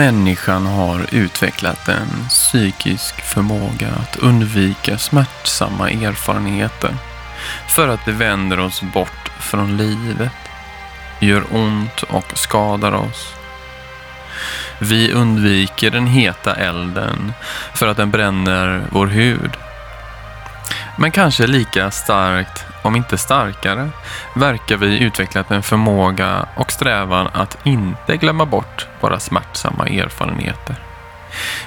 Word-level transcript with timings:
Människan 0.00 0.66
har 0.66 1.14
utvecklat 1.14 1.88
en 1.88 2.28
psykisk 2.28 3.20
förmåga 3.20 3.88
att 3.88 4.16
undvika 4.16 4.98
smärtsamma 4.98 5.90
erfarenheter 5.90 6.96
för 7.68 7.88
att 7.88 8.04
det 8.04 8.12
vänder 8.12 8.60
oss 8.60 8.82
bort 8.82 9.30
från 9.38 9.76
livet, 9.76 10.32
gör 11.18 11.44
ont 11.50 12.02
och 12.02 12.38
skadar 12.38 12.92
oss. 12.92 13.34
Vi 14.78 15.12
undviker 15.12 15.90
den 15.90 16.06
heta 16.06 16.54
elden 16.54 17.32
för 17.74 17.86
att 17.86 17.96
den 17.96 18.10
bränner 18.10 18.84
vår 18.90 19.06
hud. 19.06 19.50
Men 21.00 21.10
kanske 21.10 21.46
lika 21.46 21.90
starkt, 21.90 22.64
om 22.82 22.96
inte 22.96 23.18
starkare, 23.18 23.90
verkar 24.34 24.76
vi 24.76 24.98
utvecklat 24.98 25.50
en 25.50 25.62
förmåga 25.62 26.46
och 26.54 26.72
strävan 26.72 27.28
att 27.32 27.58
inte 27.64 28.16
glömma 28.16 28.46
bort 28.46 28.86
våra 29.00 29.20
smärtsamma 29.20 29.86
erfarenheter. 29.86 30.76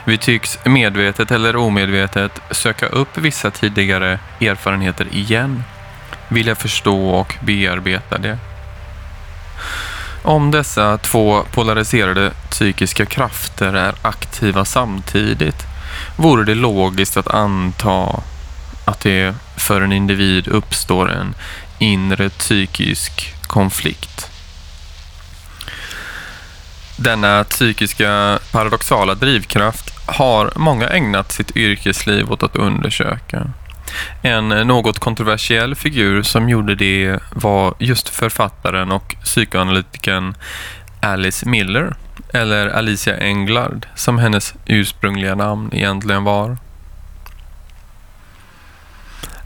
Vi 0.05 0.17
tycks 0.17 0.59
medvetet 0.65 1.31
eller 1.31 1.55
omedvetet 1.55 2.41
söka 2.51 2.85
upp 2.87 3.17
vissa 3.17 3.51
tidigare 3.51 4.19
erfarenheter 4.41 5.07
igen, 5.11 5.63
vilja 6.27 6.55
förstå 6.55 7.09
och 7.09 7.35
bearbeta 7.41 8.17
det. 8.17 8.37
Om 10.23 10.51
dessa 10.51 10.97
två 10.97 11.43
polariserade 11.51 12.31
psykiska 12.49 13.05
krafter 13.05 13.73
är 13.73 13.93
aktiva 14.01 14.65
samtidigt 14.65 15.67
vore 16.15 16.43
det 16.43 16.55
logiskt 16.55 17.17
att 17.17 17.27
anta 17.27 18.23
att 18.85 18.99
det 18.99 19.35
för 19.57 19.81
en 19.81 19.93
individ 19.93 20.47
uppstår 20.47 21.11
en 21.11 21.35
inre 21.79 22.29
psykisk 22.29 23.33
konflikt. 23.41 24.29
Denna 26.97 27.43
psykiska 27.43 28.39
paradoxala 28.51 29.15
drivkraft 29.15 29.93
har 30.05 30.51
många 30.55 30.87
ägnat 30.87 31.31
sitt 31.31 31.57
yrkesliv 31.57 32.31
åt 32.31 32.43
att 32.43 32.55
undersöka. 32.55 33.47
En 34.21 34.49
något 34.49 34.99
kontroversiell 34.99 35.75
figur 35.75 36.23
som 36.23 36.49
gjorde 36.49 36.75
det 36.75 37.19
var 37.31 37.73
just 37.79 38.09
författaren 38.09 38.91
och 38.91 39.15
psykoanalytikern 39.23 40.35
Alice 41.01 41.49
Miller, 41.49 41.95
eller 42.33 42.67
Alicia 42.67 43.17
Englard 43.17 43.87
som 43.95 44.17
hennes 44.17 44.53
ursprungliga 44.65 45.35
namn 45.35 45.69
egentligen 45.73 46.23
var. 46.23 46.57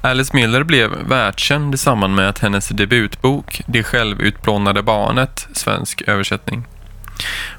Alice 0.02 0.36
Miller 0.36 0.64
blev 0.64 0.92
världskänd 0.92 1.73
i 1.73 1.78
samband 1.78 2.16
med 2.16 2.30
att 2.30 2.40
hennes 2.40 2.67
debutbok 2.67 3.62
Det 3.67 3.84
självutplånade 3.84 4.84
barnet, 4.84 5.48
svensk 5.54 6.02
översättning. 6.02 6.66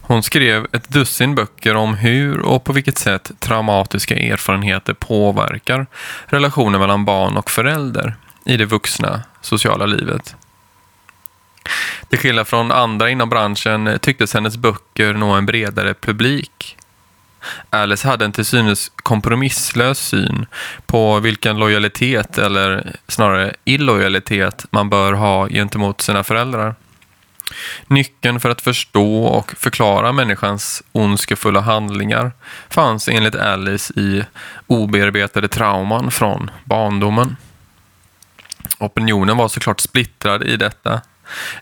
Hon 0.03 0.23
skrev 0.23 0.67
ett 0.73 0.89
dussin 0.89 1.35
böcker 1.35 1.75
om 1.75 1.95
hur 1.95 2.39
och 2.39 2.65
på 2.65 2.73
vilket 2.73 2.99
sätt 2.99 3.31
traumatiska 3.39 4.17
erfarenheter 4.17 4.95
påverkar 4.95 5.87
relationen 6.27 6.81
mellan 6.81 7.05
barn 7.05 7.37
och 7.37 7.51
förälder 7.51 8.17
i 8.45 8.57
det 8.57 8.65
vuxna 8.65 9.23
sociala 9.41 9.87
livet. 9.87 10.37
Till 12.09 12.19
skillnad 12.19 12.49
från 12.49 12.73
andra 12.73 13.11
inom 13.11 13.29
branschen 13.29 13.99
tycktes 14.03 14.35
hennes 14.35 14.57
böcker 14.57 15.15
nå 15.15 15.31
en 15.31 15.47
bredare 15.47 15.95
publik. 15.95 16.77
Alice 17.71 18.09
hade 18.09 18.25
en 18.25 18.33
till 18.33 18.45
synes 18.45 18.93
kompromisslös 18.97 19.99
syn 19.99 20.47
på 20.87 21.21
vilken 21.21 21.59
lojalitet, 21.59 22.39
eller 22.39 22.97
snarare 23.09 23.55
illojalitet, 23.65 24.67
man 24.71 24.89
bör 24.89 25.13
ha 25.13 25.49
gentemot 25.49 26.01
sina 26.01 26.25
föräldrar. 26.25 26.75
Nyckeln 27.87 28.41
för 28.41 28.51
att 28.51 28.61
förstå 28.61 29.25
och 29.25 29.53
förklara 29.57 30.13
människans 30.13 30.83
ondskefulla 30.93 31.61
handlingar 31.61 32.33
fanns 32.69 33.09
enligt 33.09 33.35
Alice 33.35 33.93
i 33.97 34.25
obearbetade 34.67 35.49
trauman 35.49 36.11
från 36.11 36.51
barndomen. 36.65 37.37
Opinionen 38.79 39.37
var 39.37 39.49
såklart 39.49 39.81
splittrad 39.81 40.43
i 40.43 40.57
detta. 40.57 41.01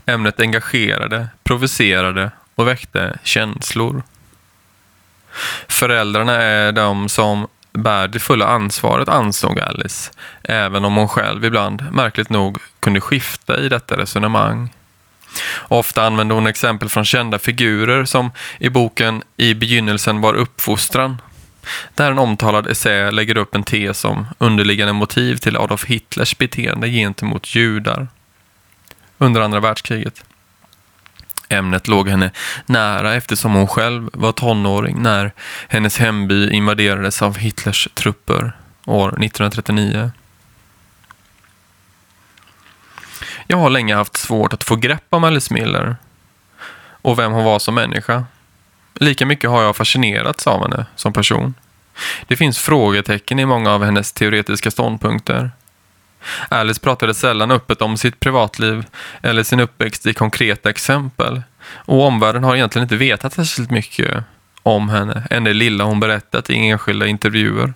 Ämnet 0.07 0.41
engagerade, 0.41 1.29
provocerade 1.45 2.31
och 2.55 2.69
väckte 2.69 3.19
känslor. 3.23 4.03
Föräldrarna 5.69 6.33
är 6.33 6.73
de 6.73 7.09
som 7.09 7.47
bär 7.73 8.09
det 8.09 8.19
fulla 8.19 8.47
ansvaret, 8.47 9.09
ansåg 9.09 9.61
Alice, 9.61 10.11
även 10.43 10.85
om 10.85 10.97
hon 10.97 11.09
själv 11.09 11.45
ibland, 11.45 11.85
märkligt 11.93 12.31
nog, 12.31 12.59
kunde 12.81 13.01
skifta 13.01 13.59
i 13.59 13.69
detta 13.69 13.97
resonemang. 13.97 14.71
Ofta 15.69 16.07
använde 16.07 16.35
hon 16.35 16.47
exempel 16.47 16.89
från 16.89 17.05
kända 17.05 17.39
figurer 17.39 18.05
som 18.05 18.31
i 18.59 18.69
boken 18.69 19.23
I 19.37 19.55
begynnelsen 19.55 20.21
var 20.21 20.35
uppfostran, 20.35 21.23
där 21.95 22.11
en 22.11 22.19
omtalad 22.19 22.67
essä 22.67 23.11
lägger 23.11 23.37
upp 23.37 23.55
en 23.55 23.63
tes 23.63 24.05
om 24.05 24.27
underliggande 24.39 24.93
motiv 24.93 25.37
till 25.37 25.57
Adolf 25.57 25.85
Hitlers 25.85 26.39
beteende 26.39 26.89
gentemot 26.89 27.55
judar 27.55 28.09
under 29.19 29.41
andra 29.41 29.61
världskriget. 29.61 30.25
Ämnet 31.49 31.89
låg 31.89 32.09
henne 32.09 32.31
nära 32.67 33.15
eftersom 33.15 33.55
hon 33.55 33.67
själv 33.67 34.11
var 34.13 34.33
tonåring 34.33 35.03
när 35.03 35.33
hennes 35.69 35.99
hemby 35.99 36.51
invaderades 36.51 37.23
av 37.23 37.37
Hitlers 37.39 37.89
trupper 37.95 38.53
år 38.85 39.09
1939. 39.09 40.11
Jag 43.47 43.57
har 43.57 43.71
länge 43.71 43.95
haft 43.95 44.17
svårt 44.17 44.53
att 44.53 44.65
få 44.65 44.77
grepp 44.77 45.05
om 45.11 45.25
Alice 45.25 45.55
Miller 45.55 45.97
och 47.03 47.19
vem 47.19 47.33
hon 47.33 47.45
var 47.45 47.59
som 47.59 47.75
människa. 47.75 48.25
Lika 48.95 49.27
mycket 49.27 49.51
har 49.51 49.63
jag 49.63 49.77
fascinerats 49.77 50.47
av 50.47 50.63
henne 50.63 50.87
som 50.97 51.13
person. 51.13 51.55
Det 52.27 52.37
finns 52.37 52.59
frågetecken 52.59 53.39
i 53.39 53.47
många 53.47 53.73
av 53.73 53.85
hennes 53.85 54.13
teoretiska 54.13 54.71
ståndpunkter. 54.71 55.51
Alice 56.49 56.81
pratade 56.81 57.15
sällan 57.15 57.51
öppet 57.51 57.83
om 57.83 57.97
sitt 57.97 58.21
privatliv 58.21 58.87
eller 59.23 59.43
sin 59.43 59.61
uppväxt 59.61 60.07
i 60.07 60.15
konkreta 60.15 60.71
exempel. 60.71 61.43
Och 61.69 62.03
omvärlden 62.03 62.45
har 62.45 62.57
egentligen 62.57 62.83
inte 62.83 62.97
vetat 62.97 63.33
särskilt 63.33 63.71
mycket 63.71 64.25
om 64.63 64.89
henne 64.89 65.27
än 65.31 65.45
det 65.45 65.53
lilla 65.53 65.85
hon 65.85 66.01
berättat 66.01 66.51
i 66.51 66.57
enskilda 66.57 67.07
intervjuer. 67.07 67.75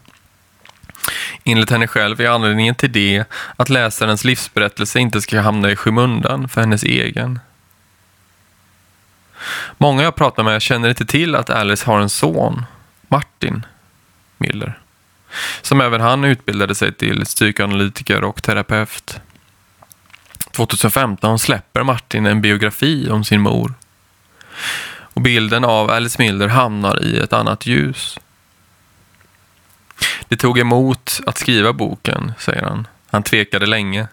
Enligt 1.45 1.71
henne 1.71 1.87
själv 1.87 2.21
är 2.21 2.29
anledningen 2.29 2.75
till 2.75 2.93
det 2.93 3.25
att 3.57 3.69
läsarens 3.69 4.25
livsberättelse 4.25 4.99
inte 4.99 5.21
ska 5.21 5.41
hamna 5.41 5.71
i 5.71 5.77
skymundan 5.77 6.49
för 6.49 6.61
hennes 6.61 6.83
egen. 6.83 7.41
Många 9.79 10.03
jag 10.03 10.17
pratar 10.17 10.43
med 10.43 10.63
känner 10.63 10.89
inte 10.89 11.07
till 11.07 11.35
att 11.35 11.51
Alice 11.51 11.87
har 11.87 12.01
en 12.01 12.09
son, 12.09 12.65
Martin 13.09 13.67
Miller, 14.39 14.79
som 15.63 15.81
även 15.81 16.01
han 16.01 16.25
utbildade 16.25 16.75
sig 16.75 16.95
till 16.95 17.25
psykoanalytiker 17.25 18.25
och 18.25 18.43
terapeut. 18.43 19.21
2015 20.51 21.39
släpper 21.39 21.83
Martin 21.83 22.27
en 22.27 22.41
biografi 22.41 23.11
om 23.11 23.25
sin 23.25 23.41
mor. 23.41 23.75
Och 25.01 25.21
bilden 25.21 25.65
av 25.65 25.91
Alice 25.91 26.23
Miller 26.23 26.49
hamnar 26.49 27.03
i 27.03 27.19
ett 27.19 27.33
annat 27.33 27.67
ljus. 27.67 28.19
Det 30.29 30.37
tog 30.37 30.59
emot 30.59 31.21
att 31.27 31.39
skriva 31.39 31.73
boken, 31.73 32.33
säger 32.39 32.63
han. 32.63 32.87
Han 33.11 33.23
tvekade 33.23 33.67
länge. 33.67 34.09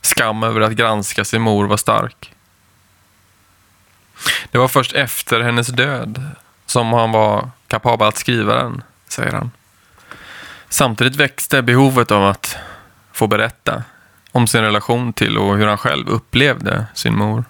Skam 0.00 0.42
över 0.42 0.60
att 0.60 0.72
granska 0.72 1.24
sin 1.24 1.42
mor 1.42 1.66
var 1.66 1.76
stark. 1.76 2.32
Det 4.50 4.58
var 4.58 4.68
först 4.68 4.92
efter 4.92 5.40
hennes 5.40 5.66
död 5.66 6.22
som 6.66 6.92
han 6.92 7.12
var 7.12 7.50
kapabel 7.66 8.08
att 8.08 8.16
skriva 8.16 8.54
den, 8.54 8.82
säger 9.08 9.32
han. 9.32 9.50
Samtidigt 10.72 11.16
växte 11.16 11.62
behovet 11.62 12.10
av 12.10 12.26
att 12.26 12.56
få 13.12 13.26
berätta 13.26 13.82
om 14.30 14.46
sin 14.46 14.62
relation 14.62 15.12
till 15.12 15.38
och 15.38 15.56
hur 15.56 15.66
han 15.66 15.78
själv 15.78 16.08
upplevde 16.08 16.86
sin 16.94 17.16
mor. 17.16 17.44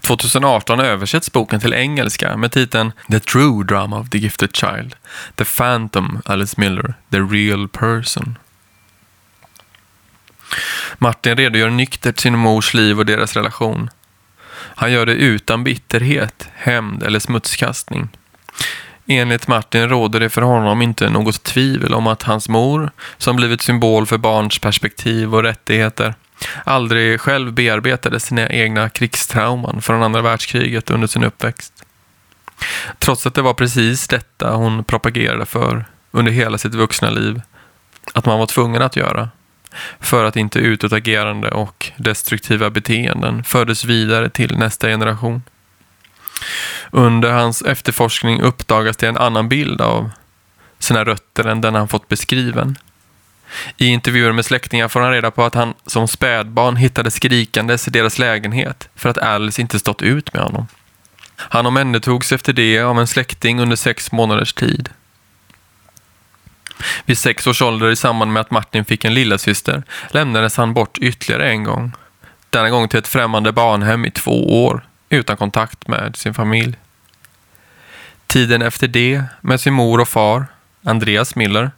2018 0.00 0.80
översätts 0.80 1.32
boken 1.32 1.60
till 1.60 1.74
engelska 1.74 2.36
med 2.36 2.52
titeln 2.52 2.92
The 3.10 3.20
True 3.20 3.64
Drama 3.64 3.98
of 3.98 4.10
the 4.10 4.18
Gifted 4.18 4.56
Child, 4.56 4.96
The 5.34 5.44
Phantom 5.44 6.22
Alice 6.24 6.60
Miller, 6.60 6.94
The 7.10 7.18
Real 7.18 7.68
Person. 7.68 8.38
Martin 10.98 11.36
redogör 11.36 11.70
nyktert 11.70 12.20
sin 12.20 12.38
mors 12.38 12.74
liv 12.74 12.98
och 12.98 13.06
deras 13.06 13.36
relation. 13.36 13.90
Han 14.52 14.92
gör 14.92 15.06
det 15.06 15.14
utan 15.14 15.64
bitterhet, 15.64 16.48
hämnd 16.54 17.02
eller 17.02 17.18
smutskastning. 17.18 18.08
Enligt 19.06 19.48
Martin 19.48 19.88
råder 19.88 20.20
det 20.20 20.30
för 20.30 20.42
honom 20.42 20.82
inte 20.82 21.10
något 21.10 21.42
tvivel 21.42 21.94
om 21.94 22.06
att 22.06 22.22
hans 22.22 22.48
mor, 22.48 22.90
som 23.18 23.36
blivit 23.36 23.62
symbol 23.62 24.06
för 24.06 24.18
barns 24.18 24.58
perspektiv 24.58 25.34
och 25.34 25.42
rättigheter, 25.42 26.14
aldrig 26.64 27.20
själv 27.20 27.52
bearbetade 27.52 28.20
sina 28.20 28.48
egna 28.48 28.88
krigstrauman 28.88 29.82
från 29.82 30.02
andra 30.02 30.22
världskriget 30.22 30.90
under 30.90 31.06
sin 31.06 31.24
uppväxt. 31.24 31.84
Trots 32.98 33.26
att 33.26 33.34
det 33.34 33.42
var 33.42 33.54
precis 33.54 34.08
detta 34.08 34.54
hon 34.54 34.84
propagerade 34.84 35.46
för 35.46 35.84
under 36.10 36.32
hela 36.32 36.58
sitt 36.58 36.74
vuxna 36.74 37.10
liv, 37.10 37.40
att 38.14 38.26
man 38.26 38.38
var 38.38 38.46
tvungen 38.46 38.82
att 38.82 38.96
göra, 38.96 39.28
för 40.00 40.24
att 40.24 40.36
inte 40.36 40.58
utåtagerande 40.58 41.50
och 41.50 41.92
destruktiva 41.96 42.70
beteenden 42.70 43.44
fördes 43.44 43.84
vidare 43.84 44.28
till 44.30 44.58
nästa 44.58 44.88
generation. 44.88 45.42
Under 46.90 47.32
hans 47.32 47.62
efterforskning 47.62 48.40
uppdagas 48.40 48.96
det 48.96 49.08
en 49.08 49.16
annan 49.16 49.48
bild 49.48 49.80
av 49.80 50.10
sina 50.78 51.04
rötter 51.04 51.44
än 51.44 51.60
den 51.60 51.74
han 51.74 51.88
fått 51.88 52.08
beskriven. 52.08 52.78
I 53.76 53.86
intervjuer 53.86 54.32
med 54.32 54.44
släktingar 54.44 54.88
får 54.88 55.00
han 55.00 55.12
reda 55.12 55.30
på 55.30 55.44
att 55.44 55.54
han 55.54 55.74
som 55.86 56.08
spädbarn 56.08 56.76
hittade 56.76 57.10
skrikandes 57.10 57.88
i 57.88 57.90
deras 57.90 58.18
lägenhet 58.18 58.88
för 58.94 59.08
att 59.08 59.18
Alice 59.18 59.60
inte 59.60 59.78
stått 59.78 60.02
ut 60.02 60.34
med 60.34 60.42
honom. 60.42 60.66
Han 61.36 61.66
omhändertogs 61.66 62.32
efter 62.32 62.52
det 62.52 62.80
av 62.80 63.00
en 63.00 63.06
släkting 63.06 63.60
under 63.60 63.76
sex 63.76 64.12
månaders 64.12 64.52
tid. 64.52 64.88
Vid 67.04 67.18
sex 67.18 67.46
års 67.46 67.62
ålder 67.62 67.90
i 67.90 67.96
samband 67.96 68.32
med 68.32 68.40
att 68.40 68.50
Martin 68.50 68.84
fick 68.84 69.04
en 69.04 69.14
lillasyster 69.14 69.82
lämnades 70.10 70.56
han 70.56 70.74
bort 70.74 70.98
ytterligare 70.98 71.50
en 71.50 71.64
gång. 71.64 71.92
Denna 72.50 72.70
gång 72.70 72.88
till 72.88 72.98
ett 72.98 73.08
främmande 73.08 73.52
barnhem 73.52 74.04
i 74.04 74.10
två 74.10 74.66
år 74.66 74.86
utan 75.14 75.36
kontakt 75.36 75.88
med 75.88 76.16
sin 76.16 76.34
familj. 76.34 76.76
Tiden 78.26 78.62
efter 78.62 78.88
det 78.88 79.24
med 79.40 79.60
sin 79.60 79.74
mor 79.74 80.00
och 80.00 80.08
far, 80.08 80.46
Andreas 80.84 81.36
Miller, 81.36 81.70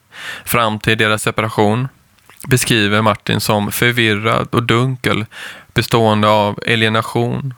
fram 0.45 0.79
till 0.79 0.99
deras 0.99 1.23
separation 1.23 1.89
beskriver 2.49 3.03
Martin 3.03 3.41
som 3.41 3.73
förvirrad 3.73 4.49
och 4.51 4.63
dunkel 4.63 5.27
bestående 5.75 6.29
av 6.29 6.61
alienation, 6.67 7.55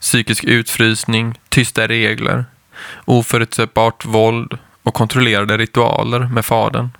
psykisk 0.00 0.44
utfrysning, 0.44 1.38
tysta 1.48 1.88
regler, 1.88 2.44
oförutsägbart 3.04 4.04
våld 4.04 4.58
och 4.82 4.94
kontrollerade 4.94 5.56
ritualer 5.56 6.20
med 6.20 6.44
fadern. 6.44 6.90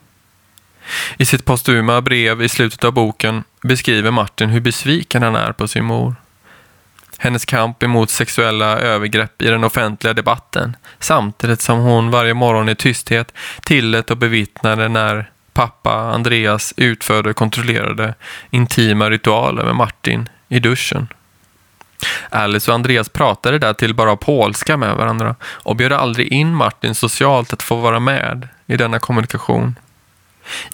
I 1.17 1.25
sitt 1.25 1.45
postuma 1.45 2.01
brev 2.01 2.43
i 2.43 2.49
slutet 2.49 2.85
av 2.85 2.93
boken 2.93 3.45
beskriver 3.63 4.11
Martin 4.11 4.51
hur 4.51 4.61
besviken 4.61 5.23
han 5.23 5.37
är 5.37 5.53
på 5.53 5.69
sin 5.69 5.85
mor. 5.85 6.15
Hennes 7.23 7.45
kamp 7.45 7.83
emot 7.83 8.11
sexuella 8.11 8.79
övergrepp 8.79 9.43
i 9.43 9.47
den 9.47 9.65
offentliga 9.65 10.15
debatten 10.15 10.77
samtidigt 10.99 11.61
som 11.61 11.79
hon 11.79 12.11
varje 12.11 12.35
morgon 12.35 12.69
i 12.69 12.75
tysthet 12.75 13.33
tillät 13.65 14.11
och 14.11 14.17
bevittnade 14.17 14.89
när 14.89 15.31
pappa 15.53 15.93
Andreas 15.93 16.75
utförde 16.77 17.33
kontrollerade 17.33 18.15
intima 18.51 19.11
ritualer 19.11 19.65
med 19.65 19.77
Martin 19.77 20.29
i 20.49 20.61
duschen. 20.61 21.09
Alice 22.31 22.71
och 22.71 22.75
Andreas 22.75 23.09
pratade 23.09 23.59
där 23.59 23.73
till 23.73 23.95
bara 23.95 24.17
polska 24.17 24.77
med 24.77 24.97
varandra 24.97 25.35
och 25.43 25.77
bjöd 25.77 25.93
aldrig 25.93 26.33
in 26.33 26.55
Martin 26.55 26.95
socialt 26.95 27.53
att 27.53 27.63
få 27.63 27.77
vara 27.77 28.01
med 28.01 28.49
i 28.67 28.77
denna 28.77 28.99
kommunikation. 28.99 29.75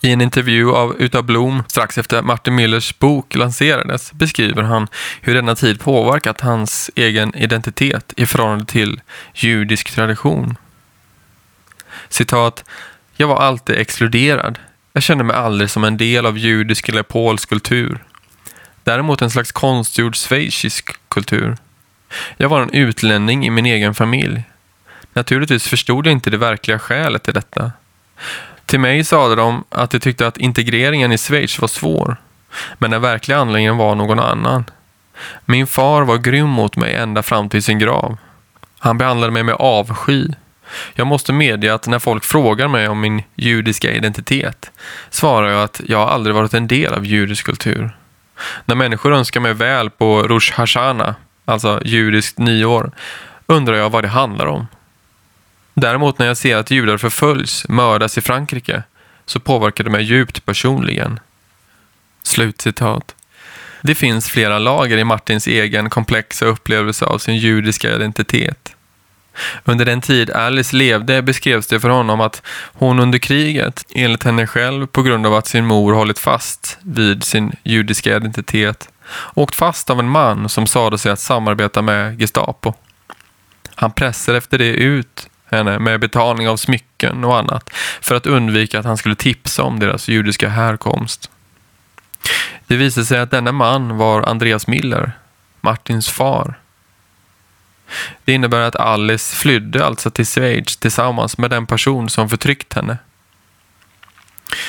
I 0.02 0.12
en 0.12 0.20
intervju 0.20 0.72
av 0.72 0.96
Utav 0.98 1.22
Blom 1.24 1.62
strax 1.68 1.98
efter 1.98 2.22
Martin 2.22 2.58
Müllers 2.58 2.94
bok 2.98 3.34
lanserades 3.34 4.12
beskriver 4.12 4.62
han 4.62 4.88
hur 5.20 5.34
denna 5.34 5.54
tid 5.54 5.80
påverkat 5.80 6.40
hans 6.40 6.90
egen 6.94 7.34
identitet 7.34 8.12
i 8.16 8.26
förhållande 8.26 8.64
till 8.64 9.00
judisk 9.34 9.94
tradition. 9.94 10.56
Citat. 12.08 12.64
Jag 13.16 13.28
var 13.28 13.36
alltid 13.36 13.76
exkluderad. 13.76 14.58
Jag 14.92 15.02
kände 15.02 15.24
mig 15.24 15.36
aldrig 15.36 15.70
som 15.70 15.84
en 15.84 15.96
del 15.96 16.26
av 16.26 16.38
judisk 16.38 16.88
eller 16.88 17.02
polsk 17.02 17.48
kultur. 17.48 17.98
Däremot 18.84 19.22
en 19.22 19.30
slags 19.30 19.52
konstgjord 19.52 20.16
schweizisk 20.16 20.90
kultur. 21.08 21.56
Jag 22.36 22.48
var 22.48 22.62
en 22.62 22.72
utlänning 22.72 23.46
i 23.46 23.50
min 23.50 23.66
egen 23.66 23.94
familj. 23.94 24.42
Naturligtvis 25.12 25.68
förstod 25.68 26.06
jag 26.06 26.12
inte 26.12 26.30
det 26.30 26.36
verkliga 26.36 26.78
skälet 26.78 27.22
till 27.22 27.34
detta. 27.34 27.72
Till 28.66 28.80
mig 28.80 29.04
sade 29.04 29.34
de 29.34 29.64
att 29.68 29.90
de 29.90 29.98
tyckte 29.98 30.26
att 30.26 30.38
integreringen 30.38 31.12
i 31.12 31.18
Schweiz 31.18 31.58
var 31.58 31.68
svår. 31.68 32.16
Men 32.78 32.90
den 32.90 33.02
verkliga 33.02 33.38
anledningen 33.38 33.76
var 33.76 33.94
någon 33.94 34.20
annan. 34.20 34.64
Min 35.44 35.66
far 35.66 36.02
var 36.02 36.18
grym 36.18 36.48
mot 36.48 36.76
mig 36.76 36.94
ända 36.94 37.22
fram 37.22 37.48
till 37.48 37.62
sin 37.62 37.78
grav. 37.78 38.16
Han 38.78 38.98
behandlade 38.98 39.32
mig 39.32 39.42
med 39.42 39.54
avsky. 39.54 40.28
Jag 40.94 41.06
måste 41.06 41.32
medge 41.32 41.74
att 41.74 41.86
när 41.86 41.98
folk 41.98 42.24
frågar 42.24 42.68
mig 42.68 42.88
om 42.88 43.00
min 43.00 43.22
judiska 43.34 43.92
identitet 43.92 44.70
svarar 45.10 45.48
jag 45.50 45.62
att 45.62 45.80
jag 45.86 46.08
aldrig 46.08 46.36
varit 46.36 46.54
en 46.54 46.68
del 46.68 46.94
av 46.94 47.06
judisk 47.06 47.46
kultur. 47.46 47.96
När 48.64 48.74
människor 48.74 49.12
önskar 49.14 49.40
mig 49.40 49.54
väl 49.54 49.90
på 49.90 50.22
Rosh 50.22 50.52
Hashana, 50.54 51.14
alltså 51.44 51.80
judiskt 51.84 52.38
nyår, 52.38 52.90
undrar 53.46 53.74
jag 53.74 53.90
vad 53.90 54.04
det 54.04 54.08
handlar 54.08 54.46
om. 54.46 54.66
Däremot 55.80 56.18
när 56.18 56.26
jag 56.26 56.36
ser 56.36 56.56
att 56.56 56.70
judar 56.70 56.96
förföljs, 56.96 57.68
mördas 57.68 58.18
i 58.18 58.20
Frankrike, 58.20 58.82
så 59.26 59.40
påverkar 59.40 59.84
det 59.84 59.90
mig 59.90 60.02
djupt 60.04 60.44
personligen. 60.44 61.20
Slutcitat. 62.22 63.14
Det 63.82 63.94
finns 63.94 64.28
flera 64.28 64.58
lager 64.58 64.98
i 64.98 65.04
Martins 65.04 65.46
egen 65.46 65.90
komplexa 65.90 66.46
upplevelse 66.46 67.04
av 67.04 67.18
sin 67.18 67.36
judiska 67.36 67.94
identitet. 67.94 68.76
Under 69.64 69.84
den 69.84 70.00
tid 70.00 70.30
Alice 70.30 70.76
levde 70.76 71.22
beskrevs 71.22 71.66
det 71.66 71.80
för 71.80 71.88
honom 71.88 72.20
att 72.20 72.42
hon 72.72 73.00
under 73.00 73.18
kriget, 73.18 73.84
enligt 73.94 74.22
henne 74.22 74.46
själv 74.46 74.86
på 74.86 75.02
grund 75.02 75.26
av 75.26 75.34
att 75.34 75.46
sin 75.46 75.66
mor 75.66 75.92
hållit 75.92 76.18
fast 76.18 76.78
vid 76.82 77.24
sin 77.24 77.52
judiska 77.62 78.16
identitet, 78.16 78.88
åkt 79.34 79.54
fast 79.54 79.90
av 79.90 80.00
en 80.00 80.08
man 80.08 80.48
som 80.48 80.66
sade 80.66 80.98
sig 80.98 81.12
att 81.12 81.20
samarbeta 81.20 81.82
med 81.82 82.20
Gestapo. 82.20 82.74
Han 83.74 83.92
pressade 83.92 84.38
efter 84.38 84.58
det 84.58 84.70
ut 84.70 85.28
henne 85.50 85.78
med 85.78 86.00
betalning 86.00 86.48
av 86.48 86.56
smycken 86.56 87.24
och 87.24 87.38
annat 87.38 87.70
för 88.00 88.14
att 88.14 88.26
undvika 88.26 88.78
att 88.78 88.84
han 88.84 88.96
skulle 88.96 89.14
tipsa 89.14 89.62
om 89.62 89.78
deras 89.78 90.08
judiska 90.08 90.48
härkomst. 90.48 91.30
Det 92.66 92.76
visade 92.76 93.06
sig 93.06 93.18
att 93.18 93.30
denna 93.30 93.52
man 93.52 93.96
var 93.96 94.22
Andreas 94.22 94.66
Miller, 94.66 95.12
Martins 95.60 96.08
far. 96.08 96.58
Det 98.24 98.32
innebär 98.32 98.60
att 98.60 98.76
Alice 98.76 99.36
flydde 99.36 99.86
alltså 99.86 100.10
till 100.10 100.26
Schweiz 100.26 100.76
tillsammans 100.76 101.38
med 101.38 101.50
den 101.50 101.66
person 101.66 102.08
som 102.08 102.28
förtryckt 102.28 102.72
henne. 102.72 102.98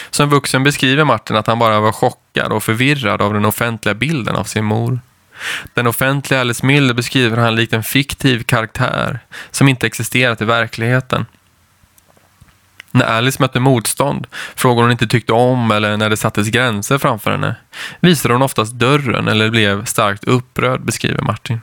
Som 0.10 0.29
vuxen 0.29 0.63
beskriver 0.63 1.03
Martin 1.03 1.36
att 1.36 1.48
han 1.48 1.60
bara 1.60 1.79
var 1.79 1.91
chockad 1.91 2.51
och 2.51 2.63
förvirrad 2.63 3.22
av 3.22 3.34
den 3.34 3.46
offentliga 3.46 3.96
bilden 3.96 4.36
av 4.36 4.43
sin 4.43 4.65
mor. 4.65 5.00
Den 5.74 5.88
offentliga 5.88 6.41
Alice 6.41 6.65
Miller 6.65 6.94
beskriver 6.94 7.38
han 7.38 7.56
likt 7.56 7.74
en 7.74 7.84
fiktiv 7.84 8.44
karaktär 8.44 9.20
som 9.51 9.67
inte 9.67 9.88
existerat 9.88 10.41
i 10.41 10.46
verkligheten. 10.46 11.25
När 12.91 13.06
Alice 13.06 13.41
mötte 13.41 13.60
motstånd, 13.60 14.27
frågor 14.56 14.82
hon 14.82 14.91
inte 14.91 15.08
tyckte 15.08 15.34
om 15.34 15.72
eller 15.72 15.98
när 15.98 16.10
det 16.10 16.17
sattes 16.17 16.48
gränser 16.48 16.98
framför 16.98 17.32
henne, 17.32 17.56
visade 18.00 18.34
hon 18.34 18.41
oftast 18.41 18.74
dörren 18.74 19.27
eller 19.27 19.50
blev 19.50 19.86
starkt 19.86 20.24
upprörd, 20.24 20.82
beskriver 20.82 21.22
Martin. 21.22 21.62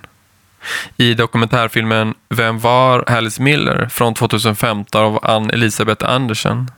I 0.96 1.14
dokumentärfilmen 1.14 2.14
Vem 2.28 2.58
var 2.58 3.04
Alice 3.10 3.42
Miller 3.42 3.88
från 3.88 4.14
2015 4.14 5.04
av 5.04 5.18
Ann 5.22 5.50
Elisabeth 5.50 6.10
Andersen 6.10 6.70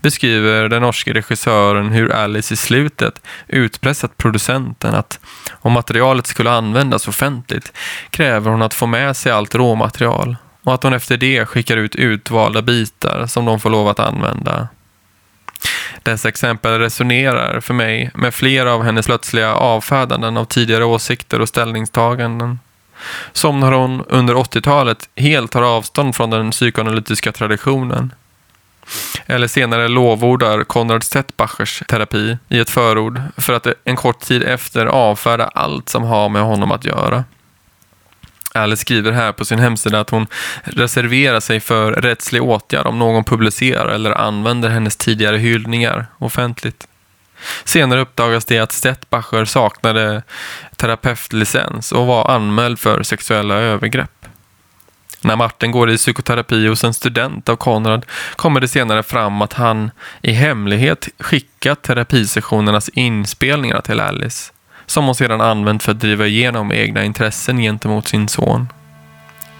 beskriver 0.00 0.68
den 0.68 0.82
norske 0.82 1.12
regissören 1.12 1.88
hur 1.92 2.12
Alice 2.12 2.54
i 2.54 2.56
slutet 2.56 3.22
utpressat 3.48 4.16
producenten 4.16 4.94
att 4.94 5.18
om 5.50 5.72
materialet 5.72 6.26
skulle 6.26 6.50
användas 6.50 7.08
offentligt 7.08 7.72
kräver 8.10 8.50
hon 8.50 8.62
att 8.62 8.74
få 8.74 8.86
med 8.86 9.16
sig 9.16 9.32
allt 9.32 9.54
råmaterial 9.54 10.36
och 10.64 10.74
att 10.74 10.82
hon 10.82 10.92
efter 10.92 11.16
det 11.16 11.46
skickar 11.46 11.76
ut 11.76 11.96
utvalda 11.96 12.62
bitar 12.62 13.26
som 13.26 13.44
de 13.44 13.60
får 13.60 13.70
lov 13.70 13.88
att 13.88 14.00
använda. 14.00 14.68
Dessa 16.02 16.28
exempel 16.28 16.78
resonerar 16.78 17.60
för 17.60 17.74
mig 17.74 18.10
med 18.14 18.34
flera 18.34 18.74
av 18.74 18.82
hennes 18.82 19.06
plötsliga 19.06 19.54
avfärdanden 19.54 20.36
av 20.36 20.44
tidigare 20.44 20.84
åsikter 20.84 21.40
och 21.40 21.48
ställningstaganden. 21.48 22.58
Som 23.32 23.60
när 23.60 23.72
hon 23.72 24.04
under 24.08 24.34
80-talet 24.34 25.08
helt 25.16 25.52
tar 25.52 25.62
avstånd 25.62 26.16
från 26.16 26.30
den 26.30 26.50
psykoanalytiska 26.50 27.32
traditionen 27.32 28.12
eller 29.26 29.46
senare 29.46 29.88
lovordar 29.88 30.64
Konrad 30.64 31.04
Stettbachers 31.04 31.82
terapi 31.88 32.38
i 32.48 32.58
ett 32.58 32.70
förord 32.70 33.22
för 33.36 33.52
att 33.52 33.66
en 33.84 33.96
kort 33.96 34.20
tid 34.20 34.42
efter 34.42 34.86
avfärda 34.86 35.44
allt 35.44 35.88
som 35.88 36.02
har 36.02 36.28
med 36.28 36.42
honom 36.42 36.72
att 36.72 36.84
göra. 36.84 37.24
Alice 38.54 38.80
skriver 38.80 39.12
här 39.12 39.32
på 39.32 39.44
sin 39.44 39.58
hemsida 39.58 40.00
att 40.00 40.10
hon 40.10 40.26
reserverar 40.62 41.40
sig 41.40 41.60
för 41.60 41.92
rättslig 41.92 42.42
åtgärd 42.42 42.86
om 42.86 42.98
någon 42.98 43.24
publicerar 43.24 43.88
eller 43.88 44.10
använder 44.10 44.68
hennes 44.68 44.96
tidigare 44.96 45.36
hyllningar 45.36 46.06
offentligt. 46.18 46.88
Senare 47.64 48.00
uppdagas 48.00 48.44
det 48.44 48.58
att 48.58 48.72
Stettbacher 48.72 49.44
saknade 49.44 50.22
terapeutlicens 50.76 51.92
och 51.92 52.06
var 52.06 52.30
anmäld 52.30 52.78
för 52.78 53.02
sexuella 53.02 53.54
övergrepp. 53.54 54.21
När 55.24 55.36
Martin 55.36 55.70
går 55.70 55.90
i 55.90 55.96
psykoterapi 55.96 56.68
hos 56.68 56.84
en 56.84 56.94
student 56.94 57.48
av 57.48 57.56
Konrad 57.56 58.06
kommer 58.36 58.60
det 58.60 58.68
senare 58.68 59.02
fram 59.02 59.42
att 59.42 59.52
han 59.52 59.90
i 60.22 60.32
hemlighet 60.32 61.08
skickat 61.18 61.82
terapisessionernas 61.82 62.88
inspelningar 62.88 63.80
till 63.80 64.00
Alice 64.00 64.52
som 64.86 65.04
hon 65.04 65.14
sedan 65.14 65.40
använt 65.40 65.82
för 65.82 65.92
att 65.92 66.00
driva 66.00 66.26
igenom 66.26 66.72
egna 66.72 67.04
intressen 67.04 67.58
gentemot 67.58 68.08
sin 68.08 68.28
son. 68.28 68.68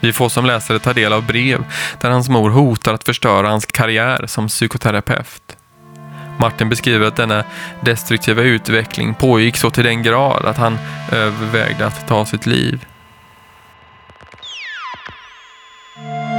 Vi 0.01 0.13
får 0.13 0.29
som 0.29 0.47
läsare 0.47 0.79
ta 0.79 0.93
del 0.93 1.13
av 1.13 1.27
brev 1.27 1.65
där 2.01 2.11
hans 2.11 2.29
mor 2.29 2.51
hotar 2.51 2.95
att 2.95 3.05
förstöra 3.05 3.49
hans 3.49 3.67
karriär 3.67 4.27
som 4.27 4.49
psykoterapeut. 4.49 5.57
Martin 6.39 6.69
beskriver 6.69 7.07
att 7.07 7.17
denna 7.17 7.45
destruktiva 7.81 8.43
utveckling 8.43 9.15
pågick 9.15 9.57
så 9.57 9.71
till 9.71 9.85
den 9.85 10.03
grad 10.03 10.45
att 10.45 10.57
han 10.57 10.79
övervägde 11.13 11.87
att 11.87 12.09
ta 12.09 12.27
sitt 12.27 12.47
liv. 12.47 12.87
Bye. 16.03 16.32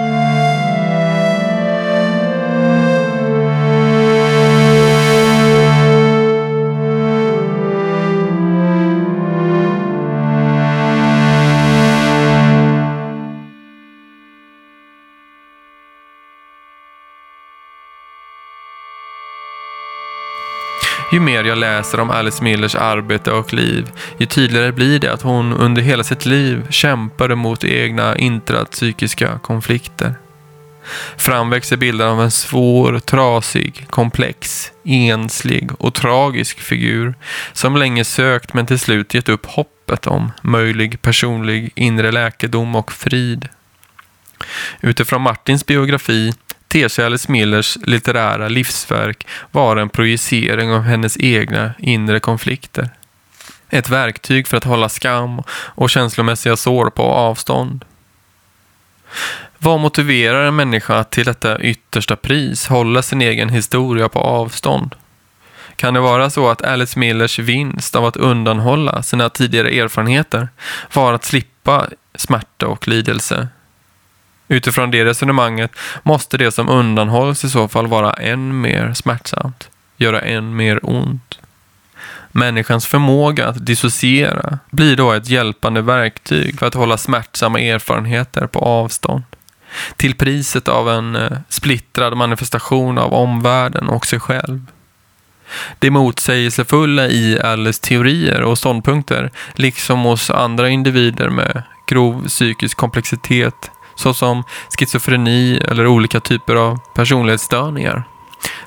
Ju 21.14 21.20
mer 21.20 21.44
jag 21.44 21.58
läser 21.58 22.00
om 22.00 22.10
Alice 22.10 22.44
Millers 22.44 22.76
arbete 22.76 23.32
och 23.32 23.54
liv, 23.54 23.92
ju 24.18 24.26
tydligare 24.26 24.72
blir 24.72 25.00
det 25.00 25.14
att 25.14 25.22
hon 25.22 25.54
under 25.54 25.82
hela 25.82 26.04
sitt 26.04 26.26
liv 26.26 26.68
kämpade 26.70 27.36
mot 27.36 27.64
egna 27.64 28.18
intrapsykiska 28.18 29.40
konflikter. 29.40 30.16
Framväxer 31.18 31.78
bilden 31.78 32.08
av 32.08 32.22
en 32.22 32.32
svår, 32.32 33.00
trasig, 33.00 33.86
komplex, 33.90 34.72
enslig 34.86 35.70
och 35.78 35.94
tragisk 35.94 36.60
figur 36.60 37.16
som 37.54 37.78
länge 37.78 38.04
sökt 38.04 38.54
men 38.54 38.66
till 38.66 38.80
slut 38.80 39.14
gett 39.14 39.30
upp 39.30 39.46
hoppet 39.46 40.08
om 40.08 40.32
möjlig 40.42 41.02
personlig 41.02 41.72
inre 41.76 42.12
läkedom 42.12 42.76
och 42.76 42.92
frid. 42.92 43.50
Utifrån 44.82 45.22
Martins 45.22 45.66
biografi 45.66 46.34
ter 46.74 46.88
sig 46.88 47.06
Alice 47.06 47.32
Millers 47.32 47.78
litterära 47.82 48.48
livsverk 48.48 49.28
vara 49.52 49.82
en 49.82 49.90
projicering 49.90 50.74
av 50.74 50.82
hennes 50.82 51.18
egna 51.20 51.74
inre 51.78 52.20
konflikter. 52.20 52.90
Ett 53.70 53.90
verktyg 53.90 54.48
för 54.48 54.58
att 54.58 54.64
hålla 54.64 54.90
skam 54.90 55.44
och 55.50 55.90
känslomässiga 55.90 56.56
sår 56.56 56.90
på 56.90 57.04
avstånd. 57.04 57.86
Vad 59.58 59.80
motiverar 59.80 60.46
en 60.46 60.56
människa 60.56 60.98
att 60.98 61.12
till 61.12 61.26
detta 61.26 61.60
yttersta 61.60 62.16
pris 62.16 62.68
hålla 62.68 63.02
sin 63.02 63.22
egen 63.22 63.50
historia 63.50 64.10
på 64.10 64.20
avstånd? 64.20 64.96
Kan 65.76 65.94
det 65.94 66.00
vara 66.00 66.30
så 66.30 66.50
att 66.50 66.62
Alice 66.62 67.00
Millers 67.00 67.40
vinst 67.40 67.96
av 67.96 68.06
att 68.06 68.18
undanhålla 68.18 69.04
sina 69.04 69.30
tidigare 69.30 69.70
erfarenheter 69.70 70.48
var 70.94 71.14
att 71.14 71.26
slippa 71.26 71.88
smärta 72.16 72.68
och 72.68 72.88
lidelse? 72.88 73.48
Utifrån 74.48 74.92
det 74.92 75.06
resonemanget 75.06 75.72
måste 76.04 76.38
det 76.38 76.52
som 76.52 76.70
undanhålls 76.70 77.44
i 77.44 77.50
så 77.50 77.68
fall 77.68 77.88
vara 77.88 78.14
än 78.14 78.62
mer 78.62 78.94
smärtsamt, 78.94 79.70
göra 79.98 80.22
än 80.22 80.56
mer 80.56 80.80
ont. 80.84 81.40
Människans 82.32 82.88
förmåga 82.88 83.48
att 83.48 83.66
dissociera 83.66 84.60
blir 84.72 84.96
då 84.96 85.12
ett 85.12 85.30
hjälpande 85.30 85.82
verktyg 85.82 86.60
för 86.60 86.66
att 86.66 86.74
hålla 86.74 86.98
smärtsamma 86.98 87.60
erfarenheter 87.60 88.48
på 88.48 88.60
avstånd. 88.60 89.24
Till 89.98 90.16
priset 90.16 90.68
av 90.68 90.90
en 90.90 91.16
eh, 91.16 91.38
splittrad 91.50 92.18
manifestation 92.18 92.98
av 92.98 93.14
omvärlden 93.14 93.90
och 93.90 94.06
sig 94.06 94.20
själv. 94.20 94.66
Det 95.80 95.90
motsägelsefulla 95.90 97.08
i 97.08 97.40
Alice 97.40 97.82
teorier 97.82 98.42
och 98.42 98.58
ståndpunkter, 98.58 99.32
liksom 99.54 100.00
hos 100.00 100.30
andra 100.30 100.70
individer 100.70 101.30
med 101.30 101.64
grov 101.88 102.28
psykisk 102.28 102.78
komplexitet, 102.78 103.72
såsom 103.96 104.44
schizofreni 104.80 105.58
eller 105.58 105.88
olika 105.88 106.20
typer 106.20 106.56
av 106.56 106.80
personlighetsstörningar, 106.94 108.04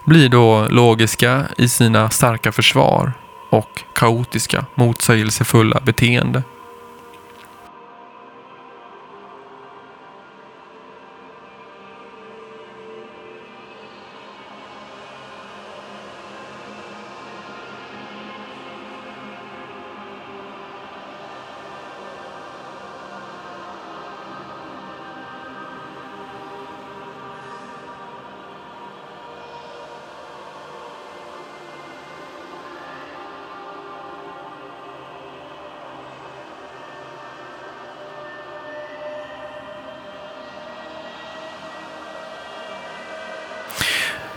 blir 0.04 0.28
då 0.28 0.66
logiska 0.68 1.45
i 1.56 1.68
sina 1.68 2.11
starka 2.11 2.52
försvar 2.52 3.12
och 3.50 3.85
kaotiska, 3.95 4.66
motsägelsefulla 4.75 5.80
beteende. 5.80 6.42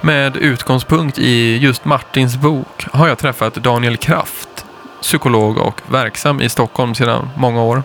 Med 0.01 0.38
utgångspunkt 0.38 1.18
i 1.18 1.58
just 1.58 1.86
Martins 1.86 2.38
bok 2.38 2.86
har 2.91 3.08
jag 3.08 3.18
träffat 3.18 3.53
Daniel 3.53 3.98
Kraft, 3.98 4.65
psykolog 5.01 5.58
och 5.58 5.82
verksam 5.88 6.41
i 6.41 6.50
Stockholm 6.50 6.96
sedan 6.96 7.29
många 7.38 7.63
år. 7.63 7.84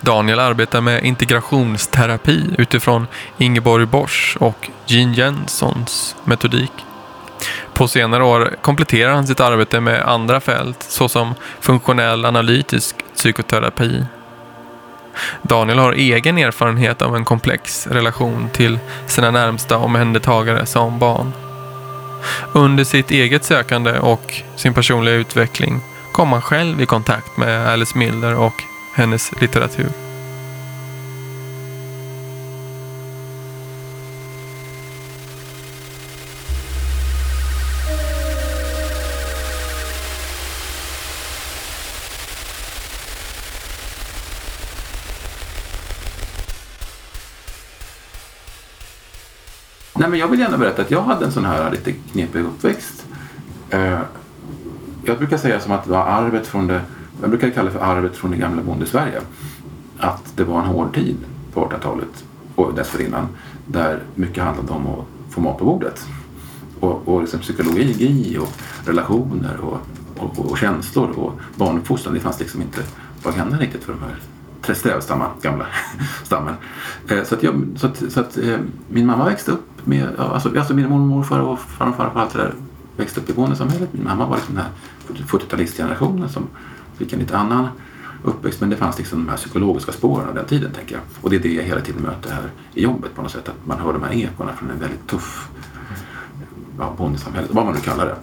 Daniel 0.00 0.38
arbetar 0.38 0.80
med 0.80 1.04
integrationsterapi 1.04 2.54
utifrån 2.58 3.06
Ingeborg 3.38 3.86
Bosch 3.86 4.36
och 4.40 4.70
Jean 4.86 5.14
Jensons 5.14 6.16
metodik. 6.24 6.72
På 7.74 7.88
senare 7.88 8.24
år 8.24 8.56
kompletterar 8.62 9.14
han 9.14 9.26
sitt 9.26 9.40
arbete 9.40 9.80
med 9.80 10.02
andra 10.02 10.40
fält 10.40 10.82
såsom 10.82 11.34
funktionell 11.60 12.24
analytisk 12.24 12.96
psykoterapi 13.14 14.04
Daniel 15.42 15.78
har 15.78 15.92
egen 15.92 16.38
erfarenhet 16.38 17.02
av 17.02 17.16
en 17.16 17.24
komplex 17.24 17.86
relation 17.86 18.48
till 18.52 18.78
sina 19.06 19.30
närmsta 19.30 19.78
omhändertagare 19.78 20.66
som 20.66 20.98
barn. 20.98 21.32
Under 22.52 22.84
sitt 22.84 23.10
eget 23.10 23.44
sökande 23.44 23.98
och 23.98 24.34
sin 24.56 24.74
personliga 24.74 25.14
utveckling 25.14 25.80
kom 26.12 26.32
han 26.32 26.42
själv 26.42 26.80
i 26.82 26.86
kontakt 26.86 27.36
med 27.36 27.68
Alice 27.68 27.98
Miller 27.98 28.34
och 28.34 28.62
hennes 28.94 29.40
litteratur. 29.40 30.03
Jag 50.24 50.28
vill 50.28 50.40
gärna 50.40 50.58
berätta 50.58 50.82
att 50.82 50.90
jag 50.90 51.02
hade 51.02 51.24
en 51.24 51.32
sån 51.32 51.44
här 51.44 51.70
lite 51.70 51.92
knepig 51.92 52.40
uppväxt. 52.40 53.06
Eh, 53.70 53.98
jag 55.04 55.18
brukar 55.18 55.36
säga 55.36 55.60
som 55.60 55.72
att 55.72 55.84
det 55.84 55.90
var 55.90 56.04
arvet 56.06 56.46
från 56.46 56.66
det, 56.66 56.80
jag 57.20 57.30
brukar 57.30 57.50
kalla 57.50 57.70
det 57.70 57.78
för 57.78 57.84
arvet 57.84 58.16
från 58.16 58.30
det 58.30 58.36
gamla 58.36 58.62
bondesverige. 58.62 59.20
Att 59.98 60.32
det 60.36 60.44
var 60.44 60.58
en 60.58 60.64
hård 60.64 60.94
tid 60.94 61.16
på 61.54 61.60
1800-talet 61.60 62.24
och 62.54 62.74
dessförinnan 62.74 63.28
där 63.66 64.02
mycket 64.14 64.44
handlade 64.44 64.72
om 64.72 64.86
att 64.86 65.34
få 65.34 65.40
mat 65.40 65.58
på 65.58 65.64
bordet. 65.64 66.06
Och, 66.80 67.08
och 67.08 67.20
liksom 67.20 67.40
psykologi 67.40 68.38
och 68.38 68.52
relationer 68.86 69.56
och, 69.60 69.78
och, 70.16 70.50
och 70.50 70.58
känslor 70.58 71.10
och 71.10 71.32
barnuppfostran, 71.56 72.14
det 72.14 72.20
fanns 72.20 72.40
liksom 72.40 72.62
inte 72.62 72.80
på 73.22 73.28
agendan 73.28 73.60
riktigt 73.60 73.84
för 73.84 73.92
de 73.92 74.00
här 74.00 74.20
Trästävstamma, 74.66 75.26
gamla 75.42 75.66
stammen. 76.24 76.54
Eh, 77.08 77.24
så 77.24 77.34
att, 77.34 77.42
jag, 77.42 77.66
så 77.76 77.86
att, 77.86 78.02
så 78.08 78.20
att 78.20 78.38
eh, 78.38 78.58
min 78.88 79.06
mamma 79.06 79.24
växte 79.24 79.52
upp 79.52 79.86
med, 79.86 80.08
alltså, 80.18 80.58
alltså 80.58 80.74
min 80.74 80.88
mormor 80.88 81.04
och 81.04 81.08
morfar 81.08 81.40
och 81.40 81.58
farmor 81.60 81.92
och 81.92 81.96
farfar 81.96 82.20
allt 82.20 82.32
det 82.32 82.38
där 82.38 82.54
växte 82.96 83.20
upp 83.20 83.30
i 83.30 83.32
bondesamhället. 83.32 83.92
Min 83.92 84.04
mamma 84.04 84.26
var 84.26 84.36
liksom 84.36 84.54
den 84.54 84.64
här 84.64 84.72
40-talistgenerationen 85.26 86.28
som 86.28 86.46
fick 86.96 87.12
en 87.12 87.18
lite 87.18 87.36
annan 87.36 87.68
uppväxt. 88.22 88.60
Men 88.60 88.70
det 88.70 88.76
fanns 88.76 88.98
liksom 88.98 89.24
de 89.24 89.30
här 89.30 89.36
psykologiska 89.36 89.92
spåren 89.92 90.28
av 90.28 90.34
den 90.34 90.44
tiden 90.44 90.72
tänker 90.72 90.94
jag. 90.94 91.02
Och 91.20 91.30
det 91.30 91.36
är 91.36 91.40
det 91.40 91.54
jag 91.54 91.62
hela 91.62 91.80
tiden 91.80 92.02
möter 92.02 92.30
här 92.30 92.50
i 92.74 92.82
jobbet 92.82 93.14
på 93.14 93.22
något 93.22 93.30
sätt. 93.30 93.48
Att 93.48 93.66
man 93.66 93.78
hör 93.78 93.92
de 93.92 94.02
här 94.02 94.12
ekorna 94.12 94.52
från 94.52 94.70
en 94.70 94.78
väldigt 94.78 95.06
tuff 95.06 95.48
ja, 96.78 96.94
bondesamhälle, 96.98 97.48
vad 97.50 97.64
man 97.64 97.74
nu 97.74 97.80
kallar 97.80 98.06
det. 98.06 98.16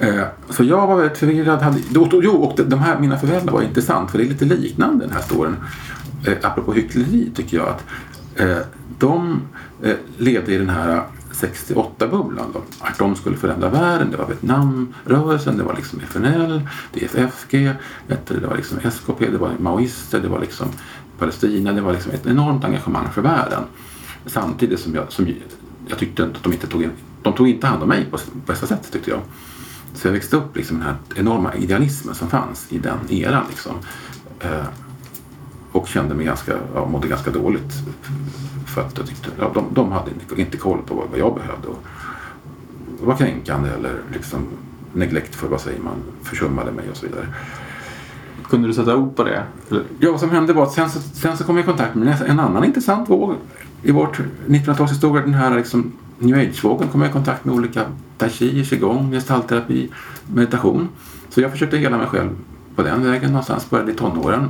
Eh, 0.00 0.24
så 0.50 0.64
jag 0.64 0.86
var 0.86 0.96
väldigt 0.96 1.18
förvirrad. 1.18 1.82
Jo, 2.12 2.30
och 2.30 2.60
de 2.66 2.78
här, 2.78 2.98
mina 2.98 3.18
föräldrar 3.18 3.52
var 3.52 3.62
intressant 3.62 4.10
för 4.10 4.18
det 4.18 4.24
är 4.24 4.28
lite 4.28 4.44
liknande 4.44 5.04
den 5.04 5.14
här 5.14 5.22
storyn. 5.22 5.56
Eh, 6.26 6.36
apropå 6.42 6.72
hyckleri 6.72 7.30
tycker 7.34 7.56
jag 7.56 7.68
att 7.68 7.84
eh, 8.36 8.58
de 8.98 9.40
levde 10.18 10.52
i 10.52 10.58
den 10.58 10.70
här 10.70 11.02
68-bubblan. 11.32 12.46
Att 12.80 12.98
de 12.98 13.16
skulle 13.16 13.36
förändra 13.36 13.68
världen. 13.68 14.10
Det 14.10 14.16
var 14.16 14.26
Vietnamrörelsen, 14.26 15.56
det 15.56 15.62
var 15.62 15.74
liksom 15.74 16.00
FNL, 16.00 16.68
DFFG, 16.92 17.72
det 18.06 18.46
var 18.48 18.56
liksom 18.56 18.78
SKP, 18.78 19.30
det 19.30 19.38
var 19.38 19.50
maoister, 19.58 20.20
det 20.20 20.28
var 20.28 20.40
liksom 20.40 20.68
Palestina. 21.18 21.72
Det 21.72 21.80
var 21.80 21.92
liksom 21.92 22.12
ett 22.12 22.26
enormt 22.26 22.64
engagemang 22.64 23.08
för 23.12 23.22
världen. 23.22 23.62
Samtidigt 24.26 24.80
som 24.80 24.94
jag, 24.94 25.12
som 25.12 25.34
jag 25.88 25.98
tyckte 25.98 26.24
att 26.24 26.42
de 26.42 26.52
inte 26.52 26.66
tog 26.66 26.82
in, 26.82 26.90
de 27.22 27.32
tog 27.32 27.48
inte 27.48 27.66
hand 27.66 27.82
om 27.82 27.88
mig 27.88 28.06
på 28.10 28.18
bästa 28.46 28.66
sätt 28.66 28.92
tyckte 28.92 29.10
jag. 29.10 29.20
Så 29.94 30.08
jag 30.08 30.12
växte 30.12 30.36
upp 30.36 30.56
liksom 30.56 30.78
den 30.78 30.86
här 30.86 30.96
enorma 31.14 31.54
idealismen 31.54 32.14
som 32.14 32.28
fanns 32.28 32.66
i 32.68 32.78
den 32.78 32.98
eran. 33.08 33.44
Liksom. 33.48 33.72
Eh, 34.40 34.66
och 35.72 35.88
kände 35.88 36.14
mig 36.14 36.26
ganska, 36.26 36.52
ja, 36.74 36.86
mådde 36.86 37.08
ganska 37.08 37.30
dåligt. 37.30 37.72
För 38.66 38.80
att 38.80 38.98
jag 38.98 39.06
tyckte, 39.06 39.30
ja, 39.38 39.50
de, 39.54 39.64
de 39.74 39.92
hade 39.92 40.10
inte 40.36 40.56
koll 40.56 40.82
på 40.86 40.94
vad, 41.10 41.18
jag 41.18 41.34
behövde. 41.34 41.68
Och 41.68 41.82
var 43.00 43.16
kränkande 43.16 43.68
eller 43.70 44.00
liksom 44.12 44.46
neglekt 44.92 45.34
för 45.34 45.48
vad 45.48 45.60
säger 45.60 45.80
man, 45.80 45.94
försummade 46.22 46.72
mig 46.72 46.90
och 46.90 46.96
så 46.96 47.06
vidare. 47.06 47.26
Kunde 48.48 48.68
du 48.68 48.74
sätta 48.74 48.96
ord 48.96 49.16
på 49.16 49.24
det? 49.24 49.42
Ja, 49.98 50.10
vad 50.10 50.20
som 50.20 50.30
hände 50.30 50.52
var 50.52 50.62
att 50.62 50.72
sen 50.72 50.90
så, 50.90 51.00
sen 51.00 51.36
så 51.36 51.44
kom 51.44 51.56
jag 51.56 51.62
i 51.62 51.66
kontakt 51.66 51.94
med 51.94 52.22
en 52.26 52.40
annan 52.40 52.64
intressant 52.64 53.08
våg 53.08 53.34
i 53.82 53.90
vårt 53.90 54.20
1900-talshistoria. 54.46 55.20
Den 55.20 55.34
här 55.34 55.56
liksom 55.56 55.92
new 56.18 56.38
age-vågen 56.38 56.88
kom 56.88 57.00
jag 57.00 57.10
i 57.10 57.12
kontakt 57.12 57.44
med 57.44 57.54
olika 57.54 57.84
tai 58.18 58.30
chi, 58.30 58.64
qigong, 58.64 59.12
gestaltterapi, 59.12 59.90
meditation. 60.26 60.88
Så 61.28 61.40
jag 61.40 61.50
försökte 61.50 61.78
hela 61.78 61.98
mig 61.98 62.06
själv 62.06 62.30
på 62.76 62.82
den 62.82 63.04
vägen 63.04 63.30
någonstans. 63.30 63.70
Började 63.70 63.92
i 63.92 63.94
tonåren. 63.94 64.48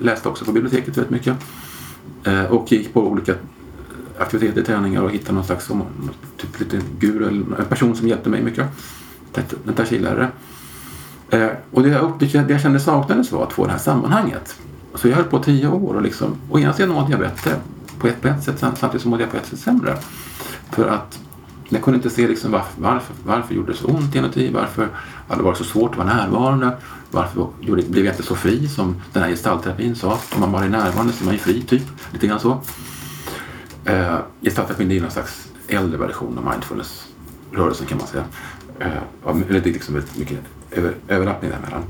Läste 0.00 0.28
också 0.28 0.44
på 0.44 0.52
biblioteket 0.52 0.96
väldigt 0.96 1.10
mycket. 1.10 1.36
Eh, 2.24 2.44
och 2.44 2.72
gick 2.72 2.92
på 2.94 3.08
olika 3.08 3.34
aktiviteter, 4.18 4.62
träningar 4.62 5.02
och 5.02 5.10
hittade 5.10 5.32
någon 5.32 5.44
slags 5.44 5.66
som, 5.66 5.82
typ 6.36 6.60
lite 6.60 6.80
guru 6.98 7.28
eller 7.28 7.58
en 7.58 7.64
person 7.64 7.96
som 7.96 8.08
hjälpte 8.08 8.30
mig 8.30 8.42
mycket. 8.42 8.66
En 9.66 9.74
tai 9.74 9.86
chi-lärare. 9.86 10.28
Eh, 11.30 11.48
och 11.70 11.82
det 11.82 11.88
jag, 11.88 12.12
det 12.18 12.52
jag 12.52 12.60
kände 12.60 12.80
saknades 12.80 13.32
var 13.32 13.42
att 13.42 13.52
få 13.52 13.66
det 13.66 13.72
här 13.72 13.78
sammanhanget. 13.78 14.56
Så 14.94 15.08
jag 15.08 15.16
höll 15.16 15.24
på 15.24 15.38
tio 15.38 15.68
år 15.68 15.94
och 15.94 16.02
liksom, 16.02 16.36
å 16.50 16.58
ena 16.58 16.72
sidan 16.72 16.94
mådde 16.94 17.10
jag 17.10 17.20
bättre 17.20 17.52
på 17.98 18.06
ett, 18.06 18.22
på 18.22 18.28
ett 18.28 18.44
sätt 18.44 18.58
samtidigt 18.58 19.02
som 19.02 19.10
mådde 19.10 19.22
jag 19.22 19.30
på 19.30 19.36
ett 19.36 19.46
sätt 19.46 19.58
sämre. 19.58 19.96
För 20.72 20.88
att 20.88 21.18
jag 21.68 21.82
kunde 21.82 21.96
inte 21.96 22.10
se 22.10 22.28
liksom 22.28 22.50
varför, 22.50 22.82
varför, 22.82 23.14
varför 23.24 23.54
gjorde 23.54 23.72
det 23.72 23.78
så 23.78 23.86
ont 23.86 24.14
inuti, 24.14 24.50
varför 24.52 24.88
hade 25.28 25.40
det 25.40 25.44
varit 25.44 25.58
så 25.58 25.64
svårt 25.64 25.90
att 25.90 25.96
vara 25.96 26.16
närvarande, 26.16 26.76
varför 27.10 27.46
blev 27.90 28.04
jag 28.04 28.12
inte 28.14 28.22
så 28.22 28.36
fri 28.36 28.68
som 28.68 29.02
den 29.12 29.22
här 29.22 29.30
gestaltterapin 29.30 29.96
sa. 29.96 30.18
Om 30.34 30.40
man 30.40 30.52
bara 30.52 30.64
är 30.64 30.68
närvarande 30.68 31.12
så 31.12 31.24
är 31.24 31.26
man 31.26 31.34
ju 31.34 31.40
fri, 31.40 31.62
typ. 31.62 31.82
Lite 32.12 32.26
grann 32.26 32.40
så. 32.40 32.60
Eh, 33.84 34.12
uh, 34.12 34.18
gestaltterapin 34.40 34.90
är 34.90 35.00
någon 35.00 35.10
slags 35.10 35.48
äldre 35.68 35.98
version 35.98 36.38
av 36.38 36.44
mindfulness-rörelsen 36.44 37.86
kan 37.86 37.98
man 37.98 38.06
säga. 38.06 38.24
Uh, 38.80 39.42
eller 39.48 39.60
det 39.60 39.70
är 39.70 39.72
liksom 39.72 39.94
väldigt 39.94 40.18
mycket 40.18 40.38
över, 40.70 40.94
överlappning 41.08 41.50
däremellan. 41.50 41.82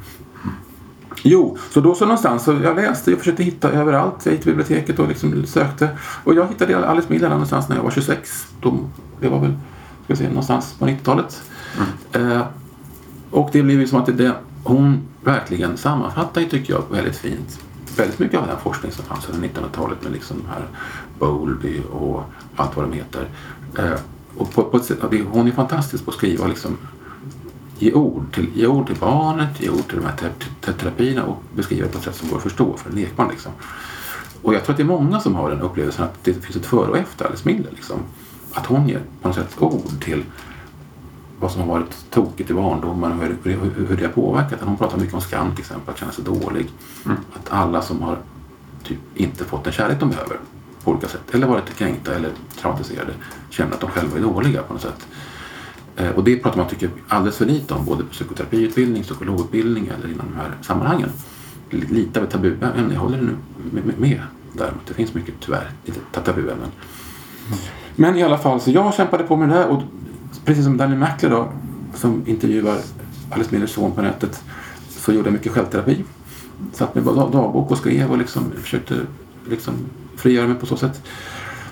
Jo, 1.22 1.58
så 1.70 1.80
då 1.80 1.94
så 1.94 2.04
någonstans, 2.04 2.44
så 2.44 2.52
jag 2.62 2.76
läste, 2.76 3.10
jag 3.10 3.18
försökte 3.18 3.42
hitta 3.42 3.70
överallt. 3.70 4.14
Jag 4.22 4.32
gick 4.32 4.42
till 4.42 4.52
biblioteket 4.52 4.98
och 4.98 5.08
liksom 5.08 5.46
sökte. 5.46 5.88
Och 6.24 6.34
jag 6.34 6.48
hittade 6.48 6.88
Alice 6.88 7.06
Miller 7.10 7.28
någonstans 7.28 7.68
när 7.68 7.76
jag 7.76 7.82
var 7.82 7.90
26. 7.90 8.46
Då, 8.60 8.78
det 9.20 9.28
var 9.28 9.40
väl, 9.40 9.54
ska 10.04 10.16
säga, 10.16 10.28
någonstans 10.28 10.74
på 10.78 10.86
90-talet. 10.86 11.42
Mm. 12.12 12.32
Eh, 12.32 12.42
och 13.30 13.50
det 13.52 13.62
blev 13.62 13.80
ju 13.80 13.86
som 13.86 13.98
att 13.98 14.18
det, 14.18 14.32
hon 14.64 15.02
verkligen 15.24 15.76
sammanfattar 15.76 16.42
tycker 16.42 16.72
jag, 16.72 16.82
väldigt 16.90 17.16
fint 17.16 17.60
väldigt 17.96 18.18
mycket 18.18 18.40
av 18.40 18.46
den 18.46 18.58
forskning 18.58 18.92
som 18.92 19.04
fanns 19.04 19.28
under 19.28 19.48
1900-talet 19.48 20.02
med 20.02 20.12
liksom 20.12 20.36
här 20.48 20.62
Bowlby 21.18 21.80
och 21.92 22.22
allt 22.56 22.76
vad 22.76 22.84
de 22.84 22.92
heter. 22.92 23.28
Eh, 23.78 24.00
och 24.36 24.52
på, 24.52 24.62
på 24.62 24.80
hon 25.30 25.48
är 25.48 25.52
fantastisk 25.52 26.04
på 26.04 26.10
att 26.10 26.16
skriva 26.16 26.46
liksom 26.46 26.78
ge 27.82 27.92
ord 27.92 28.34
till, 28.34 28.48
ge 28.54 28.66
ord 28.66 28.86
till 28.86 28.96
barnet, 28.96 29.60
ge 29.60 29.68
ord 29.68 29.88
till 29.88 29.96
de 29.96 30.04
här 30.04 30.32
terapierna 30.72 31.24
och 31.24 31.42
beskriva 31.54 31.86
det 31.86 31.92
på 31.92 31.98
ett 31.98 32.04
sätt 32.04 32.16
som 32.16 32.28
går 32.28 32.36
att 32.36 32.42
förstå 32.42 32.76
för 32.76 32.90
en 32.90 32.96
lekman. 32.96 33.28
Liksom. 33.30 33.52
Och 34.42 34.54
jag 34.54 34.64
tror 34.64 34.72
att 34.72 34.76
det 34.76 34.82
är 34.82 34.84
många 34.84 35.20
som 35.20 35.34
har 35.34 35.50
den 35.50 35.60
upplevelsen 35.60 36.04
att 36.04 36.24
det 36.24 36.32
finns 36.32 36.56
ett 36.56 36.66
före 36.66 36.90
och 36.90 36.98
efter 36.98 37.26
Alice 37.26 37.48
Miller. 37.48 37.70
Liksom. 37.70 37.96
Att 38.52 38.66
hon 38.66 38.88
ger 38.88 39.00
på 39.22 39.28
något 39.28 39.36
sätt 39.36 39.56
ord 39.58 40.04
till 40.04 40.24
vad 41.40 41.52
som 41.52 41.60
har 41.60 41.68
varit 41.68 42.10
tokigt 42.10 42.50
i 42.50 42.54
barndomen 42.54 43.12
och 43.12 43.24
hur, 43.24 43.36
hur, 43.42 43.86
hur 43.88 43.96
det 43.96 44.04
har 44.04 44.12
påverkat. 44.12 44.60
Hon 44.62 44.76
pratar 44.76 44.98
mycket 44.98 45.14
om 45.14 45.20
skam 45.20 45.50
till 45.50 45.60
exempel, 45.60 45.94
att 45.94 46.00
känna 46.00 46.12
sig 46.12 46.24
dålig. 46.24 46.68
Mm. 47.04 47.16
Att 47.32 47.52
alla 47.52 47.82
som 47.82 48.02
har 48.02 48.18
typ 48.82 48.98
inte 49.14 49.44
fått 49.44 49.64
den 49.64 49.72
kärlek 49.72 50.00
de 50.00 50.10
behöver 50.10 50.36
på 50.84 50.90
olika 50.90 51.08
sätt 51.08 51.34
eller 51.34 51.46
varit 51.46 51.76
kränkta 51.76 52.14
eller 52.14 52.30
traumatiserade 52.60 53.12
känner 53.50 53.72
att 53.72 53.80
de 53.80 53.90
själva 53.90 54.18
är 54.18 54.22
dåliga 54.22 54.62
på 54.62 54.72
något 54.72 54.82
sätt. 54.82 55.06
Eh, 55.96 56.10
och 56.10 56.24
det 56.24 56.36
pratar 56.36 56.58
man 56.58 56.68
tycker 56.68 56.90
alldeles 57.08 57.36
för 57.36 57.46
lite 57.46 57.74
om 57.74 57.84
både 57.84 58.04
på 58.04 58.10
psykoterapiutbildning, 58.10 59.02
psykologutbildning 59.02 59.86
eller 59.86 60.12
inom 60.12 60.26
de 60.30 60.40
här 60.40 60.52
sammanhangen. 60.62 61.08
Lite 61.70 62.20
av 62.20 62.24
ett 62.24 62.30
tabuämne, 62.30 62.94
jag 62.94 63.00
håller 63.00 63.22
nu 63.22 63.36
med 63.98 64.20
där. 64.52 64.72
Det 64.88 64.94
finns 64.94 65.14
mycket 65.14 65.34
tyvärr 65.40 65.70
lite 65.84 66.00
tabuämnen. 66.24 66.70
Men 67.96 68.16
i 68.16 68.22
alla 68.22 68.38
fall, 68.38 68.60
så 68.60 68.70
jag 68.70 68.94
kämpade 68.94 69.24
på 69.24 69.36
med 69.36 69.48
det 69.48 69.54
här 69.54 69.68
och 69.68 69.82
precis 70.44 70.64
som 70.64 70.76
Daniel 70.76 70.98
Mackler 70.98 71.30
då, 71.30 71.52
som 71.94 72.22
intervjuar 72.26 72.78
Alice 73.30 73.54
Millers 73.54 73.70
son 73.70 73.92
på 73.92 74.02
nätet, 74.02 74.44
så 74.88 75.12
gjorde 75.12 75.26
jag 75.26 75.32
mycket 75.32 75.52
självterapi. 75.52 76.04
Satt 76.72 76.94
med 76.94 77.04
dagbok 77.04 77.70
och 77.70 77.78
skrev 77.78 78.10
och 78.10 78.18
liksom 78.18 78.42
försökte 78.62 78.94
liksom 79.48 79.74
frigöra 80.16 80.46
mig 80.46 80.56
på 80.56 80.66
så 80.66 80.76
sätt. 80.76 81.02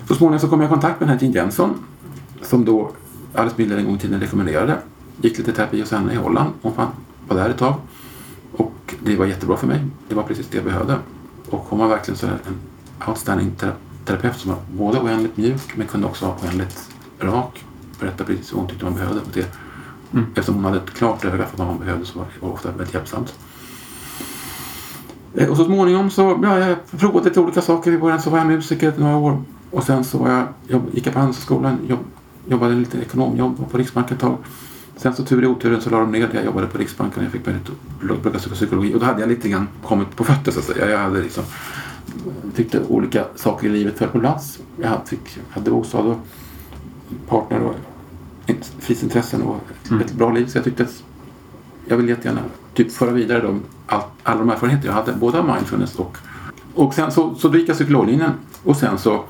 Så 0.07 0.15
småningom 0.15 0.39
så 0.39 0.47
kom 0.47 0.61
jag 0.61 0.67
i 0.67 0.69
kontakt 0.69 0.99
med 0.99 1.09
den 1.09 1.17
här 1.17 1.25
Jim 1.25 1.33
Jensen 1.33 1.69
som 2.41 2.65
då 2.65 2.91
Alice 3.33 3.55
Miller 3.57 3.77
en 3.77 3.85
gång 3.85 3.95
i 3.95 3.99
tiden 3.99 4.19
rekommenderade. 4.19 4.77
Gick 5.21 5.37
lite 5.37 5.51
terapi 5.53 5.79
hos 5.79 5.91
henne 5.91 6.13
i 6.13 6.15
Holland. 6.15 6.49
Hon 6.61 6.73
var 7.27 7.37
där 7.37 7.49
ett 7.49 7.57
tag. 7.57 7.73
Och 8.51 8.95
det 9.03 9.15
var 9.15 9.25
jättebra 9.25 9.57
för 9.57 9.67
mig. 9.67 9.85
Det 10.07 10.15
var 10.15 10.23
precis 10.23 10.47
det 10.47 10.57
jag 10.57 10.65
behövde. 10.65 10.97
Och 11.49 11.65
hon 11.69 11.79
var 11.79 11.87
verkligen 11.87 12.17
så 12.17 12.27
en 12.27 12.39
outstanding 13.07 13.51
terapeut 14.05 14.35
som 14.35 14.51
var 14.51 14.59
både 14.71 14.99
oändligt 14.99 15.37
mjuk 15.37 15.75
men 15.75 15.87
kunde 15.87 16.07
också 16.07 16.25
vara 16.25 16.35
oändligt 16.43 16.89
rak. 17.19 17.65
Berätta 17.99 18.23
precis 18.23 18.53
vad 18.53 18.61
hon 18.61 18.69
tyckte 18.69 18.85
man 18.85 18.93
behövde. 18.93 19.19
det. 19.33 19.57
Mm. 20.13 20.25
Eftersom 20.29 20.55
hon 20.55 20.63
hade 20.63 20.77
ett 20.77 20.93
klart 20.93 21.25
öga 21.25 21.45
för 21.45 21.57
vad 21.57 21.67
man 21.67 21.79
behövde 21.79 22.05
så 22.05 22.19
var 22.19 22.27
det 22.39 22.47
ofta 22.47 22.71
väldigt 22.71 22.93
hjälpsamt. 22.93 23.33
Eh, 25.35 25.49
och 25.49 25.57
så 25.57 25.65
småningom 25.65 26.09
så 26.09 26.39
ja, 26.43 26.59
jag 26.59 26.77
provade 26.91 27.29
lite 27.29 27.39
olika 27.39 27.61
saker. 27.61 27.91
I 27.91 27.97
början 27.97 28.21
så 28.21 28.29
var 28.29 28.37
jag 28.37 28.47
musiker 28.47 28.93
några 28.97 29.17
år. 29.17 29.43
Och 29.71 29.83
sen 29.83 30.03
så 30.03 30.17
var 30.17 30.29
jag, 30.29 30.47
jag 30.67 30.81
gick 30.91 31.07
jag 31.07 31.13
på 31.13 31.19
Handelshögskolan, 31.19 31.77
jobb, 31.87 32.05
jobbade 32.49 32.75
lite 32.75 32.97
ekonomjobb 32.97 33.71
på 33.71 33.77
Riksbanken 33.77 34.15
ett 34.15 34.21
tag. 34.21 34.37
Sen 34.97 35.15
så 35.15 35.23
tur 35.23 35.43
i 35.43 35.47
oturen 35.47 35.81
så 35.81 35.89
la 35.89 35.99
de 35.99 36.11
ner 36.11 36.27
det. 36.27 36.33
Jag 36.33 36.45
jobbade 36.45 36.67
på 36.67 36.77
Riksbanken 36.77 37.19
och 37.19 37.25
jag 37.25 37.31
fick 37.31 37.47
att 37.47 38.21
plugga 38.21 38.39
psykologi. 38.39 38.95
Och 38.95 38.99
då 38.99 39.05
hade 39.05 39.19
jag 39.19 39.29
lite 39.29 39.49
grann 39.49 39.67
kommit 39.83 40.15
på 40.15 40.23
fötter 40.23 40.51
så 40.51 40.59
att 40.59 40.65
säga. 40.65 40.89
Jag 40.89 40.97
hade 40.97 41.21
liksom, 41.21 41.43
tyckte 42.55 42.81
olika 42.87 43.25
saker 43.35 43.67
i 43.67 43.69
livet 43.69 43.97
föll 43.97 44.07
på 44.07 44.19
plats. 44.19 44.59
Jag 44.81 45.07
fick, 45.07 45.39
hade 45.49 45.71
bostad 45.71 46.05
och 46.05 46.17
partner 47.27 47.61
och 47.61 47.75
fritidsintressen 48.79 49.41
och 49.41 49.61
mm. 49.89 50.01
ett 50.01 50.13
bra 50.13 50.31
liv. 50.31 50.45
Så 50.45 50.57
jag 50.57 50.65
tyckte 50.65 50.83
att 50.83 51.03
jag 51.85 51.97
vill 51.97 52.09
jättegärna 52.09 52.41
typ 52.73 52.91
föra 52.91 53.11
vidare 53.11 53.41
de, 53.41 53.61
all, 53.87 54.01
alla 54.23 54.39
de 54.39 54.49
erfarenheter 54.49 54.87
jag 54.87 54.93
hade. 54.93 55.13
Både 55.13 55.39
av 55.39 55.45
mindfulness 55.45 55.95
och... 55.95 56.17
Och 56.73 56.93
sen 56.93 57.11
så, 57.11 57.35
så 57.35 57.57
gick 57.57 57.69
jag 57.69 57.75
psykologlinjen. 57.75 58.31
Och 58.63 58.77
sen 58.77 58.97
så, 58.97 59.23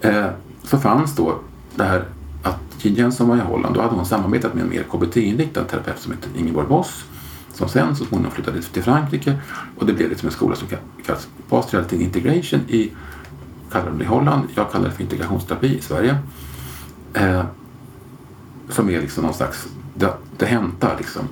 eh, 0.00 0.26
så 0.62 0.78
fanns 0.78 1.16
då 1.16 1.38
det 1.74 1.84
här 1.84 2.04
Tidigare 2.78 3.12
som 3.12 3.28
var 3.28 3.36
i 3.36 3.40
Holland, 3.40 3.74
då 3.74 3.80
hade 3.80 3.94
hon 3.94 4.06
samarbetat 4.06 4.54
med 4.54 4.62
en 4.62 4.70
mer 4.70 4.82
KBT-inriktad 4.82 5.64
terapeut 5.64 5.98
som 5.98 6.12
hette 6.12 6.28
Ingeborg 6.38 6.68
Boss. 6.68 7.04
Som 7.52 7.68
sen 7.68 7.96
så 7.96 8.04
småningom 8.04 8.32
flyttade 8.32 8.62
till 8.62 8.82
Frankrike 8.82 9.38
och 9.78 9.86
det 9.86 9.92
blev 9.92 10.08
liksom 10.08 10.26
en 10.26 10.32
skola 10.32 10.56
som 10.56 10.68
kallas 11.06 11.28
Pastoral 11.48 11.84
Reality 11.84 12.04
Integration 12.04 12.60
i, 12.68 12.92
kallar 13.72 13.86
de 13.86 13.98
det 13.98 14.04
i 14.04 14.06
Holland. 14.06 14.48
Jag 14.54 14.72
kallar 14.72 14.84
det 14.84 14.94
för 14.94 15.02
integrationsterapi 15.02 15.78
i 15.78 15.80
Sverige. 15.80 16.18
Eh, 17.14 17.44
som 18.68 18.90
är 18.90 19.00
liksom 19.00 19.24
någon 19.24 19.34
slags, 19.34 19.66
det, 19.94 20.12
det 20.36 20.46
hämtar 20.46 20.96
liksom 20.98 21.22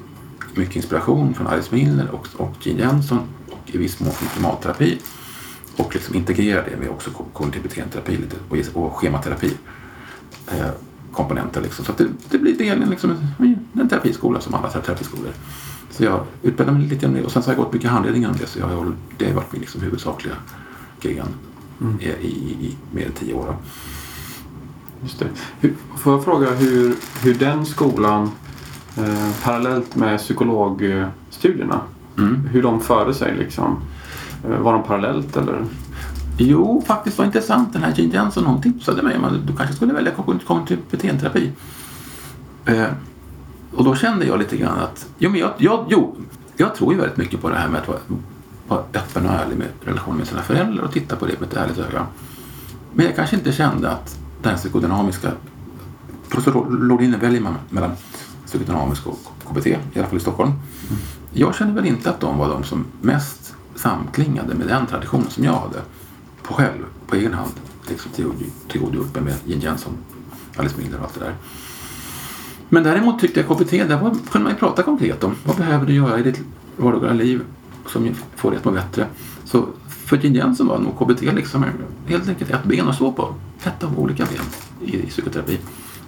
mycket 0.54 0.76
inspiration 0.76 1.34
från 1.34 1.46
Alice 1.46 1.74
Miller 1.74 2.10
och, 2.10 2.28
och 2.36 2.54
Gene 2.60 2.80
Jensen 2.80 3.18
och 3.50 3.74
i 3.74 3.78
viss 3.78 4.00
mån 4.00 4.10
från 4.10 4.28
klimatterapi 4.28 4.98
och 5.76 5.94
liksom 5.94 6.14
integrerar 6.14 6.68
det 6.70 6.76
med 6.76 6.88
också 6.88 7.10
kognitiv 7.10 7.62
beteendeterapi 7.62 8.18
och, 8.48 8.84
och 8.84 8.96
schematerapi. 8.96 9.52
Eh, 10.46 10.70
komponenter. 11.14 11.60
Liksom. 11.60 11.84
Så 11.84 11.92
det, 11.96 12.06
det, 12.30 12.38
blir 12.38 12.58
delen 12.58 12.90
liksom, 12.90 13.16
en 13.72 13.88
terapiskola 13.88 14.40
som 14.40 14.54
alla 14.54 14.68
terapiskolor. 14.68 15.32
Så 15.90 16.04
jag 16.04 16.20
utbildade 16.42 16.78
mig 16.78 16.88
lite 16.88 17.06
om 17.06 17.14
det 17.14 17.22
och 17.22 17.32
sen 17.32 17.42
så 17.42 17.50
har 17.50 17.56
jag 17.56 17.64
gått 17.64 17.72
mycket 17.72 17.90
handledning 17.90 18.26
om 18.26 18.32
det 18.40 18.46
så 18.46 18.58
jag 18.58 18.66
har, 18.66 18.92
det 19.18 19.26
har 19.26 19.34
varit 19.34 19.52
min 19.52 19.60
liksom 19.60 19.80
huvudsakliga 19.80 20.34
gren 21.00 21.26
mm. 21.80 22.00
i, 22.00 22.04
i, 22.04 22.66
i, 22.66 22.76
mer 22.92 23.06
än 23.06 23.12
tio 23.12 23.34
år. 23.34 23.56
Just 25.02 25.18
det. 25.18 25.26
Hur, 25.60 25.74
får 25.96 26.12
jag 26.12 26.24
fråga 26.24 26.50
hur, 26.50 26.94
hur 27.22 27.34
den 27.34 27.66
skolan 27.66 28.30
eh, 28.96 29.30
parallellt 29.42 29.96
med 29.96 30.18
psykologstudierna 30.18 31.80
mm. 32.18 32.46
hur 32.46 32.62
de 32.62 32.80
förde 32.80 33.14
sig 33.14 33.36
liksom? 33.36 33.76
Eh, 34.44 34.58
var 34.58 34.72
de 34.72 34.82
parallellt 34.82 35.36
eller? 35.36 35.64
Jo, 36.36 36.82
faktiskt 36.86 37.18
var 37.18 37.24
intressant. 37.24 37.72
Den 37.72 37.82
här 37.82 37.94
Jane 37.96 38.14
Jensen 38.14 38.44
hon 38.44 38.62
tipsade 38.62 39.02
mig 39.02 39.16
om 39.16 39.24
att 39.24 39.46
du 39.46 39.56
kanske 39.56 39.76
skulle 39.76 39.92
välja 39.92 40.12
kognitiv 40.46 40.78
beteendeterapi. 40.90 41.52
Eh, 42.64 42.86
och 43.74 43.84
då 43.84 43.96
kände 43.96 44.26
jag 44.26 44.38
lite 44.38 44.56
grann 44.56 44.78
att 44.78 45.06
jo, 45.18 45.30
men 45.30 45.40
jag, 45.40 45.50
jag, 45.58 45.86
jo, 45.88 46.16
jag 46.56 46.74
tror 46.74 46.92
ju 46.92 46.98
väldigt 46.98 47.16
mycket 47.16 47.40
på 47.40 47.48
det 47.50 47.56
här 47.56 47.68
med 47.68 47.80
att 47.80 47.88
vara, 47.88 47.98
vara 48.68 48.80
öppen 48.80 49.26
och 49.26 49.32
ärlig 49.32 49.56
med 49.58 49.68
relationen 49.84 50.18
med 50.18 50.26
sina 50.26 50.42
föräldrar 50.42 50.84
och 50.84 50.92
titta 50.92 51.16
på 51.16 51.26
det 51.26 51.40
med 51.40 51.48
ett 51.48 51.56
ärligt 51.56 51.78
öga. 51.78 52.06
Men 52.92 53.06
jag 53.06 53.16
kanske 53.16 53.36
inte 53.36 53.52
kände 53.52 53.90
att 53.90 54.18
den 54.42 54.56
psykodynamiska... 54.56 55.30
Det 56.28 56.34
inne 57.02 57.16
väldigt 57.16 57.54
mellan 57.70 57.90
psykodynamisk 58.46 59.06
och 59.06 59.18
KBT, 59.48 59.66
i 59.66 59.78
alla 59.96 60.06
fall 60.06 60.16
i 60.16 60.20
Stockholm. 60.20 60.50
Mm. 60.50 61.02
Jag 61.32 61.54
kände 61.54 61.74
väl 61.74 61.86
inte 61.86 62.10
att 62.10 62.20
de 62.20 62.38
var 62.38 62.48
de 62.48 62.64
som 62.64 62.84
mest 63.00 63.54
samklingade 63.74 64.54
med 64.54 64.66
den 64.66 64.86
traditionen 64.86 65.30
som 65.30 65.44
jag 65.44 65.52
hade 65.52 65.78
på 66.44 66.54
själv, 66.54 66.84
på 67.06 67.16
egen 67.16 67.34
hand, 67.34 67.52
liksom 67.88 68.10
tillgodogjort 68.68 69.14
mig 69.14 69.22
med 69.24 69.34
Jin 69.44 69.60
Jensen, 69.60 69.92
Alice 70.56 70.74
Miller 70.78 70.98
och 70.98 71.04
allt 71.04 71.14
det 71.14 71.20
där. 71.20 71.34
Men 72.68 72.82
däremot 72.82 73.20
tyckte 73.20 73.40
jag 73.40 73.48
KBT, 73.48 73.70
där 73.70 74.00
var, 74.00 74.10
kunde 74.10 74.44
man 74.44 74.52
ju 74.52 74.58
prata 74.58 74.82
konkret 74.82 75.24
om 75.24 75.34
vad 75.44 75.56
behöver 75.56 75.86
du 75.86 75.94
göra 75.94 76.18
i 76.18 76.22
ditt 76.22 76.40
vardagliga 76.76 77.12
liv 77.12 77.42
som 77.86 78.14
får 78.36 78.50
dig 78.50 78.58
att 78.58 78.64
må 78.64 78.70
bättre. 78.70 79.06
Så 79.44 79.66
för 79.88 80.16
Jin 80.16 80.34
Jensen 80.34 80.66
var 80.66 80.78
nog 80.78 80.98
KBT 80.98 81.22
liksom 81.22 81.64
helt 82.06 82.28
enkelt 82.28 82.50
ett 82.50 82.64
ben 82.64 82.88
att 82.88 82.94
stå 82.94 83.12
på. 83.12 83.34
Ett 83.64 83.84
av 83.84 83.98
olika 83.98 84.24
ben 84.24 84.90
i, 84.90 84.96
i 84.96 85.06
psykoterapi. 85.06 85.58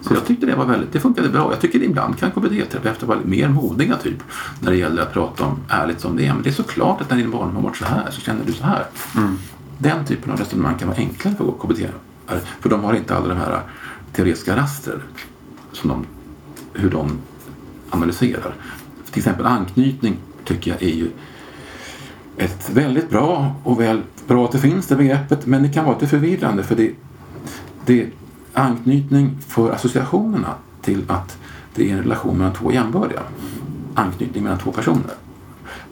Så 0.01 0.15
jag 0.15 0.27
tyckte 0.27 0.47
det 0.47 0.55
var 0.55 0.65
väldigt, 0.65 0.93
det 0.93 1.01
funkade 1.01 1.29
bra. 1.29 1.53
Jag 1.53 1.61
tycker 1.61 1.83
ibland 1.83 2.19
kan 2.19 2.31
KBT-terapeuter 2.31 3.07
vara 3.07 3.19
mer 3.25 3.49
modiga 3.49 3.97
typ 3.97 4.23
när 4.61 4.71
det 4.71 4.77
gäller 4.77 5.03
att 5.03 5.13
prata 5.13 5.45
om 5.45 5.59
ärligt 5.69 6.01
som 6.01 6.17
det 6.17 6.27
är. 6.27 6.35
Men 6.35 6.43
det 6.43 6.49
är 6.49 6.53
såklart 6.53 7.01
att 7.01 7.11
när 7.11 7.17
din 7.17 7.31
barn 7.31 7.55
har 7.55 7.63
varit 7.63 7.77
så 7.77 7.85
här 7.85 8.11
så 8.11 8.21
känner 8.21 8.45
du 8.47 8.53
så 8.53 8.65
här. 8.65 8.87
Mm. 9.17 9.37
Den 9.79 10.05
typen 10.05 10.33
av 10.33 10.39
resonemang 10.39 10.79
kan 10.79 10.89
vara 10.89 10.99
enklare 10.99 11.35
för 11.35 11.53
KBT. 11.53 11.87
För 12.61 12.69
de 12.69 12.85
har 12.85 12.95
inte 12.95 13.17
alla 13.17 13.29
de 13.29 13.37
här 13.37 13.61
teoretiska 14.13 14.57
raster 14.57 15.03
som 15.73 15.89
de, 15.91 16.07
hur 16.81 16.91
de 16.91 17.19
analyserar. 17.91 18.55
Till 19.11 19.19
exempel 19.19 19.47
anknytning 19.47 20.17
tycker 20.45 20.71
jag 20.71 20.83
är 20.83 20.95
ju 20.95 21.11
ett 22.37 22.71
väldigt 22.71 23.11
bra 23.11 23.55
och 23.65 23.81
väl 23.81 24.03
bra 24.27 24.45
att 24.45 24.53
det 24.53 24.59
finns 24.59 24.87
det 24.87 24.97
begreppet 24.97 25.47
men 25.47 25.63
det 25.63 25.69
kan 25.69 25.85
vara 25.85 25.95
lite 25.95 26.07
förvirrande 26.07 26.63
för 26.63 26.77
det, 26.77 26.93
det 27.85 28.03
är 28.03 28.11
anknytning 28.53 29.39
för 29.49 29.71
associationerna 29.71 30.55
till 30.83 31.05
att 31.09 31.39
det 31.75 31.91
är 31.91 31.93
en 31.93 32.03
relation 32.03 32.39
mellan 32.39 32.55
två 32.55 32.73
jämbördiga. 32.73 33.21
Anknytning 33.95 34.43
mellan 34.43 34.59
två 34.59 34.73
personer. 34.73 35.15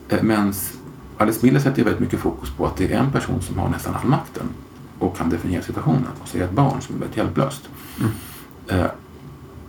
Eh, 0.08 0.22
Medan 0.22 0.54
Alice 1.18 1.46
Miller 1.46 1.60
sätter 1.60 1.78
ju 1.78 1.84
väldigt 1.84 2.00
mycket 2.00 2.20
fokus 2.20 2.50
på 2.50 2.66
att 2.66 2.76
det 2.76 2.92
är 2.92 2.98
en 2.98 3.12
person 3.12 3.42
som 3.42 3.58
har 3.58 3.68
nästan 3.68 3.94
all 3.94 4.08
makten 4.08 4.42
och 4.98 5.16
kan 5.16 5.30
definiera 5.30 5.62
situationen 5.62 6.06
och 6.22 6.28
så 6.28 6.36
är 6.36 6.40
det 6.40 6.44
ett 6.46 6.52
barn 6.52 6.80
som 6.80 6.94
är 6.94 6.98
väldigt 7.00 7.16
hjälplöst. 7.16 7.68
Eh, 8.68 8.86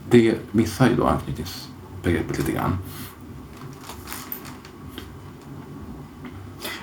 Det 0.09 0.35
missar 0.51 0.89
ju 0.89 0.95
då 0.95 1.07
anknytningsbegreppet 1.07 2.37
lite 2.37 2.51
grann. 2.51 2.77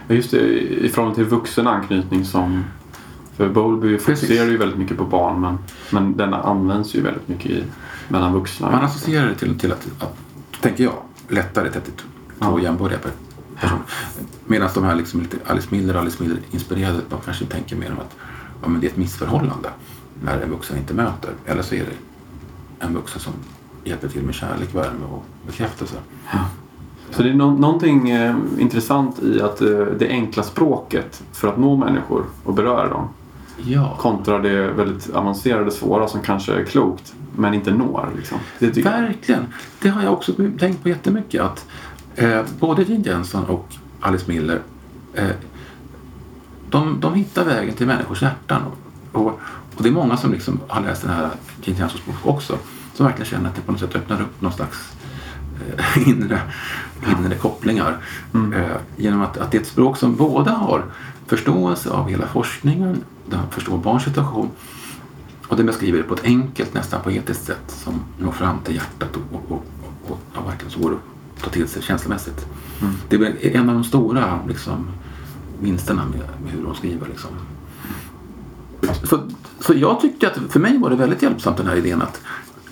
Just 0.08 0.30
det, 0.30 0.40
i 0.84 0.88
förhållande 0.88 1.14
till 1.14 1.24
vuxen 1.30 1.66
anknytning 1.66 2.24
som... 2.24 2.64
För 3.36 3.48
Bowlby 3.48 3.98
fokuserar 3.98 4.46
ju 4.46 4.56
väldigt 4.56 4.78
mycket 4.78 4.96
på 4.96 5.04
barn 5.04 5.40
men, 5.40 5.58
men 5.90 6.16
den 6.16 6.34
används 6.34 6.94
ju 6.94 7.00
väldigt 7.02 7.28
mycket 7.28 7.50
i, 7.50 7.64
mellan 8.08 8.32
vuxna. 8.32 8.70
Man 8.70 8.84
associerar 8.84 9.26
det 9.28 9.34
till, 9.34 9.58
till 9.58 9.72
att, 9.72 9.88
att, 9.98 10.16
tänker 10.60 10.84
jag, 10.84 10.94
lättare 11.28 11.68
till 11.70 11.78
att 11.78 11.86
två 11.86 12.60
Ja. 12.60 12.76
personer. 12.76 13.12
Medan 14.46 14.68
de 14.74 14.84
här 14.84 14.94
liksom 14.94 15.20
lite 15.20 15.36
Alice 15.46 15.68
Miller, 15.70 15.94
Alice 15.94 16.22
Miller 16.22 16.38
inspirerade, 16.50 17.00
de 17.08 17.20
kanske 17.24 17.44
tänker 17.44 17.76
mer 17.76 17.90
om 17.92 17.98
att 17.98 18.16
ja, 18.62 18.68
men 18.68 18.80
det 18.80 18.86
är 18.86 18.90
ett 18.90 18.96
missförhållande 18.96 19.68
när 20.24 20.40
en 20.40 20.50
vuxen 20.50 20.76
inte 20.78 20.94
möter. 20.94 21.30
Eller 21.46 21.62
så 21.62 21.74
är 21.74 21.78
det 21.84 22.86
en 22.86 22.94
vuxen 22.94 23.20
som 23.20 23.32
hjälper 23.84 24.08
till 24.08 24.22
med 24.22 24.34
kärlek, 24.34 24.74
värme 24.74 25.04
och 25.12 25.24
bekräftelse. 25.46 25.94
Så 27.10 27.22
det 27.22 27.28
är 27.30 27.34
nå- 27.34 27.54
någonting 27.54 28.10
eh, 28.10 28.36
intressant 28.58 29.22
i 29.22 29.40
att 29.42 29.60
eh, 29.60 29.68
det 29.98 30.08
enkla 30.08 30.42
språket 30.42 31.22
för 31.32 31.48
att 31.48 31.58
nå 31.58 31.76
människor 31.76 32.24
och 32.44 32.54
beröra 32.54 32.88
dem 32.88 33.08
Ja. 33.64 33.96
kontra 34.00 34.38
det 34.38 34.72
väldigt 34.72 35.10
avancerade 35.10 35.70
svåra 35.70 36.08
som 36.08 36.20
kanske 36.20 36.52
är 36.54 36.64
klokt 36.64 37.14
men 37.36 37.54
inte 37.54 37.70
når. 37.70 38.08
Liksom. 38.16 38.38
Verkligen. 38.60 39.46
Det 39.80 39.88
har 39.88 40.02
jag 40.02 40.12
också 40.12 40.32
tänkt 40.58 40.82
på 40.82 40.88
jättemycket. 40.88 41.40
Att 41.42 41.66
eh, 42.16 42.44
både 42.58 42.82
Gene 42.82 43.04
Jensen 43.04 43.44
och 43.44 43.66
Alice 44.00 44.24
Miller 44.28 44.60
eh, 45.14 45.28
de, 46.70 47.00
de 47.00 47.14
hittar 47.14 47.44
vägen 47.44 47.74
till 47.74 47.86
människors 47.86 48.22
hjärtan. 48.22 48.62
Och, 49.12 49.40
och 49.76 49.82
det 49.82 49.88
är 49.88 49.92
många 49.92 50.16
som 50.16 50.32
liksom 50.32 50.60
har 50.68 50.82
läst 50.82 51.02
den 51.02 51.10
här 51.10 51.30
Gene 51.62 51.78
Jensens 51.78 52.06
bok 52.06 52.26
också 52.26 52.58
som 52.94 53.06
verkligen 53.06 53.30
känner 53.30 53.48
att 53.48 53.56
det 53.56 53.62
på 53.62 53.72
något 53.72 53.80
sätt 53.80 53.96
öppnar 53.96 54.22
upp 54.22 54.40
någon 54.40 54.52
slags 54.52 54.92
eh, 55.78 56.08
inre, 56.08 56.40
inre 57.18 57.34
kopplingar. 57.34 57.98
Eh, 58.34 58.76
genom 58.96 59.22
att, 59.22 59.38
att 59.38 59.50
det 59.50 59.58
är 59.58 59.60
ett 59.60 59.66
språk 59.66 59.96
som 59.96 60.16
båda 60.16 60.50
har 60.50 60.84
förståelse 61.26 61.90
av 61.90 62.08
hela 62.08 62.26
forskningen, 62.26 63.04
de 63.26 63.50
förstår 63.50 63.78
barns 63.78 64.04
situation 64.04 64.50
och 65.48 65.56
den 65.56 65.66
beskriver 65.66 65.98
det 65.98 66.04
på 66.04 66.14
ett 66.14 66.24
enkelt, 66.24 66.74
nästan 66.74 67.02
poetiskt 67.02 67.44
sätt 67.44 67.64
som 67.66 68.00
når 68.18 68.32
fram 68.32 68.58
till 68.58 68.74
hjärtat 68.74 69.16
och, 69.16 69.22
och, 69.32 69.50
och, 69.50 69.64
och, 70.10 70.18
och 70.34 70.48
verkligen 70.48 70.70
så 70.70 70.80
går 70.80 70.92
att 70.92 71.11
ta 71.40 71.50
till 71.50 71.68
sig 71.68 71.82
känslomässigt. 71.82 72.46
Det 73.08 73.16
är 73.16 73.56
en 73.56 73.68
av 73.68 73.74
de 73.74 73.84
stora 73.84 74.38
liksom, 74.48 74.86
vinsterna 75.60 76.04
med, 76.04 76.28
med 76.44 76.52
hur 76.52 76.64
de 76.64 76.74
skriver. 76.74 77.06
Liksom. 77.06 77.30
Så, 79.02 79.20
så 79.60 79.74
jag 79.74 80.00
tyckte 80.00 80.26
att 80.26 80.52
för 80.52 80.60
mig 80.60 80.78
var 80.78 80.90
det 80.90 80.96
väldigt 80.96 81.22
hjälpsamt 81.22 81.56
den 81.56 81.66
här 81.66 81.76
idén 81.76 82.02
att, 82.02 82.20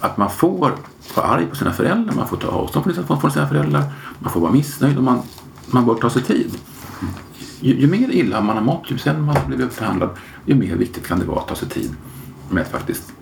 att 0.01 0.16
man 0.16 0.31
får 0.31 0.59
vara 0.59 0.75
arg 1.14 1.46
på 1.46 1.57
sina 1.57 1.73
föräldrar, 1.73 2.14
man 2.14 2.29
får 2.29 2.37
ta 2.37 2.49
avstånd 2.49 2.85
från 2.85 3.31
sina, 3.31 3.49
föräldrar, 3.49 3.85
man 4.18 4.33
får 4.33 4.40
vara 4.40 4.53
missnöjd 4.53 4.96
och 4.96 5.05
man, 5.05 5.23
man 5.66 5.87
bör 5.87 5.94
ta 5.94 6.11
sig 6.11 6.23
tid. 6.23 6.59
Ju, 7.61 7.81
ju 7.81 7.87
mer 7.87 8.11
illa 8.11 8.40
man 8.40 8.57
har 8.57 8.64
mått, 8.64 8.90
ju 8.90 8.99
sen 8.99 9.23
man 9.25 9.37
har 9.37 9.46
blivit 9.46 9.73
förhandlad, 9.73 10.11
ju 10.44 10.55
mer 10.55 10.77
viktigt 10.77 11.07
kan 11.07 11.18
det 11.18 11.25
vara 11.25 11.40
att 11.40 11.49
ta 11.49 11.55
sig 11.55 11.68
tid 11.68 11.94
med 12.51 12.62
att 12.62 12.70
faktiskt 12.70 13.12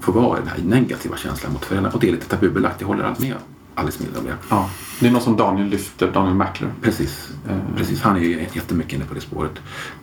få 0.00 0.12
vara 0.12 0.38
i 0.38 0.40
den 0.40 0.48
här 0.48 0.80
negativa 0.80 1.16
känslan 1.16 1.52
mot 1.52 1.64
föräldrarna. 1.64 1.94
Och 1.94 2.00
det 2.00 2.08
är 2.08 2.12
lite 2.12 2.28
tabubelagt, 2.28 2.80
jag 2.80 2.88
håller 2.88 3.04
allt 3.04 3.20
med 3.20 3.34
Alice 3.74 3.98
om 4.18 4.24
det. 4.24 4.34
Ja. 4.50 4.70
Det 5.00 5.06
är 5.06 5.10
något 5.10 5.22
som 5.22 5.36
Daniel 5.36 5.66
lyfter, 5.68 6.10
Daniel 6.12 6.34
Mackler. 6.34 6.72
Precis. 6.82 7.28
Eh. 7.48 7.56
Precis, 7.76 8.02
han 8.02 8.16
är 8.16 8.20
ju 8.20 8.46
jättemycket 8.52 8.92
inne 8.92 9.04
på 9.04 9.14
det 9.14 9.20
spåret. 9.20 9.52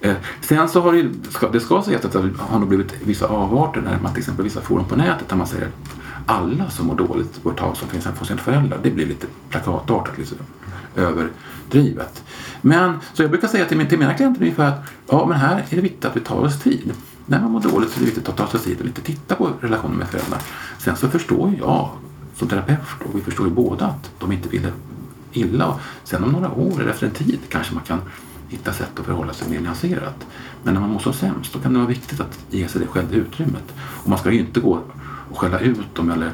Eh, 0.02 0.14
sen 0.42 0.70
så 0.70 0.82
har 0.82 0.94
det, 0.94 1.10
ska, 1.32 1.50
det 1.50 1.60
ska 1.60 1.82
sägas 1.82 2.06
att 2.06 2.12
det 2.12 2.30
har 2.40 2.60
nog 2.60 2.68
blivit 2.68 2.94
vissa 3.04 3.28
avarter 3.28 3.82
när 3.82 4.00
man 4.00 4.12
till 4.14 4.20
exempel 4.20 4.44
vissa 4.44 4.62
forum 4.62 4.86
på 4.86 4.96
nätet 4.96 5.30
där 5.30 5.36
man 5.36 5.48
säger 5.48 5.66
att 5.66 5.96
alla 6.26 6.70
som 6.70 6.88
mår 6.88 6.96
dåligt 6.96 7.44
bör 7.44 7.52
ta 7.54 7.66
avstånd 7.66 7.92
från 7.92 8.02
sina- 8.02 8.16
från 8.16 8.28
sina 8.28 8.40
föräldrar. 8.40 8.80
Det 8.84 8.92
blir 8.92 9.06
lite 9.06 9.28
plakatartat, 9.50 10.18
liksom, 10.18 10.38
överdrivet. 10.96 12.24
Men 12.62 12.94
så 13.14 13.24
jag 13.24 13.32
brukar 13.32 13.48
säga 13.48 13.66
till, 13.66 13.78
min, 13.78 13.88
till 13.88 14.00
mina 14.00 14.14
klienter 14.14 14.42
ungefär 14.42 14.68
att 14.68 14.80
ja, 15.10 15.26
men 15.30 15.38
här 15.38 15.56
är 15.70 15.76
det 15.76 15.82
viktigt 15.82 16.06
att 16.06 16.16
vi 16.16 16.20
tar 16.20 16.36
oss 16.36 16.60
tid. 16.60 16.92
När 17.26 17.42
man 17.42 17.52
mår 17.52 17.60
dåligt 17.60 17.90
så 17.90 17.96
är 17.96 18.00
det 18.00 18.06
viktigt 18.06 18.30
att 18.30 18.38
ta 18.38 18.48
sig 18.48 18.60
tid 18.60 18.80
och 18.80 18.86
lite 18.86 19.02
titta 19.02 19.36
på 19.36 19.50
relationen 19.62 19.98
med 19.98 20.08
föräldrarna. 20.08 20.42
Sen 20.80 20.96
så 20.96 21.08
förstår 21.10 21.54
jag 21.60 21.90
som 22.36 22.48
terapeut 22.48 22.80
och 23.06 23.18
vi 23.18 23.22
förstår 23.22 23.48
ju 23.48 23.54
båda 23.54 23.86
att 23.86 24.12
de 24.20 24.32
inte 24.32 24.50
ville 24.50 24.72
illa. 25.34 25.80
Sen 26.04 26.24
om 26.24 26.32
några 26.32 26.52
år 26.52 26.82
eller 26.82 26.92
efter 26.92 27.08
en 27.08 27.14
tid 27.14 27.40
kanske 27.50 27.74
man 27.74 27.84
kan 27.84 28.02
hitta 28.50 28.74
sätt 28.74 29.00
att 29.00 29.06
förhålla 29.06 29.34
sig 29.34 29.50
mer 29.50 29.60
nyanserat. 29.60 30.28
Men 30.64 30.74
när 30.74 30.82
man 30.82 30.90
mår 30.90 31.00
som 31.00 31.14
sämst 31.14 31.54
då 31.54 31.60
kan 31.60 31.74
det 31.74 31.80
vara 31.80 31.90
viktigt 31.90 32.20
att 32.20 32.40
ge 32.50 32.68
sig 32.68 32.82
det 32.82 32.88
själv 32.88 33.14
utrymmet. 33.14 33.74
Och 33.78 34.10
man 34.10 34.20
ska 34.20 34.32
ju 34.32 34.40
inte 34.40 34.60
gå 34.60 34.80
och 35.32 35.40
skälla 35.40 35.60
ut 35.60 35.96
dem 35.96 36.12
eller 36.12 36.32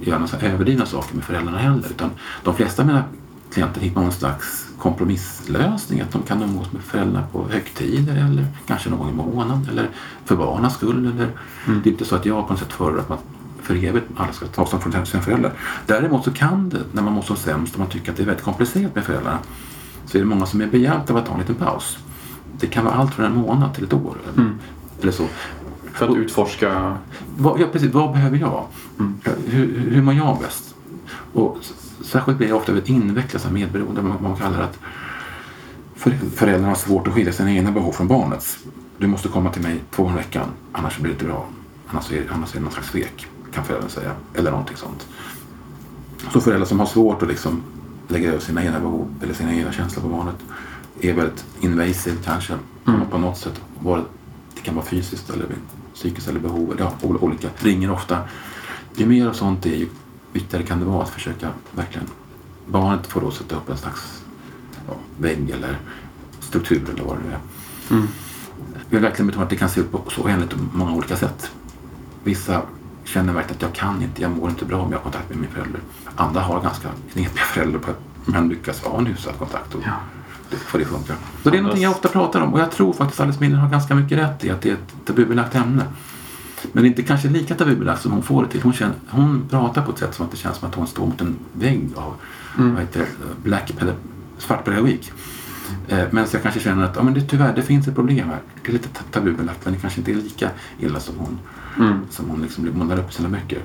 göra 0.00 0.18
några 0.18 0.38
överdrivna 0.38 0.86
saker 0.86 1.14
med 1.14 1.24
föräldrarna 1.24 1.58
heller. 1.58 1.86
Utan 1.90 2.10
de 2.44 2.54
flesta 2.54 2.82
av 2.82 2.88
mina 2.88 3.04
klienter 3.52 3.80
hittar 3.80 4.00
någon 4.00 4.12
slags 4.12 4.68
kompromisslösning. 4.78 6.00
Att 6.00 6.12
de 6.12 6.22
kan 6.22 6.42
umgås 6.42 6.72
med 6.72 6.82
föräldrarna 6.82 7.26
på 7.32 7.48
högtider 7.48 8.16
eller 8.16 8.46
kanske 8.66 8.90
någon 8.90 8.98
gång 8.98 9.10
i 9.10 9.14
månaden 9.14 9.66
eller 9.70 9.88
för 10.24 10.36
barnens 10.36 10.74
skull. 10.74 11.06
Eller, 11.06 11.30
Det 11.66 11.88
är 11.88 11.92
inte 11.92 12.04
så 12.04 12.16
att 12.16 12.26
jag 12.26 12.46
på 12.46 12.52
något 12.52 12.60
sätt 12.60 12.72
föredrar 12.72 13.00
att 13.00 13.08
man 13.08 13.18
för 13.64 13.84
evigt 13.84 14.06
alla 14.16 14.32
ska 14.32 14.46
ta 14.46 14.62
avstånd 14.62 14.82
från 14.82 15.06
sina 15.06 15.22
föräldrar. 15.22 15.52
Däremot 15.86 16.24
så 16.24 16.30
kan 16.30 16.68
det, 16.68 16.80
när 16.92 17.02
man 17.02 17.12
mår 17.12 17.22
som 17.22 17.36
sämst 17.36 17.74
och 17.74 17.80
man 17.80 17.88
tycker 17.88 18.10
att 18.10 18.16
det 18.16 18.22
är 18.22 18.26
väldigt 18.26 18.44
komplicerat 18.44 18.94
med 18.94 19.04
föräldrarna, 19.04 19.38
så 20.06 20.18
är 20.18 20.22
det 20.22 20.26
många 20.26 20.46
som 20.46 20.60
är 20.60 20.66
behjälpta 20.66 21.12
av 21.12 21.18
att 21.18 21.26
ta 21.26 21.32
en 21.32 21.40
liten 21.40 21.54
paus. 21.54 21.98
Det 22.60 22.66
kan 22.66 22.84
vara 22.84 22.94
allt 22.94 23.14
från 23.14 23.26
en 23.26 23.36
månad 23.36 23.74
till 23.74 23.84
ett 23.84 23.92
år. 23.92 24.16
Eller 25.02 25.12
så. 25.12 25.26
För 25.92 26.08
att 26.08 26.16
utforska... 26.16 26.96
Vad, 27.36 27.60
ja, 27.60 27.66
precis, 27.72 27.92
vad 27.92 28.12
behöver 28.12 28.38
jag? 28.38 28.64
Hur, 29.46 29.90
hur 29.90 30.02
mår 30.02 30.14
jag 30.14 30.38
bäst? 30.40 30.74
Och 31.32 31.58
särskilt 32.04 32.38
blir 32.38 32.48
jag 32.48 32.56
ofta 32.56 32.72
invecklad 32.84 33.42
som 33.42 33.54
medberoende. 33.54 34.02
Man, 34.02 34.22
man 34.22 34.36
kallar 34.36 34.58
det 34.58 34.64
att 34.64 34.78
för, 35.96 36.10
föräldrarna 36.34 36.68
har 36.68 36.74
svårt 36.74 37.06
att 37.06 37.14
skilja 37.14 37.32
sina 37.32 37.52
egna 37.52 37.72
behov 37.72 37.92
från 37.92 38.08
barnets. 38.08 38.58
Du 38.98 39.06
måste 39.06 39.28
komma 39.28 39.50
till 39.50 39.62
mig 39.62 39.80
två 39.90 40.02
gånger 40.02 40.16
i 40.16 40.18
veckan, 40.18 40.48
annars 40.72 40.98
blir 40.98 41.08
det 41.08 41.12
inte 41.12 41.24
bra. 41.24 41.46
Annars 41.88 42.12
är, 42.12 42.22
annars 42.30 42.50
är 42.52 42.58
det 42.58 42.64
någon 42.64 42.72
slags 42.72 42.88
svek, 42.88 43.26
kan 43.54 43.64
föräldern 43.64 43.90
säga. 43.90 44.12
Eller 44.34 44.50
någonting 44.50 44.76
sånt. 44.76 45.06
Så 46.32 46.40
föräldrar 46.40 46.66
som 46.66 46.78
har 46.78 46.86
svårt 46.86 47.22
att 47.22 47.28
liksom 47.28 47.62
lägga 48.08 48.28
över 48.28 48.40
sina 48.40 48.64
egna 48.64 48.80
behov 48.80 49.14
eller 49.22 49.34
sina 49.34 49.54
egna 49.54 49.72
känslor 49.72 50.02
på 50.02 50.08
barnet 50.08 50.34
är 51.00 51.12
väldigt 51.14 51.44
invasive 51.60 52.16
kanske. 52.24 52.54
På 53.10 53.18
något 53.18 53.38
sätt. 53.38 53.60
Det 54.54 54.60
kan 54.62 54.74
vara 54.74 54.86
fysiskt 54.86 55.30
eller 55.30 55.46
psykiskt 55.94 56.28
eller 56.28 56.40
behov. 56.40 56.74
Ja, 56.78 56.92
ol- 57.02 57.18
olika. 57.20 57.48
Ringer 57.56 57.90
ofta. 57.90 58.18
Ju 58.96 59.06
mer 59.06 59.26
av 59.28 59.32
sånt 59.32 59.66
är 59.66 59.70
ju 59.76 59.88
viktigare 60.32 60.64
kan 60.64 60.78
det 60.78 60.84
vara 60.84 61.02
att 61.02 61.08
försöka 61.10 61.48
verkligen 61.72 62.06
barnet 62.66 63.06
får 63.06 63.20
då 63.20 63.30
sätta 63.30 63.56
upp 63.56 63.70
en 63.70 63.76
slags 63.76 64.22
ja, 64.88 64.94
vägg 65.18 65.50
eller 65.50 65.78
struktur 66.40 66.82
eller 66.94 67.04
vad 67.04 67.16
det 67.16 67.22
nu 67.28 67.32
är. 67.32 67.38
Vi 68.88 68.96
har 68.96 69.02
verkligen 69.02 69.26
betonat 69.26 69.44
att 69.44 69.50
det 69.50 69.56
kan 69.56 69.68
se 69.68 69.80
ut 69.80 69.92
på 69.92 70.02
så 70.10 70.22
oändligt 70.22 70.54
många 70.72 70.92
olika 70.94 71.16
sätt. 71.16 71.50
Vissa 72.24 72.62
känner 73.04 73.32
verkligen 73.32 73.56
att 73.56 73.62
jag 73.62 73.72
kan 73.74 74.02
inte, 74.02 74.22
jag 74.22 74.30
mår 74.30 74.50
inte 74.50 74.64
bra 74.64 74.78
om 74.78 74.90
jag 74.92 74.98
har 74.98 75.02
kontakt 75.02 75.28
med 75.28 75.38
min 75.38 75.50
förälder. 75.50 75.80
Andra 76.16 76.40
har 76.40 76.60
ganska 76.60 76.88
knepiga 77.12 77.42
föräldrar 77.44 77.78
på- 77.80 77.92
men 78.24 78.48
lyckas 78.48 78.80
ha 78.84 78.98
en 78.98 79.06
hyfsad 79.06 79.38
kontakt 79.38 79.74
och 79.74 79.80
Ja. 79.84 79.90
det 80.50 80.56
får 80.56 80.78
det 80.78 80.84
funka. 80.84 81.12
Så 81.42 81.50
det 81.50 81.56
är 81.58 81.62
någonting 81.62 81.82
jag 81.84 81.92
ofta 81.92 82.08
pratar 82.08 82.40
om 82.40 82.54
och 82.54 82.60
jag 82.60 82.70
tror 82.70 82.92
faktiskt 82.92 83.20
Alice 83.20 83.40
Miller 83.40 83.56
har 83.56 83.68
ganska 83.68 83.94
mycket 83.94 84.18
rätt 84.18 84.44
i 84.44 84.50
att 84.50 84.62
det 84.62 84.68
är 84.70 84.74
ett 84.74 84.94
tabubelagt 85.04 85.54
ämne. 85.54 85.84
Men 86.72 86.82
det 86.82 86.86
är 86.86 86.90
inte 86.90 87.02
kanske 87.02 87.28
lika 87.28 87.54
tabubelagt 87.54 88.02
som 88.02 88.12
hon 88.12 88.22
får 88.22 88.42
det 88.42 88.48
till. 88.48 88.62
Hon, 88.62 88.72
känner, 88.72 88.94
hon 89.10 89.48
pratar 89.50 89.82
på 89.82 89.92
ett 89.92 89.98
sätt 89.98 90.14
som 90.14 90.24
att 90.26 90.30
det 90.30 90.36
känns 90.38 90.56
som 90.56 90.68
att 90.68 90.74
hon 90.74 90.86
står 90.86 91.06
mot 91.06 91.20
en 91.20 91.36
vägg 91.52 91.90
av 91.96 92.14
vad 92.56 92.80
heter 92.80 93.06
black 93.42 93.72
pedagogik. 94.64 95.12
Eh, 95.88 96.04
men 96.10 96.26
så 96.26 96.36
jag 96.36 96.42
kanske 96.42 96.60
känner 96.60 96.84
att 96.84 96.96
ja, 96.96 97.02
men 97.02 97.14
det, 97.14 97.20
tyvärr, 97.20 97.54
det 97.56 97.62
finns 97.62 97.88
ett 97.88 97.94
problem 97.94 98.28
här. 98.28 98.38
Det 98.62 98.68
är 98.68 98.72
lite 98.72 98.88
ta- 98.88 99.04
tabubelagt 99.10 99.60
men 99.64 99.74
det 99.74 99.80
kanske 99.80 100.00
inte 100.00 100.10
är 100.12 100.14
lika 100.14 100.48
illa 100.78 101.00
som 101.00 101.14
hon, 101.18 101.38
Mm. 101.78 101.98
som 102.10 102.30
hon 102.30 102.42
liksom 102.42 102.68
målar 102.74 102.98
upp 102.98 103.10
i 103.10 103.14
sina 103.14 103.28
böcker. 103.28 103.58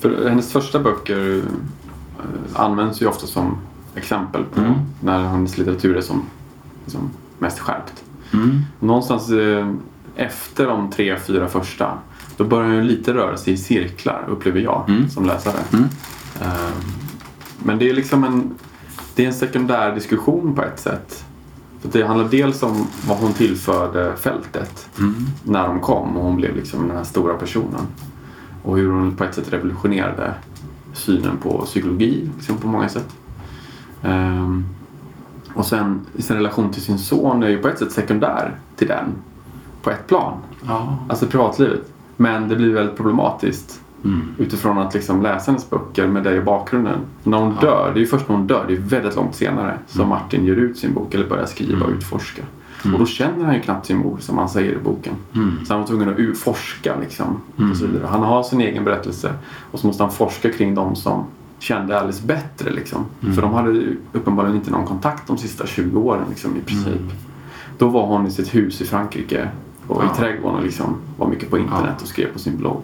För 0.00 0.28
hennes 0.28 0.52
första 0.52 0.78
böcker 0.78 1.36
eh, 1.38 1.42
används 2.60 3.02
ju 3.02 3.06
ofta 3.06 3.26
som 3.26 3.58
exempel 3.94 4.44
på 4.54 4.60
Mm. 4.60 4.74
när 5.00 5.22
hennes 5.22 5.58
litteratur 5.58 5.96
är 5.96 6.00
som, 6.00 6.22
som 6.86 7.10
mest 7.38 7.58
skärpt. 7.58 8.04
Mm. 8.32 8.60
Någonstans 8.80 9.30
eh, 9.30 9.72
efter 10.16 10.66
de 10.66 10.90
tre, 10.90 11.18
fyra 11.18 11.48
första 11.48 11.98
då 12.36 12.44
börjar 12.44 12.70
hon 12.74 12.86
lite 12.86 13.14
röra 13.14 13.36
sig 13.36 13.52
i 13.52 13.56
cirklar 13.56 14.24
upplever 14.28 14.60
jag 14.60 14.84
Mm. 14.88 15.10
som 15.10 15.26
läsare. 15.26 15.58
Mm. 15.72 15.84
Men 17.62 17.78
det 17.78 17.90
är 17.90 17.94
liksom 17.94 18.24
en, 18.24 18.54
det 19.14 19.22
är 19.22 19.26
en 19.26 19.34
sekundär 19.34 19.94
diskussion 19.94 20.54
på 20.54 20.62
ett 20.62 20.80
sätt. 20.80 21.24
För 21.80 21.88
det 21.98 22.06
handlar 22.06 22.28
dels 22.28 22.62
om 22.62 22.86
vad 23.08 23.18
hon 23.18 23.32
tillförde 23.32 24.16
fältet 24.16 24.88
Mm. 24.98 25.14
när 25.44 25.66
de 25.68 25.80
kom 25.80 26.16
och 26.16 26.24
hon 26.24 26.36
blev 26.36 26.56
liksom 26.56 26.88
den 26.88 26.96
här 26.96 27.04
stora 27.04 27.34
personen. 27.34 27.86
Och 28.62 28.76
hur 28.76 28.90
hon 28.90 29.16
på 29.16 29.24
ett 29.24 29.34
sätt 29.34 29.52
revolutionerade 29.52 30.34
synen 30.92 31.36
på 31.36 31.62
psykologi 31.64 32.30
liksom 32.36 32.56
på 32.56 32.68
många 32.68 32.88
sätt. 32.88 33.16
Ehm, 34.02 34.64
och 35.54 35.66
sen 35.66 36.00
i 36.16 36.22
sin 36.22 36.36
relation 36.36 36.70
till 36.72 36.82
sin 36.82 36.98
son 36.98 37.42
är 37.42 37.48
ju 37.48 37.58
på 37.58 37.68
ett 37.68 37.78
sätt 37.78 37.92
sekundär 37.92 38.54
till 38.76 38.88
den 38.88 39.04
på 39.82 39.90
ett 39.90 40.06
plan. 40.06 40.38
Ja. 40.66 40.98
Alltså 41.08 41.26
privatlivet. 41.26 41.92
Men 42.16 42.48
det 42.48 42.56
blir 42.56 42.74
väldigt 42.74 42.96
problematiskt 42.96 43.80
Mm. 44.04 44.22
utifrån 44.38 44.78
att 44.78 44.94
liksom 44.94 45.22
läsa 45.22 45.50
hennes 45.50 45.70
böcker 45.70 46.06
med 46.06 46.22
det 46.24 46.36
i 46.36 46.40
bakgrunden. 46.40 46.98
När 47.22 47.38
hon 47.38 47.54
Ja. 47.60 47.68
dör, 47.68 47.90
det 47.94 47.98
är 47.98 48.00
ju 48.00 48.06
först 48.06 48.28
när 48.28 48.36
hon 48.36 48.46
dör, 48.46 48.64
det 48.68 48.72
är 48.74 48.78
väldigt 48.80 49.16
långt 49.16 49.34
senare 49.34 49.78
som 49.86 50.00
Mm. 50.00 50.08
Martin 50.08 50.44
ger 50.46 50.56
ut 50.56 50.78
sin 50.78 50.94
bok 50.94 51.14
eller 51.14 51.28
börjar 51.28 51.46
skriva 51.46 51.80
och 51.80 51.86
Mm. 51.86 51.98
utforska. 51.98 52.42
Mm. 52.84 52.94
Och 52.94 53.00
då 53.00 53.06
känner 53.06 53.44
han 53.44 53.54
ju 53.54 53.60
knappt 53.60 53.86
sin 53.86 53.98
mor 53.98 54.16
som 54.20 54.38
han 54.38 54.48
säger 54.48 54.72
i 54.72 54.78
boken. 54.84 55.14
Mm. 55.34 55.52
Så 55.66 55.72
han 55.72 55.80
var 55.80 55.86
tvungen 55.88 56.08
att 56.08 56.18
utforska 56.18 56.96
liksom. 57.00 57.40
Mm. 57.58 57.70
Och 57.70 57.76
så 57.76 57.86
vidare. 57.86 58.06
Han 58.10 58.22
har 58.22 58.42
sin 58.42 58.60
egen 58.60 58.84
berättelse 58.84 59.32
och 59.70 59.78
så 59.80 59.86
måste 59.86 60.02
han 60.02 60.12
forska 60.12 60.52
kring 60.52 60.74
de 60.74 60.96
som 60.96 61.24
kände 61.58 62.00
Alice 62.00 62.26
bättre. 62.26 62.70
Liksom. 62.70 63.04
Mm. 63.22 63.34
För 63.34 63.42
de 63.42 63.52
hade 63.54 63.82
uppenbarligen 64.12 64.56
inte 64.56 64.70
någon 64.70 64.86
kontakt 64.86 65.26
de 65.26 65.38
sista 65.38 65.66
20 65.66 66.00
åren 66.00 66.22
liksom, 66.28 66.56
i 66.56 66.60
princip. 66.60 66.86
Mm. 66.96 67.10
Då 67.78 67.88
var 67.88 68.06
hon 68.06 68.26
i 68.26 68.30
sitt 68.30 68.54
hus 68.54 68.80
i 68.80 68.84
Frankrike 68.84 69.48
och 69.86 70.02
Ja. 70.04 70.12
i 70.14 70.16
trädgården 70.18 70.56
och 70.58 70.64
liksom 70.64 70.96
var 71.16 71.26
mycket 71.28 71.50
på 71.50 71.58
internet 71.58 72.02
och 72.02 72.08
skrev 72.08 72.32
på 72.32 72.38
sin 72.38 72.56
blogg. 72.56 72.82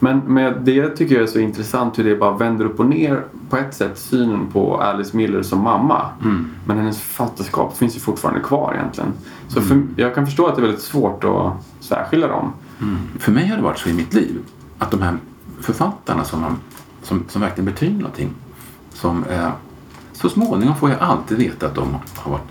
Men 0.00 0.18
med 0.18 0.60
det 0.62 0.88
tycker 0.88 1.14
jag 1.14 1.22
är 1.22 1.26
så 1.26 1.38
intressant 1.38 1.98
hur 1.98 2.04
det 2.04 2.16
bara 2.16 2.36
vänder 2.36 2.64
upp 2.64 2.80
och 2.80 2.86
ner 2.86 3.24
på 3.50 3.56
ett 3.56 3.74
sätt 3.74 3.98
synen 3.98 4.46
på 4.52 4.80
Alice 4.80 5.16
Miller 5.16 5.42
som 5.42 5.60
mamma. 5.62 6.06
Mm. 6.24 6.50
Men 6.66 6.78
hennes 6.78 7.00
författarskap 7.00 7.76
finns 7.76 7.96
ju 7.96 8.00
fortfarande 8.00 8.40
kvar 8.40 8.74
egentligen. 8.74 9.12
Så 9.48 9.60
för, 9.60 9.74
Mm. 9.74 9.94
jag 9.96 10.14
kan 10.14 10.26
förstå 10.26 10.46
att 10.46 10.56
det 10.56 10.60
är 10.60 10.66
väldigt 10.66 10.82
svårt 10.82 11.24
att 11.24 11.52
särskilja 11.80 12.28
dem. 12.28 12.52
Mm. 12.80 12.96
För 13.18 13.32
mig 13.32 13.46
har 13.46 13.56
det 13.56 13.62
varit 13.62 13.78
så 13.78 13.88
i 13.88 13.92
mitt 13.94 14.14
liv 14.14 14.38
att 14.78 14.90
de 14.90 15.02
här 15.02 15.16
författarna 15.60 16.24
som, 16.24 16.40
man, 16.40 16.56
som, 17.02 17.24
som 17.28 17.40
verkligen 17.40 17.64
betyder 17.64 17.96
någonting 17.98 18.30
som 18.92 19.24
eh, 19.24 19.48
så 20.12 20.28
småningom 20.28 20.76
får 20.76 20.90
jag 20.90 20.98
alltid 21.00 21.38
veta 21.38 21.66
att 21.66 21.74
de 21.74 21.96
har 22.16 22.30
varit 22.32 22.48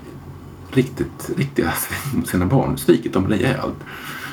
riktigt, 0.70 1.30
riktiga 1.36 1.72
sina 2.24 2.46
barn, 2.46 2.78
svikit 2.78 3.12
dem 3.12 3.28
rejält. 3.28 3.76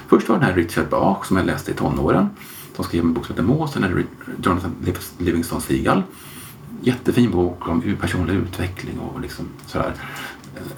Först 0.08 0.30
var 0.30 0.36
det 0.36 0.42
den 0.42 0.50
här 0.50 0.56
Richard 0.56 0.90
Bach 0.90 1.26
som 1.26 1.38
jag 1.38 1.46
läste 1.46 1.72
i 1.72 1.74
tonåren. 1.74 2.30
De 2.76 2.84
skrev 2.84 3.04
en 3.04 3.14
bok 3.14 3.26
som 3.26 3.36
heter 3.36 3.48
Måsen, 3.48 4.06
Jonathan 4.44 4.76
Livingston 5.18 5.62
Seagal. 5.62 6.04
Jättefin 6.82 7.32
bok 7.32 7.70
om 7.70 7.98
personlig 8.02 8.34
utveckling 8.34 9.00
och 9.00 9.22
liksom 9.22 9.46
sådär. 9.66 9.94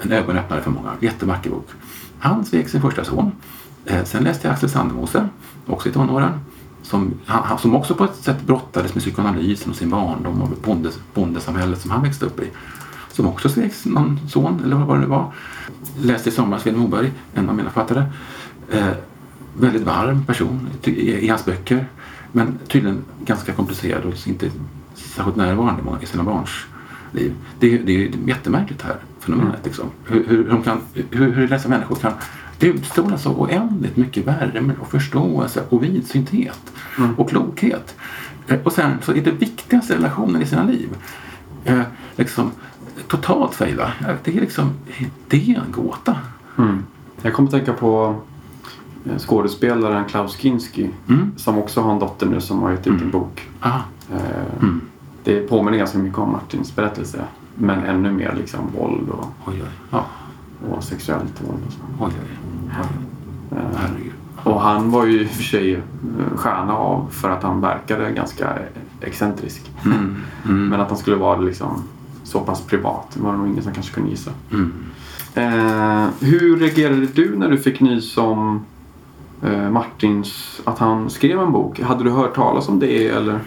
En 0.01 0.11
ögonöppnare 0.11 0.61
för 0.61 0.71
många. 0.71 0.91
Jättevacker 0.99 1.49
bok. 1.49 1.67
Han 2.19 2.45
svek 2.45 2.69
sin 2.69 2.81
första 2.81 3.03
son. 3.03 3.31
Eh, 3.85 4.03
sen 4.03 4.23
läste 4.23 4.47
jag 4.47 4.53
Axel 4.53 4.69
Sandemose, 4.69 5.29
också 5.65 5.89
i 5.89 5.91
tonåren. 5.91 6.39
Som, 6.81 7.13
han, 7.25 7.59
som 7.59 7.75
också 7.75 7.95
på 7.95 8.03
ett 8.03 8.15
sätt 8.15 8.41
brottades 8.41 8.95
med 8.95 9.03
psykoanalysen 9.03 9.71
och 9.71 9.77
sin 9.77 9.89
barndom 9.89 10.41
och 10.41 10.49
bondes, 10.63 10.99
bondesamhället 11.13 11.81
som 11.81 11.91
han 11.91 12.03
växte 12.03 12.25
upp 12.25 12.39
i. 12.39 12.51
Som 13.11 13.27
också 13.27 13.49
svek 13.49 13.73
någon 13.85 14.19
son, 14.29 14.61
eller 14.65 14.75
vad 14.75 14.97
det 14.97 15.01
nu 15.01 15.07
var. 15.07 15.33
Läste 16.01 16.29
i 16.29 16.31
somras 16.31 16.61
Sven 16.61 16.77
Moberg, 16.77 17.11
en 17.33 17.49
av 17.49 17.55
mina 17.55 17.69
författare. 17.69 18.03
Eh, 18.71 18.87
väldigt 19.59 19.83
varm 19.83 20.25
person 20.25 20.67
i, 20.83 21.27
hans 21.29 21.45
böcker. 21.45 21.85
Men 22.31 22.59
tydligen 22.67 23.01
ganska 23.25 23.51
komplicerad 23.53 24.05
och 24.05 24.27
inte 24.27 24.49
särskilt 24.95 25.35
närvarande 25.37 25.81
i 26.01 26.05
sina 26.05 26.23
barns 26.23 26.49
liv. 27.11 27.33
Det, 27.59 27.73
är- 27.73 27.79
det 27.83 27.91
är 27.91 27.97
ju 27.99 28.11
jättemärkligt 28.25 28.81
här 28.81 28.95
fenomenet. 29.19 29.59
Liksom. 29.63 29.85
Hur, 30.05 30.27
hur, 30.27 30.49
de 30.49 30.63
kan, 30.63 30.77
hur, 31.11 31.31
hur 31.31 31.47
dessa 31.47 31.69
människor 31.69 31.95
kan 31.95 32.13
utstråla 32.59 33.17
så 33.17 33.31
oändligt 33.31 33.97
mycket 33.97 34.27
värme 34.27 34.73
och 34.81 34.91
förståelse 34.91 35.63
och 35.69 35.83
vidsynthet 35.83 36.59
Mm. 36.97 37.15
och 37.15 37.29
klokhet. 37.29 37.95
Eh, 38.47 38.59
Och 38.63 38.73
sen 38.73 38.91
så 39.01 39.11
är 39.13 39.21
det 39.21 39.31
viktigaste 39.31 39.95
relationen 39.95 40.41
i 40.41 40.45
sina 40.45 40.63
liv 40.63 40.89
eh, 41.65 41.81
liksom 42.15 42.51
totalt 43.07 43.55
fejla. 43.55 43.91
Det 44.23 44.37
är 44.37 44.41
liksom, 44.41 44.69
det 45.27 45.37
är 45.49 45.55
en 45.65 45.71
gåta. 45.71 46.15
Mm. 46.57 46.83
Jag 47.21 47.33
kommer 47.33 47.47
att 47.49 47.53
tänka 47.55 47.73
på 47.73 48.21
skådespelaren 49.17 50.05
Klaus 50.05 50.37
Kinski 50.37 50.89
Mm. 51.07 51.31
som 51.37 51.57
också 51.57 51.81
har 51.81 51.91
en 51.93 51.99
dotter 51.99 52.25
nu 52.27 52.41
som 52.41 52.61
har 52.61 52.71
gett 52.71 52.87
ut 52.87 52.93
en 52.93 52.99
Mm. 52.99 53.11
bok. 53.11 53.47
Eh, 53.63 53.75
Mm. 54.61 54.81
Det 55.23 55.39
påminner 55.39 55.77
ganska 55.77 55.97
mycket 55.97 56.19
om 56.19 56.31
Martins 56.31 56.75
berättelse. 56.75 57.23
Men 57.55 57.79
ännu 57.83 58.11
mer 58.11 58.33
liksom 58.37 58.59
våld 58.77 59.09
och, 59.09 59.25
Oj, 59.45 59.53
oj. 59.55 59.69
Ja. 59.91 60.05
och 60.71 60.83
sexuellt 60.83 61.41
våld. 61.47 61.59
Och 61.67 61.73
så. 61.73 61.79
Oj, 61.99 62.11
oj. 62.23 63.57
Eh. 63.57 64.47
Och 64.53 64.61
han 64.61 64.91
var 64.91 65.05
ju 65.05 65.21
i 65.21 65.25
och 65.25 65.29
för 65.29 65.43
sig 65.43 65.73
eh, 65.73 65.81
stjärna 66.35 66.73
av 66.77 67.07
för 67.11 67.29
att 67.29 67.43
han 67.43 67.61
verkade 67.61 68.11
ganska 68.11 68.53
excentrisk. 69.01 69.71
Mm. 69.85 70.15
Mm. 70.45 70.67
Men 70.67 70.81
att 70.81 70.89
han 70.89 70.97
skulle 70.97 71.15
vara 71.17 71.39
liksom 71.39 71.83
så 72.23 72.39
pass 72.39 72.61
privat 72.61 73.17
var 73.21 73.31
det 73.31 73.37
nog 73.37 73.47
ingen 73.47 73.63
som 73.63 73.73
kanske 73.73 73.93
kunde 73.93 74.09
gissa. 74.09 74.31
Mm. 74.51 74.73
Eh, 75.35 76.07
hur 76.19 76.57
reagerade 76.59 77.05
du 77.05 77.35
när 77.37 77.49
du 77.49 77.57
fick 77.57 77.79
nys 77.79 78.17
om 78.17 78.55
eh, 78.55 78.61
Eh, 79.43 79.69
Martins, 79.69 80.61
att 80.63 80.79
han 80.79 81.09
skrev 81.09 81.39
en 81.39 81.51
bok? 81.51 81.79
Hade 81.79 82.03
du 82.03 82.11
hört 82.11 82.35
talas 82.35 82.69
om 82.69 82.79
det 82.79 83.07
eller? 83.07 83.39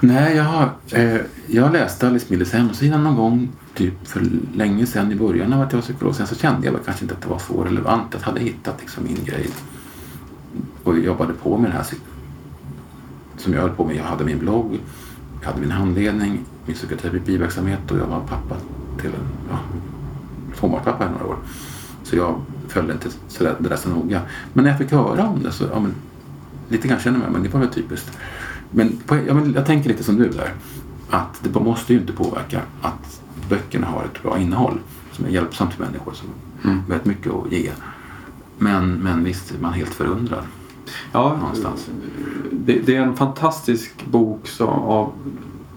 Nej, 0.00 0.36
jag, 0.36 0.44
har, 0.44 0.70
eh, 0.90 1.20
jag 1.46 1.72
läste 1.72 2.06
Alice 2.06 2.26
Millers 2.28 2.52
hemsida 2.52 2.98
någon 2.98 3.16
gång 3.16 3.48
typ 3.74 4.08
för 4.08 4.26
länge 4.54 4.86
sedan 4.86 5.12
i 5.12 5.14
början 5.14 5.52
av 5.52 5.60
att 5.60 5.72
jag 5.72 5.76
var 5.76 5.82
psykolog. 5.82 6.14
Sen 6.14 6.26
så 6.26 6.34
kände 6.34 6.66
jag 6.66 6.72
väl 6.72 6.82
kanske 6.84 7.04
inte 7.04 7.14
att 7.14 7.22
det 7.22 7.28
var 7.28 7.38
så 7.38 7.64
relevant. 7.64 8.06
Jag 8.12 8.20
hade 8.20 8.40
hittat 8.40 8.80
liksom 8.80 9.04
min 9.04 9.24
grej 9.24 9.48
och 10.84 10.98
jobbade 10.98 11.32
på 11.32 11.58
med 11.58 11.70
det 11.70 11.74
här 11.74 11.86
som 13.36 13.52
jag 13.52 13.60
höll 13.60 13.70
på 13.70 13.84
med. 13.84 13.96
Jag 13.96 14.04
hade 14.04 14.24
min 14.24 14.38
blogg, 14.38 14.80
jag 15.40 15.48
hade 15.48 15.60
min 15.60 15.70
handledning, 15.70 16.40
min 16.66 16.76
psykoterapiverksamhet 16.76 17.90
och 17.90 17.98
jag 17.98 18.06
var 18.06 18.20
pappa 18.20 18.56
till 19.00 19.10
en 19.10 19.28
ja, 19.50 19.58
tvåbarnspappa 20.56 21.04
i 21.06 21.10
några 21.10 21.26
år. 21.26 21.36
Så 22.02 22.16
jag 22.16 22.40
följde 22.72 22.92
inte 22.92 23.08
så 23.28 23.44
där, 23.44 23.56
det 23.58 23.68
där 23.68 23.76
så 23.76 23.88
noga. 23.88 24.20
Men 24.52 24.64
när 24.64 24.70
jag 24.70 24.78
fick 24.78 24.90
höra 24.92 25.28
om 25.28 25.42
det 25.42 25.52
så, 25.52 25.64
ja 25.72 25.80
men 25.80 25.94
lite 26.68 26.88
grann 26.88 27.00
känner 27.00 27.20
jag 27.24 27.32
men 27.32 27.42
det 27.42 27.48
var 27.48 27.60
väl 27.60 27.68
typiskt. 27.68 28.18
Men, 28.70 28.96
på, 29.06 29.16
ja, 29.26 29.34
men 29.34 29.52
jag 29.52 29.66
tänker 29.66 29.88
lite 29.90 30.04
som 30.04 30.16
du 30.16 30.28
där. 30.28 30.52
Att 31.10 31.40
det 31.42 31.60
måste 31.60 31.92
ju 31.92 32.00
inte 32.00 32.12
påverka 32.12 32.60
att 32.82 33.20
böckerna 33.48 33.86
har 33.86 34.04
ett 34.04 34.22
bra 34.22 34.38
innehåll 34.38 34.78
som 35.12 35.24
är 35.24 35.28
hjälpsamt 35.28 35.74
för 35.74 35.84
människor 35.84 36.12
som 36.12 36.28
Mm. 36.64 36.82
väldigt 36.88 37.06
mycket 37.06 37.32
att 37.32 37.52
ge. 37.52 37.70
Men, 38.58 38.92
men 38.94 39.24
visst 39.24 39.50
är 39.54 39.58
man 39.62 39.72
helt 39.72 39.94
förundrad 39.94 40.44
Ja, 41.12 41.36
någonstans. 41.40 41.90
det, 42.52 42.78
det 42.86 42.96
är 42.96 43.02
en 43.02 43.16
fantastisk 43.16 44.06
bok 44.06 44.48
som, 44.48 44.68
av, 44.68 45.12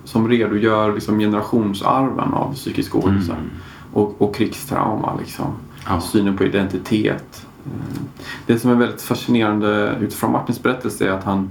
som 0.04 0.28
redogör 0.28 0.94
liksom 0.94 1.20
generationsarven 1.20 2.34
av 2.34 2.54
psykisk 2.54 2.96
ohälsa 2.96 3.32
Mm. 3.34 3.46
och, 3.94 4.22
och 4.22 4.36
krigstrauma. 4.36 5.16
Liksom. 5.20 5.46
Ja. 5.88 6.02
Synen 6.02 6.38
på 6.38 6.44
identitet. 6.44 7.46
Eh, 7.66 8.02
Det 8.46 8.60
som 8.60 8.72
är 8.72 8.76
väldigt 8.76 9.02
fascinerande 9.02 9.96
utifrån 10.02 10.32
Martins 10.32 10.64
berättelse 10.64 11.08
är 11.08 11.12
att 11.12 11.24
han, 11.24 11.50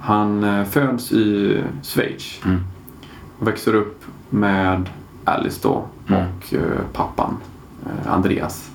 han 0.00 0.44
eh, 0.44 0.64
föds 0.64 1.12
i 1.12 1.62
Schweiz 1.82 2.40
Mm. 2.44 2.60
och 3.38 3.48
växer 3.48 3.74
upp 3.74 4.04
med 4.30 4.88
Alice 5.24 5.60
då 5.62 5.84
Mm. 6.08 6.20
och 6.22 6.54
eh, 6.54 6.80
pappan 6.92 7.36
Andreas. 8.06 8.70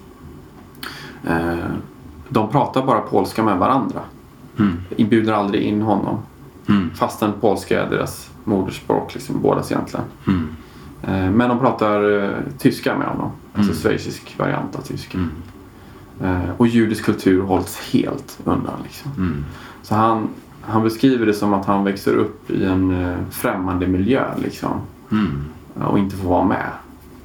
De 2.30 2.50
pratar 2.52 2.86
bara 2.86 3.00
polska 3.00 3.44
med 3.44 3.58
varandra. 3.58 4.00
Mm. 4.60 5.10
Bjuder 5.10 5.34
aldrig 5.34 5.62
in 5.64 5.82
honom. 5.82 6.18
Mm. 6.70 6.90
Fastän 6.96 7.34
polska 7.42 7.84
är 7.84 7.90
deras 7.90 8.30
modersspråk, 8.44 9.14
liksom, 9.14 9.42
bådas 9.42 9.72
egentligen. 9.72 10.06
Mm. 10.28 10.48
Eh, 11.02 11.32
men 11.32 11.50
de 11.50 11.60
pratar 11.60 12.24
eh, 12.24 12.30
tyska 12.58 12.98
med 12.98 13.08
honom. 13.08 13.32
Alltså 13.54 13.72
Mm. 13.72 13.82
schweizisk 13.82 14.36
variant 14.40 14.76
av 14.76 14.82
tyska. 14.82 15.18
Mm. 15.18 15.32
Eh, 16.24 16.50
och 16.58 16.68
judisk 16.68 17.06
kultur 17.06 17.42
hålls 17.42 17.78
helt 17.94 18.40
undan. 18.44 18.80
Liksom. 18.84 19.12
Mm. 19.18 19.46
Så 19.82 19.96
han, 19.96 20.28
han 20.62 20.84
beskriver 20.84 21.26
det 21.26 21.34
som 21.34 21.54
att 21.54 21.66
han 21.66 21.84
växer 21.84 22.14
upp 22.16 22.52
i 22.52 22.66
en 22.66 23.16
främmande 23.32 23.88
miljö 23.88 24.26
liksom, 24.38 24.72
Mm. 25.12 25.46
och 25.88 26.00
inte 26.00 26.16
får 26.16 26.30
vara 26.30 26.46
med. 26.46 26.68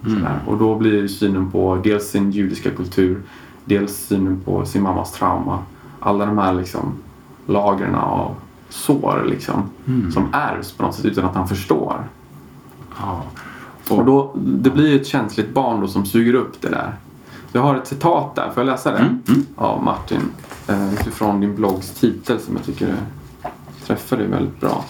Sådär. 0.02 0.38
Och 0.46 0.58
då 0.58 0.74
blir 0.76 1.08
synen 1.08 1.50
på 1.50 1.80
dels 1.85 2.08
sin 2.11 2.30
judiska 2.30 2.70
kultur, 2.70 3.22
dels 3.64 3.96
synen 3.96 4.40
på 4.44 4.64
sin 4.64 4.82
mammas 4.82 5.12
trauma. 5.12 5.58
Alla 6.00 6.26
de 6.26 6.38
här 6.38 6.52
liksom 6.52 6.92
lagren 7.46 7.94
av 7.94 8.35
sår 8.68 9.24
liksom, 9.26 9.62
som 10.12 10.28
ärvs 10.32 10.72
på 10.72 10.82
något 10.82 10.94
sätt 10.94 11.04
utan 11.04 11.24
att 11.24 11.35
han 11.35 11.48
förstår. 11.48 12.04
Ja. 13.00 13.22
Och 13.88 14.05
då, 14.05 14.33
det 14.37 14.71
blir 14.71 15.01
ett 15.01 15.07
känsligt 15.07 15.55
barn 15.55 15.81
då 15.81 15.88
som 15.88 16.07
suger 16.07 16.35
upp 16.35 16.61
det 16.62 16.68
där. 16.68 16.95
Jag 17.53 17.62
har 17.62 17.77
ett 17.77 17.87
citat 17.87 18.35
där, 18.35 18.51
får 18.51 18.61
jag 18.62 18.66
läsa 18.66 18.90
det? 18.90 18.99
Mm, 18.99 19.23
mm. 19.29 19.47
Av 19.57 19.83
Martin. 19.85 20.21
Eh, 20.68 20.95
utifrån 20.95 21.40
din 21.40 21.55
bloggs 21.55 21.90
titel 21.90 22.40
som 22.40 22.57
jag 22.57 22.64
tycker 22.64 22.95
träffar 23.87 24.16
dig 24.16 24.27
väldigt 24.27 24.61
bra. 24.61 24.85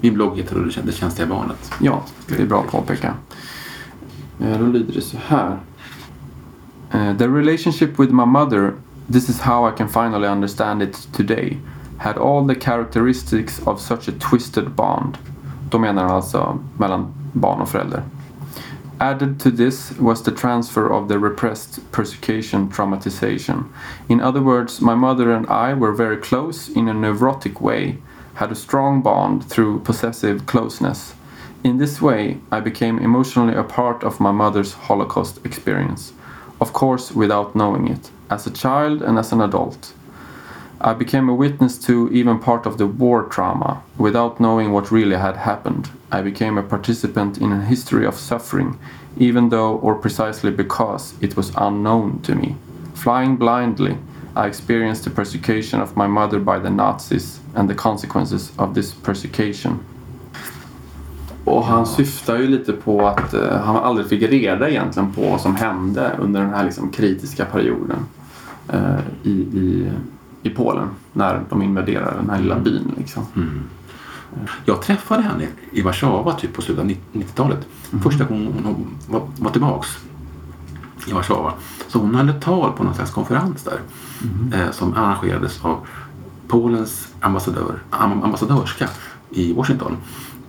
Min 0.00 0.14
blogg 0.14 0.36
heter 0.36 0.82
Det 0.84 0.92
känsliga 0.92 1.28
barnet. 1.28 1.72
Ja, 1.80 2.02
det 2.26 2.42
är 2.42 2.46
bra 2.46 2.60
att 2.60 2.70
påpeka. 2.70 3.14
Eh, 4.40 4.58
Då 4.58 4.66
lyder 4.66 4.94
det 4.94 5.00
så 5.00 5.16
här. 5.26 5.58
Eh, 6.90 7.16
The 7.16 7.28
relationship 7.28 8.00
with 8.00 8.12
my 8.12 8.24
mother, 8.24 8.72
this 9.12 9.28
is 9.28 9.40
how 9.40 9.68
I 9.68 9.72
can 9.76 9.88
finally 9.88 10.28
understand 10.28 10.82
it 10.82 11.08
today, 11.16 11.58
had 11.98 12.18
all 12.18 12.48
the 12.48 12.60
characteristics 12.60 13.60
of 13.64 13.80
such 13.80 14.08
a 14.08 14.12
twisted 14.30 14.70
bond. 14.70 15.18
Då 15.70 15.78
menar 15.78 16.02
han 16.02 16.12
alltså 16.12 16.58
mellan 16.78 17.06
barn 17.40 17.60
och 17.60 17.68
förälder. 17.68 18.02
Added 19.00 19.38
to 19.40 19.50
this 19.50 19.92
was 19.98 20.22
the 20.22 20.32
transfer 20.32 20.92
of 20.92 21.08
the 21.08 21.18
repressed 21.18 21.92
persecution 21.92 22.68
traumatization. 22.68 23.64
In 24.08 24.20
other 24.20 24.40
words, 24.40 24.80
my 24.80 24.96
mother 24.96 25.30
and 25.30 25.46
I 25.46 25.74
were 25.74 25.92
very 25.92 26.16
close 26.16 26.68
in 26.68 26.88
a 26.88 26.94
neurotic 26.94 27.60
way, 27.60 27.98
had 28.34 28.50
a 28.50 28.56
strong 28.56 29.02
bond 29.02 29.44
through 29.44 29.80
possessive 29.80 30.46
closeness. 30.46 31.14
In 31.62 31.78
this 31.78 32.02
way, 32.02 32.38
I 32.50 32.60
became 32.60 32.98
emotionally 32.98 33.54
a 33.54 33.62
part 33.62 34.02
of 34.02 34.20
my 34.20 34.32
mother's 34.32 34.72
Holocaust 34.72 35.38
experience. 35.44 36.12
Of 36.60 36.72
course, 36.72 37.12
without 37.12 37.54
knowing 37.54 37.86
it, 37.86 38.10
as 38.30 38.46
a 38.46 38.50
child 38.50 39.02
and 39.02 39.16
as 39.16 39.32
an 39.32 39.40
adult. 39.40 39.92
I 40.80 40.94
became 40.94 41.28
a 41.28 41.34
witness 41.34 41.76
to 41.86 42.08
even 42.12 42.38
part 42.38 42.64
of 42.64 42.78
the 42.78 42.86
war 42.86 43.24
trauma 43.24 43.82
without 43.96 44.38
knowing 44.38 44.72
what 44.72 44.92
really 44.92 45.16
had 45.16 45.36
happened. 45.36 45.90
I 46.12 46.22
became 46.22 46.56
a 46.56 46.62
participant 46.62 47.38
in 47.38 47.52
a 47.52 47.64
history 47.64 48.06
of 48.06 48.14
suffering, 48.14 48.78
even 49.16 49.48
though 49.48 49.76
or 49.78 49.96
precisely 49.96 50.52
because 50.52 51.14
it 51.20 51.36
was 51.36 51.52
unknown 51.56 52.20
to 52.22 52.34
me. 52.36 52.54
Flying 52.94 53.36
blindly, 53.36 53.96
I 54.36 54.46
experienced 54.46 55.02
the 55.02 55.10
persecution 55.10 55.80
of 55.80 55.96
my 55.96 56.06
mother 56.06 56.38
by 56.38 56.60
the 56.60 56.70
Nazis 56.70 57.40
and 57.56 57.68
the 57.68 57.74
consequences 57.74 58.52
of 58.56 58.74
this 58.74 58.94
persecution. 58.94 59.80
Och 61.44 61.64
han 61.64 61.86
syftar 61.86 62.36
ju 62.36 62.46
lite 62.46 62.72
på 62.72 63.06
att 63.06 63.34
eh, 63.34 63.56
han 63.56 63.76
aldrig 63.76 64.08
fick 64.08 64.22
reda 64.22 64.70
egentligen 64.70 65.12
på 65.12 65.20
vad 65.20 65.40
som 65.40 65.56
hände 65.56 66.16
under 66.18 66.40
den 66.40 66.50
här 66.50 66.64
liksom, 66.64 66.90
kritiska 66.90 67.44
perioden 67.44 68.06
eh, 68.68 68.98
i, 69.22 69.30
i, 69.30 69.90
i 70.42 70.50
Polen 70.50 70.88
när 71.12 71.40
de 71.50 71.62
invaderade 71.62 72.16
den 72.16 72.30
här 72.30 72.38
lilla 72.40 72.58
byn. 72.58 72.92
Liksom. 72.96 73.26
Jag 74.64 74.82
träffade 74.82 75.22
henne 75.22 75.46
i 75.72 75.82
Warszawa 75.82 76.32
typ 76.34 76.52
på 76.54 76.62
slutet 76.62 76.84
av 76.84 76.90
90-talet. 77.12 77.66
Första 78.02 78.24
gången 78.24 78.52
hon 78.64 78.86
var, 79.08 79.22
var 79.38 79.50
tillbaks 79.50 79.88
i 81.06 81.12
Warszawa. 81.12 81.52
Så 81.88 81.98
hon 81.98 82.14
hade 82.14 82.32
tal 82.32 82.72
på 82.72 82.84
någon 82.84 82.94
slags 82.94 83.10
konferens 83.10 83.62
där. 83.64 83.80
Eh, 84.54 84.70
som 84.70 84.94
arrangerades 84.94 85.64
av 85.64 85.86
Polens 86.48 87.08
ambassadör, 87.20 87.82
am, 87.90 88.22
ambassadörska 88.22 88.88
i 89.30 89.52
Washington. 89.52 89.96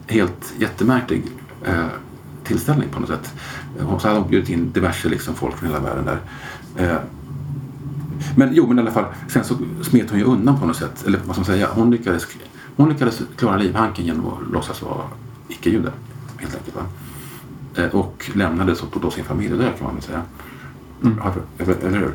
Helt 0.07 0.53
jättemärklig 0.59 1.23
eh, 1.65 1.85
tillställning 2.43 2.89
på 2.89 2.99
något 2.99 3.09
sätt. 3.09 3.33
Eh, 3.79 3.97
Så 3.97 4.07
hade 4.07 4.19
hon 4.19 4.29
bjudit 4.29 4.49
in 4.49 4.71
diverse 4.71 5.09
liksom, 5.09 5.35
folk 5.35 5.57
från 5.57 5.69
hela 5.69 5.81
världen 5.81 6.05
där. 6.05 6.19
Eh, 6.75 6.97
men 8.35 8.49
jo, 8.53 8.67
men 8.67 8.77
i 8.77 8.81
alla 8.81 8.91
fall. 8.91 9.05
Sen 9.27 9.43
så 9.43 9.55
smet 9.81 10.09
hon 10.09 10.19
ju 10.19 10.25
undan 10.25 10.59
på 10.59 10.65
något 10.65 10.75
sätt. 10.77 11.03
Eller 11.07 11.17
vad 11.25 11.35
ska 11.35 11.39
man 11.41 11.45
säga. 11.45 11.67
Hon 11.71 11.91
lyckades, 11.91 12.27
hon 12.75 12.89
lyckades 12.89 13.21
klara 13.37 13.57
livhanken 13.57 14.05
genom 14.05 14.27
att 14.27 14.51
låtsas 14.53 14.81
vara 14.81 15.01
icke-jude. 15.47 15.91
Helt 16.37 16.55
enkelt. 16.55 16.75
Va? 16.75 16.81
Eh, 17.83 17.95
Och 17.95 18.31
lämnade 18.35 18.75
så 18.75 18.85
då 19.01 19.11
sin 19.11 19.23
familj 19.23 19.57
där 19.57 19.71
kan 19.77 19.83
man 19.87 19.93
väl 19.95 20.03
säga. 20.03 20.21
Eller, 21.59 21.75
eller 21.87 21.97
hur? 21.99 22.13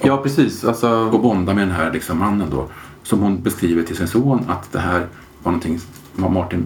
Ja, 0.00 0.16
precis. 0.22 0.64
Alltså, 0.64 0.88
Och 0.90 1.20
bonda 1.22 1.54
med 1.54 1.68
den 1.68 1.76
här 1.76 1.92
liksom 1.92 2.18
mannen 2.18 2.48
då. 2.50 2.68
Som 3.02 3.20
hon 3.20 3.42
beskriver 3.42 3.82
till 3.82 3.96
sin 3.96 4.08
son 4.08 4.44
att 4.48 4.72
det 4.72 4.78
här 4.78 4.98
var 5.42 5.52
någonting. 5.52 5.80
Martin, 6.16 6.64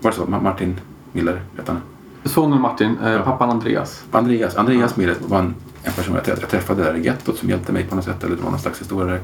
var 0.00 0.10
det 0.10 0.16
så? 0.16 0.24
Ma- 0.24 0.42
Martin 0.42 0.76
Miller 1.12 1.42
hette 1.56 1.72
han? 1.72 1.80
Sonen 2.24 2.60
Martin, 2.60 2.98
eh, 2.98 3.22
pappan 3.24 3.50
Andreas. 3.50 4.04
Andreas, 4.12 4.56
Andreas 4.56 4.96
Miller 4.96 5.16
var 5.26 5.38
en, 5.38 5.54
en 5.82 5.92
person 5.92 6.14
jag 6.14 6.24
träffade- 6.24 6.40
jag 6.42 6.50
träffade 6.50 6.82
där 6.84 6.94
i 6.96 7.04
gettot 7.04 7.38
som 7.38 7.48
hjälpte 7.48 7.72
mig 7.72 7.84
på 7.86 7.96
något 7.96 8.04
sätt. 8.04 8.24
Eller 8.24 8.36
det 8.36 8.42
var 8.42 8.50
någon 8.50 8.60
slags 8.60 8.80
historia 8.80 9.06
där. 9.12 9.20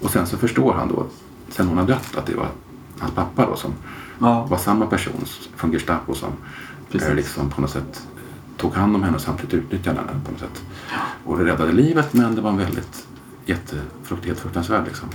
Och 0.00 0.10
sen 0.10 0.26
så 0.26 0.36
förstår 0.36 0.72
han 0.72 0.88
då, 0.88 1.06
sen 1.48 1.68
hon 1.68 1.78
har 1.78 1.84
dött, 1.86 2.16
att 2.16 2.26
det 2.26 2.34
var 2.34 2.48
hans 2.98 3.14
pappa 3.14 3.46
då 3.46 3.56
som 3.56 3.72
Ja. 4.18 4.46
var 4.50 4.58
samma 4.58 4.86
person 4.86 5.24
från 5.56 5.72
Gestapo 5.72 6.14
som 6.14 6.30
eh, 6.92 7.14
liksom 7.14 7.50
på 7.50 7.60
något 7.60 7.70
sätt 7.70 8.06
tog 8.56 8.74
hand 8.74 8.96
om 8.96 9.02
henne 9.02 9.14
och 9.16 9.22
samtidigt 9.22 9.54
utnyttjade 9.54 9.98
henne 9.98 10.20
på 10.24 10.30
något 10.30 10.40
sätt. 10.40 10.62
Och 11.24 11.38
det 11.38 11.44
räddade 11.44 11.72
livet 11.72 12.12
men 12.14 12.34
det 12.34 12.40
var 12.40 12.50
en 12.50 12.56
väldigt 12.56 13.06
jättefrukt, 13.46 14.26
helt 14.26 14.38
fruktansvärd 14.40 14.84
liksom, 14.86 15.08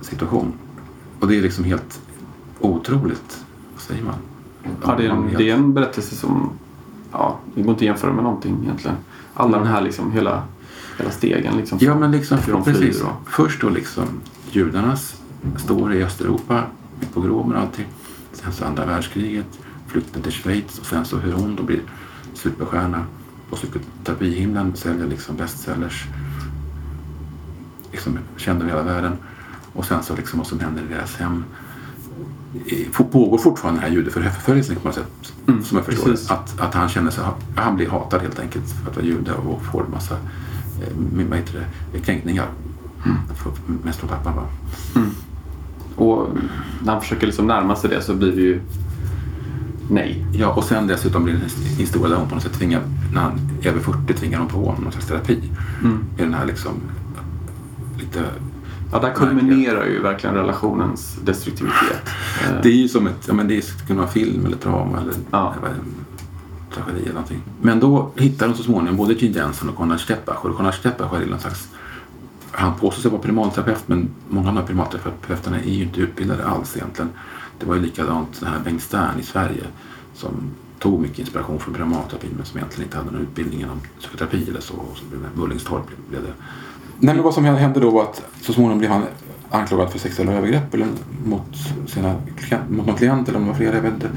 situation. 0.00 0.52
Och 1.20 1.28
det 1.28 1.36
är 1.38 1.42
liksom 1.42 1.64
helt 1.64 2.00
otroligt, 2.60 3.44
vad 3.72 3.82
säger 3.82 4.02
man? 4.04 4.14
Ja, 4.86 4.94
det, 4.98 5.06
är 5.06 5.10
en, 5.10 5.34
det 5.38 5.50
är 5.50 5.54
en 5.54 5.74
berättelse 5.74 6.14
som 6.16 6.50
ja, 7.12 7.38
det 7.54 7.62
går 7.62 7.70
inte 7.70 7.78
att 7.82 7.86
jämföra 7.86 8.12
med 8.12 8.24
någonting 8.24 8.58
egentligen. 8.62 8.96
Alla 9.34 9.58
den 9.58 9.66
här 9.66 9.80
liksom, 9.82 10.12
hela, 10.12 10.42
hela 10.98 11.10
stegen. 11.10 11.56
Liksom, 11.56 11.78
Ja, 11.80 11.94
men 11.98 12.10
liksom, 12.10 12.38
precis. 12.64 13.00
och- 13.02 13.28
Först 13.30 13.60
då 13.60 13.68
liksom 13.68 14.04
judarnas 14.50 15.20
story 15.56 15.96
i 15.98 16.04
Östeuropa 16.04 16.62
pogromer 17.14 17.54
och 17.54 17.60
allting. 17.62 17.86
Sen 18.32 18.52
så 18.52 18.64
andra 18.64 18.86
världskriget, 18.86 19.58
flykten 19.86 20.22
till 20.22 20.32
Schweiz 20.32 20.78
och 20.78 20.86
sen 20.86 21.04
så 21.04 21.18
hur 21.18 21.32
hon 21.32 21.56
då 21.56 21.62
blir 21.62 21.80
superstjärna 22.34 23.04
på 23.50 23.56
psykoterapihimlen, 23.56 24.76
säljer 24.76 25.06
liksom 25.06 25.36
bestsellers. 25.36 26.04
Liksom 27.92 28.18
känd 28.36 28.62
över 28.62 28.70
hela 28.70 28.82
världen. 28.82 29.12
Och 29.72 29.84
sen 29.84 30.02
så 30.02 30.16
liksom 30.16 30.38
vad 30.38 30.46
som 30.48 30.60
händer 30.60 30.82
i 30.82 30.94
deras 30.94 31.16
hem. 31.16 31.44
I- 32.66 32.84
Pågår 33.12 33.38
fortfarande 33.38 33.80
den 33.80 33.88
här 33.90 33.96
judeförföljelsen 33.96 34.76
på 34.76 34.88
något 34.88 34.94
sätt. 34.94 35.32
Mm, 35.48 35.62
som 35.64 35.76
jag 35.76 35.86
förstår 35.86 36.04
precis. 36.10 36.28
det. 36.28 36.34
Att, 36.34 36.60
att 36.60 36.74
han 36.74 36.88
känner 36.88 37.10
sig, 37.10 37.24
han 37.56 37.76
blir 37.76 37.88
hatad 37.88 38.20
helt 38.22 38.38
enkelt 38.40 38.64
för 38.70 38.90
att 38.90 38.96
vara 38.96 39.06
jude 39.06 39.32
och 39.32 39.62
får 39.64 39.84
massa 39.92 40.14
eh, 40.14 41.26
vad 41.28 41.38
heter 41.38 41.66
det, 41.92 41.98
kränkningar. 42.00 42.46
För- 43.34 43.52
Mest 43.84 43.98
från 43.98 44.08
pappan 44.10 44.36
va? 44.36 44.42
Och 45.96 46.28
när 46.84 46.92
han 46.92 47.00
försöker 47.02 47.26
liksom 47.26 47.46
närma 47.46 47.76
sig 47.76 47.90
det 47.90 48.02
så 48.02 48.14
blir 48.14 48.32
det 48.32 48.40
ju 48.42 48.60
nej. 49.90 50.26
Ja, 50.32 50.48
och 50.52 50.64
sen 50.64 50.86
dessutom 50.86 51.24
blir 51.24 51.34
det 51.34 51.40
en 51.40 51.76
historia 51.78 52.08
där 52.08 52.16
hon 52.16 52.28
på 52.28 52.34
något 52.34 52.42
sätt 52.44 52.52
tvingar, 52.52 52.80
när 53.14 53.20
han 53.20 53.40
är 53.62 53.68
över 53.68 53.80
40 53.80 54.14
tvingar 54.14 54.38
hon 54.38 54.48
på 54.48 54.58
honom 54.64 54.82
någon 54.82 54.92
slags 54.92 55.06
terapi. 55.06 55.38
Mm. 55.82 55.98
Med 56.16 56.26
den 56.26 56.34
här 56.34 56.46
liksom 56.46 56.72
lite... 57.98 58.24
Ja, 58.92 58.98
där 58.98 59.12
kulminerar 59.14 59.86
ju 59.86 60.02
verkligen 60.02 60.36
relationens 60.36 61.16
destruktivitet. 61.24 62.10
Det 62.62 62.68
är 62.68 62.72
ju 62.72 62.88
som 62.88 63.06
ett, 63.06 63.24
ja 63.28 63.34
men 63.34 63.48
det 63.48 63.62
skulle 63.62 63.86
kunna 63.86 64.00
vara 64.00 64.10
film 64.10 64.46
eller 64.46 64.56
drama 64.56 65.00
eller 65.00 65.14
Ja. 65.30 65.54
tragedi 66.74 67.02
eller 67.02 67.12
någonting. 67.12 67.42
Men 67.62 67.80
då 67.80 68.10
hittar 68.16 68.48
de 68.48 68.54
så 68.54 68.62
småningom 68.62 68.96
både 68.96 69.14
Gene 69.14 69.36
Jensen 69.36 69.68
och 69.68 69.76
Konrad 69.76 70.00
Stepacher. 70.00 70.50
Och 70.50 70.56
Konrad 70.56 70.74
Stepacher 70.74 71.22
är 71.22 71.26
någon 71.26 71.40
slags 71.40 71.68
han 72.54 72.74
påstår 72.74 73.02
sig 73.02 73.10
vara 73.10 73.22
primalterapeut 73.22 73.82
men 73.88 74.08
många 74.28 74.48
av 74.48 74.54
de 74.54 74.60
här 74.60 74.66
primalterapeuterna 74.66 75.60
är 75.60 75.70
ju 75.70 75.82
inte 75.82 76.00
utbildade 76.00 76.44
alls 76.46 76.76
egentligen. 76.76 77.10
Det 77.60 77.66
var 77.66 77.74
ju 77.74 77.80
likadant 77.80 78.40
den 78.40 78.48
här 78.48 78.60
Bengt 78.64 78.82
Stern 78.82 79.18
i 79.20 79.22
Sverige 79.22 79.62
som 80.14 80.30
tog 80.78 81.00
mycket 81.00 81.18
inspiration 81.18 81.58
från 81.58 81.74
primalterapi 81.74 82.26
men 82.36 82.46
som 82.46 82.58
egentligen 82.58 82.84
inte 82.86 82.96
hade 82.98 83.10
någon 83.10 83.20
utbildning 83.22 83.60
inom 83.60 83.80
psykoterapi 84.00 84.46
eller 84.48 84.60
så. 84.60 84.74
Och 84.74 84.96
så 84.96 85.04
blev 85.04 85.22
det 85.22 85.40
Mullingstorp 85.40 85.84
blev 86.10 86.22
det. 86.22 86.32
Nej 87.04 87.14
men 87.14 87.24
vad 87.24 87.34
som 87.34 87.44
hände 87.44 87.80
då 87.80 87.90
var 87.90 88.02
att 88.02 88.22
så 88.40 88.52
småningom 88.52 88.78
blev 88.78 88.90
han 88.90 89.04
anklagad 89.50 89.90
för 89.90 89.98
sexuella 89.98 90.32
övergrepp 90.32 90.74
eller 90.74 90.86
mot, 91.24 91.56
sina, 91.86 92.14
klient- 92.36 92.70
mot 92.70 92.86
någon 92.86 92.96
klient 92.96 93.28
eller 93.28 93.38
om 93.38 93.44
det 93.44 93.50
var 93.50 93.58
flera, 93.58 93.74
jag 93.74 93.82
vet 93.82 93.94
inte. 93.94 94.10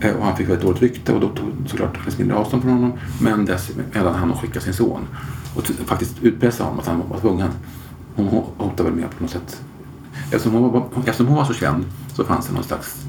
Eh, 0.00 0.16
och 0.16 0.24
han 0.24 0.36
fick 0.36 0.48
väldigt 0.48 0.64
dåligt 0.64 0.82
rykte 0.82 1.12
och 1.12 1.20
då 1.20 1.28
tog 1.28 1.48
såklart 1.66 1.98
Chris 2.02 2.30
avstånd 2.32 2.62
från 2.62 2.72
honom. 2.72 2.92
Men 3.20 3.44
dessemellan 3.44 4.14
han 4.14 4.30
hon 4.30 4.38
skicka 4.38 4.60
sin 4.60 4.74
son 4.74 5.06
och 5.56 5.64
faktiskt 5.66 6.22
utpressa 6.22 6.64
honom 6.64 6.78
att 6.78 6.86
han 6.86 7.02
var 7.08 7.20
tvungen. 7.20 7.50
Hon 8.16 8.26
hotade 8.56 8.90
väl 8.90 8.92
med 9.00 9.10
på 9.10 9.22
något 9.22 9.30
sätt. 9.30 9.62
Eftersom 10.24 10.52
hon, 10.52 10.72
var, 10.72 10.86
eftersom 10.96 11.26
hon 11.26 11.36
var 11.36 11.44
så 11.44 11.54
känd 11.54 11.84
så 12.14 12.24
fanns 12.24 12.46
det 12.46 12.54
någon 12.54 12.64
slags 12.64 13.06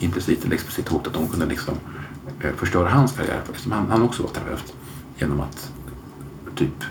implicit 0.00 0.44
eller 0.44 0.54
explicit 0.54 0.88
hot 0.88 1.06
att 1.06 1.16
hon 1.16 1.28
kunde 1.28 1.46
liksom 1.46 1.74
eh, 2.40 2.50
förstöra 2.56 2.88
hans 2.88 3.12
karriär 3.12 3.40
eftersom 3.50 3.72
han, 3.72 3.90
han 3.90 4.02
också 4.02 4.22
var 4.22 4.30
terapeut. 4.30 4.74
Genom 5.18 5.40
att 5.40 5.72
typ 6.56 6.84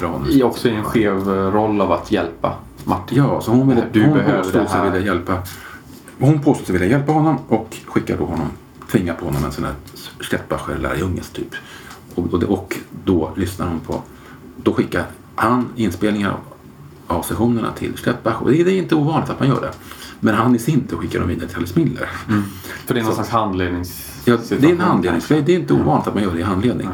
honom 0.00 0.26
I 0.30 0.42
också 0.42 0.68
i 0.68 0.74
en 0.74 0.84
skev 0.84 1.16
eh, 1.18 1.52
roll 1.52 1.80
av 1.80 1.92
att 1.92 2.12
hjälpa 2.12 2.54
Martin. 2.84 3.18
Ja, 3.18 3.40
så 3.40 3.50
hon, 3.50 3.68
ville, 3.68 3.84
Du 3.92 4.04
hon 4.04 4.12
behöver 4.14 4.42
påstod 4.42 4.68
sig 4.68 4.90
vilja 4.90 5.06
hjälpa 5.06 5.38
Hon 6.18 6.40
påstod 6.40 6.66
sig 6.66 6.72
vilja 6.72 6.88
hjälpa 6.88 7.12
honom 7.12 7.38
och 7.48 7.76
skickade 7.86 8.18
då 8.18 8.24
honom 8.24 8.46
tvingar 8.90 9.14
på 9.14 9.24
honom 9.24 9.44
en 9.44 9.52
sån 9.52 9.64
här 9.64 9.74
Stettbacher 10.20 10.78
lärjunges 10.78 11.30
typ. 11.30 11.54
Och, 12.14 12.34
och, 12.34 12.42
och 12.42 12.76
då 13.04 13.30
lyssnar 13.36 13.66
hon 13.68 13.80
på, 13.80 14.02
då 14.56 14.72
skickar 14.72 15.04
han 15.34 15.68
inspelningar 15.76 16.36
av, 17.06 17.22
sessionerna 17.22 17.72
till 17.72 17.96
Stettbach. 17.96 18.36
Och 18.42 18.50
det, 18.50 18.64
det 18.64 18.70
är 18.72 18.78
inte 18.78 18.94
ovanligt 18.94 19.30
att 19.30 19.40
man 19.40 19.48
gör 19.48 19.60
det. 19.60 19.70
Men 20.20 20.34
han 20.34 20.54
i 20.54 20.58
sin 20.58 20.86
tur 20.86 20.96
skickar 20.96 21.18
dem 21.20 21.28
vidare 21.28 21.48
till 21.48 21.56
Alice 21.56 21.78
Miller. 21.78 22.08
Mm. 22.28 22.42
För 22.86 22.94
det 22.94 23.00
är 23.00 23.04
någon 23.04 23.10
Så- 23.12 23.14
slags 23.16 23.30
handlednings... 23.30 24.22
Ja, 24.24 24.36
det 24.60 24.66
är 24.66 24.70
en 24.72 24.80
handledningsgrej. 24.80 25.42
Det 25.42 25.52
är 25.54 25.58
inte 25.58 25.74
ovanligt 25.74 26.08
att 26.08 26.14
man 26.14 26.22
gör 26.22 26.32
det 26.32 26.38
i 26.38 26.42
handledning. 26.42 26.88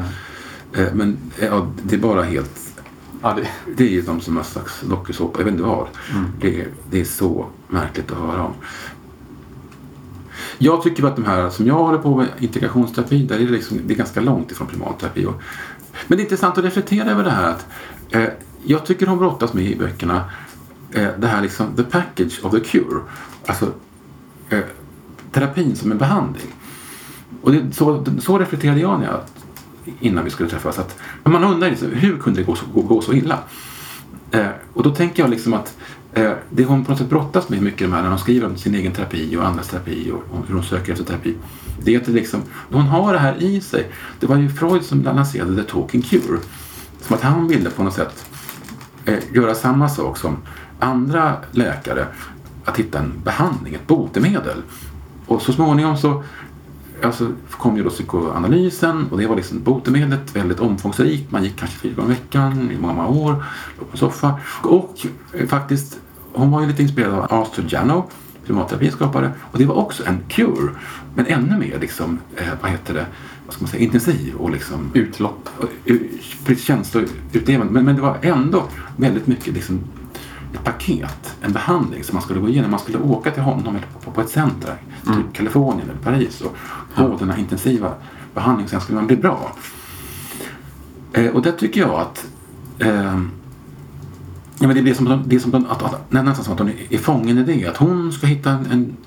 Eh, 0.73 0.85
Men 0.93 1.17
ja, 1.39 1.67
det 1.83 1.95
är 1.95 1.99
bara 1.99 2.23
helt... 2.23 2.59
Ja, 3.21 3.33
det, 3.33 3.47
Det 3.77 3.83
är 3.83 3.89
ju 3.89 4.01
de 4.01 4.21
som 4.21 4.37
har 4.37 4.43
slags 4.43 4.81
dokusåpa. 4.81 5.39
Jag 5.39 5.45
vet 5.45 5.51
inte 5.51 5.63
vad. 5.63 5.87
Det, 6.39 6.61
är, 6.61 6.67
det 6.91 7.01
är 7.01 7.05
så 7.05 7.45
märkligt 7.67 8.11
att 8.11 8.17
höra 8.17 8.43
om. 8.43 8.53
Jag 10.57 10.83
tycker 10.83 11.05
att 11.05 11.15
de 11.15 11.25
här 11.25 11.49
som 11.49 11.67
jag 11.67 11.73
håller 11.73 11.97
på 11.97 12.17
med, 12.17 12.27
integrationsterapi, 12.39 13.23
där 13.23 13.35
är 13.35 13.39
det, 13.39 13.51
liksom, 13.51 13.79
det 13.85 13.93
är 13.93 13.97
ganska 13.97 14.21
långt 14.21 14.51
ifrån 14.51 14.67
primalterapi. 14.67 15.25
Och, 15.25 15.41
men 16.07 16.17
det 16.17 16.21
är 16.21 16.23
intressant 16.23 16.57
att 16.57 16.63
reflektera 16.63 17.11
över 17.11 17.23
det 17.23 17.29
här 17.29 17.49
att 17.49 17.65
eh, 18.09 18.29
jag 18.63 18.85
tycker 18.85 19.05
de 19.05 19.17
brottas 19.17 19.53
med 19.53 19.65
i 19.65 19.75
böckerna 19.75 20.23
eh, 20.91 21.07
det 21.17 21.27
här 21.27 21.41
liksom 21.41 21.75
the 21.75 21.83
package 21.83 22.39
of 22.43 22.51
the 22.51 22.59
cure. 22.59 23.01
Alltså 23.45 23.71
eh, 24.49 24.63
terapin 25.31 25.75
som 25.75 25.91
en 25.91 25.97
behandling. 25.97 26.53
Och 27.41 27.51
det, 27.51 27.75
så, 27.75 28.05
så 28.19 28.39
reflekterade 28.39 28.79
jag 28.79 28.99
när 28.99 29.05
jag, 29.05 29.19
innan 29.99 30.23
vi 30.23 30.29
skulle 30.29 30.49
träffas. 30.49 30.79
Att, 30.79 30.99
men 31.23 31.33
man 31.33 31.43
undrar 31.43 31.69
liksom, 31.69 31.91
hur 31.91 32.17
kunde 32.17 32.39
det 32.39 32.45
gå 32.45 32.55
så, 32.55 32.65
gå, 32.73 32.81
gå 32.81 33.01
så 33.01 33.13
illa? 33.13 33.39
Eh, 34.31 34.47
och 34.73 34.83
då 34.83 34.95
tänker 34.95 35.23
jag 35.23 35.29
liksom 35.29 35.53
att 35.53 35.77
eh, 36.13 36.31
det 36.49 36.65
hon 36.65 36.85
på 36.85 36.91
något 36.91 36.99
sätt 36.99 37.09
brottas 37.09 37.49
med 37.49 37.61
mycket 37.61 37.79
de 37.79 37.93
här, 37.93 38.01
när 38.01 38.09
hon 38.09 38.19
skriver 38.19 38.47
om 38.47 38.57
sin 38.57 38.75
egen 38.75 38.91
terapi 38.91 39.37
och 39.37 39.47
andras 39.47 39.67
terapi 39.67 40.11
och, 40.11 40.37
och 40.37 40.47
hur 40.47 40.55
hon 40.55 40.63
söker 40.63 40.91
efter 40.91 41.05
terapi. 41.05 41.35
Det 41.83 41.95
är 41.95 41.99
att 41.99 42.05
det 42.05 42.11
liksom, 42.11 42.41
hon 42.71 42.81
har 42.81 43.13
det 43.13 43.19
här 43.19 43.43
i 43.43 43.61
sig. 43.61 43.91
Det 44.19 44.27
var 44.27 44.37
ju 44.37 44.49
Freud 44.49 44.83
som 44.83 45.03
lanserade 45.03 45.63
the 45.63 45.71
talking 45.71 46.01
cure. 46.01 46.39
Som 47.01 47.15
att 47.15 47.21
han 47.21 47.47
ville 47.47 47.69
på 47.69 47.83
något 47.83 47.93
sätt 47.93 48.25
eh, 49.05 49.19
göra 49.33 49.55
samma 49.55 49.89
sak 49.89 50.17
som 50.17 50.37
andra 50.79 51.33
läkare. 51.51 52.07
Att 52.65 52.79
hitta 52.79 52.99
en 52.99 53.13
behandling, 53.23 53.73
ett 53.73 53.87
botemedel. 53.87 54.61
Och 55.25 55.41
så 55.41 55.53
småningom 55.53 55.97
så 55.97 56.23
alltså, 57.03 57.31
kom 57.51 57.77
ju 57.77 57.83
då 57.83 57.89
psykoanalysen 57.89 59.07
och 59.11 59.17
det 59.17 59.27
var 59.27 59.35
liksom 59.35 59.63
botemedlet 59.63 60.35
väldigt 60.35 60.59
omfångsrikt. 60.59 61.31
Man 61.31 61.43
gick 61.43 61.55
kanske 61.55 61.77
fyra 61.77 61.93
gånger 61.95 62.11
i 62.11 62.13
veckan 62.13 62.71
i 62.71 62.77
många, 62.77 62.93
många 62.93 63.07
år, 63.07 63.43
låg 63.79 63.87
på 63.87 63.91
en 63.91 63.97
soffa. 63.97 64.39
Och 64.63 65.05
eh, 65.33 65.47
faktiskt, 65.47 65.99
hon 66.33 66.51
var 66.51 66.61
ju 66.61 66.67
lite 66.67 66.81
inspirerad 66.81 67.13
av 67.13 67.41
Arthur 67.41 67.65
Jano, 67.69 68.09
primatterapins 68.45 68.93
skapare. 68.93 69.31
Och 69.51 69.59
det 69.59 69.65
var 69.65 69.75
också 69.75 70.03
en 70.05 70.19
cure, 70.27 70.69
men 71.15 71.25
ännu 71.25 71.57
mer 71.57 71.79
liksom, 71.79 72.19
eh, 72.35 72.47
vad 72.61 72.71
heter 72.71 72.93
det, 72.93 73.05
vad 73.45 73.53
ska 73.53 73.63
man 73.63 73.71
säga, 73.71 73.83
intensiv 73.83 74.35
och 74.35 74.51
liksom 74.51 74.91
utlopp. 74.93 75.49
känsloutlevande. 76.57 77.73
Men, 77.73 77.85
men 77.85 77.95
det 77.95 78.01
var 78.01 78.17
ändå 78.21 78.63
väldigt 78.97 79.27
mycket 79.27 79.53
liksom 79.53 79.79
ett 80.55 80.63
paket, 80.63 81.35
en 81.41 81.53
behandling 81.53 82.03
som 82.03 82.15
man 82.15 82.23
skulle 82.23 82.39
gå 82.39 82.49
igenom. 82.49 82.71
Man 82.71 82.79
skulle 82.79 82.97
åka 82.97 83.31
till 83.31 83.43
honom 83.43 83.77
på, 84.03 84.11
på 84.11 84.21
ett 84.21 84.29
center, 84.29 84.75
typ 85.05 85.33
Kalifornien 85.33 85.89
eller 85.89 85.99
Paris 85.99 86.41
och 86.41 86.55
få 86.95 87.17
den 87.19 87.29
här 87.29 87.39
intensiva 87.39 87.93
behandlingen. 88.33 88.69
Sen 88.69 88.81
skulle 88.81 88.95
man 88.95 89.07
bli 89.07 89.15
bra. 89.15 89.51
Eh, 91.13 91.27
och 91.27 91.41
där 91.41 91.51
tycker 91.51 91.81
jag 91.81 91.99
att 91.99 92.25
eh, 92.79 93.19
Ja, 94.59 94.67
men 94.67 94.75
det 94.75 94.81
blir 94.81 94.93
som, 94.93 95.23
det 95.25 95.35
är 95.35 95.39
som 95.39 95.55
att, 95.55 95.71
att, 95.71 95.93
att, 95.93 96.11
nästan 96.11 96.45
som 96.45 96.53
att 96.53 96.59
hon 96.59 96.71
är 96.89 96.97
fången 96.97 97.37
i 97.37 97.43
det. 97.43 97.65
Att 97.65 97.77
hon 97.77 98.11
ska 98.11 98.27
hitta 98.27 98.51
en, 98.51 98.65
en, 98.71 98.97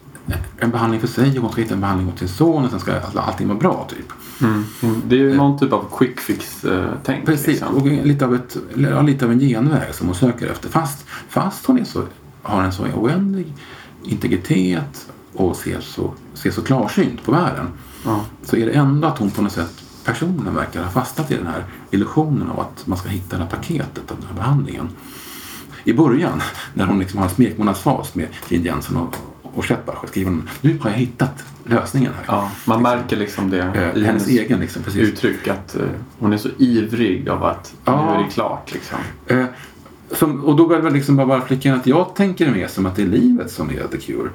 en 0.59 0.71
behandling 0.71 1.01
för 1.01 1.09
sig 1.09 1.37
och 1.37 1.43
hon 1.43 1.53
ska 1.53 1.61
hitta 1.63 1.75
en 1.75 1.81
behandling 1.81 2.09
åt 2.09 2.19
sin 2.19 2.29
son 2.29 2.65
och 2.65 2.71
sen 2.71 2.81
ska 2.81 2.93
all- 2.93 3.19
allting 3.19 3.49
vara 3.49 3.59
bra 3.59 3.89
typ. 3.91 4.13
Mm. 4.41 4.65
Det 5.09 5.15
är 5.17 5.21
ju 5.21 5.37
någon 5.37 5.59
typ 5.59 5.73
av 5.73 5.85
quick 5.99 6.21
fix-tänk. 6.21 7.27
Precis, 7.27 7.47
Liksom. 7.47 7.75
och 7.77 7.87
lite 7.87 8.25
av, 8.25 8.35
ett, 8.35 8.57
ja, 8.77 9.03
lite 9.03 9.25
av 9.25 9.33
en 9.33 9.39
genväg 9.41 9.95
som 9.95 10.07
hon 10.07 10.17
söker 10.17 10.47
efter. 10.47 10.69
Fast, 10.69 11.07
fast 11.29 11.67
hon 11.67 11.79
är 11.79 11.85
så, 11.85 12.03
har 12.43 12.63
en 12.63 12.73
så 12.73 12.83
oändlig 12.85 13.53
integritet 14.05 15.07
och 15.35 15.57
ser 15.57 15.81
så, 15.81 16.13
ser 16.35 16.51
så 16.51 16.63
klarsynt 16.63 17.23
på 17.25 17.33
världen 17.33 17.67
Ja. 18.05 18.21
så 18.45 18.57
är 18.57 18.67
det 18.67 18.73
ändå 18.73 19.09
att 19.09 19.19
hon 19.19 19.31
på 19.31 19.43
något 19.43 19.53
sätt, 19.53 19.83
personen 20.05 20.55
verkar 20.55 20.83
ha 20.83 20.91
fastnat 20.91 21.31
i 21.31 21.35
den 21.37 21.47
här 21.47 21.65
illusionen 21.91 22.51
av 22.51 22.61
att 22.61 22.87
man 22.87 22.99
ska 22.99 23.09
hitta 23.09 23.37
det 23.37 23.43
här 23.43 23.51
paketet 23.51 24.11
av 24.11 24.17
den 24.21 24.27
här 24.29 24.37
behandlingen. 24.37 24.89
I 25.85 25.93
början, 25.93 26.43
när 26.75 26.87
hon 26.87 26.99
liksom 26.99 27.19
har 27.19 27.27
en 27.29 27.35
smekmånadsfas 27.35 28.15
med 28.15 28.27
Jane 28.49 28.65
Jensen 28.65 28.97
och, 28.97 29.17
och 29.59 29.65
Schettbach, 29.65 30.09
skriver 30.09 30.31
hon 30.31 30.49
nu 30.61 30.79
har 30.81 30.91
jag 30.91 30.97
hittat 30.97 31.45
lösningen 31.65 32.13
här. 32.17 32.25
Ja, 32.29 32.51
man 32.65 32.83
märker 32.83 33.17
liksom 33.17 33.51
det 33.51 33.59
Eh, 33.59 34.03
i 34.03 34.05
hennes 34.05 34.29
egen 34.29 34.61
liksom, 34.61 34.83
precis. 34.83 35.03
uttryck 35.03 35.49
att 35.49 35.77
eh, 35.77 35.83
hon 36.19 36.33
är 36.33 36.37
så 36.37 36.49
ivrig 36.59 37.29
av 37.29 37.45
att 37.45 37.75
Ja. 37.85 38.05
nu 38.05 38.21
är 38.21 38.25
det 38.25 38.31
klart. 38.31 38.73
Liksom. 38.73 38.99
Eh, 39.27 39.45
som, 40.11 40.45
och 40.45 40.57
då 40.57 40.67
började 40.67 40.87
jag 40.87 40.95
liksom 40.95 41.17
bara, 41.17 41.43
in 41.49 41.73
att 41.73 41.87
jag 41.87 42.15
tänker 42.15 42.51
mer 42.51 42.67
som 42.69 42.87
att 42.87 42.97
det 42.97 43.03
är 43.03 43.07
livet 43.07 43.51
som 43.51 43.71
är 43.71 43.87
the 43.91 43.99
cure. 43.99 44.31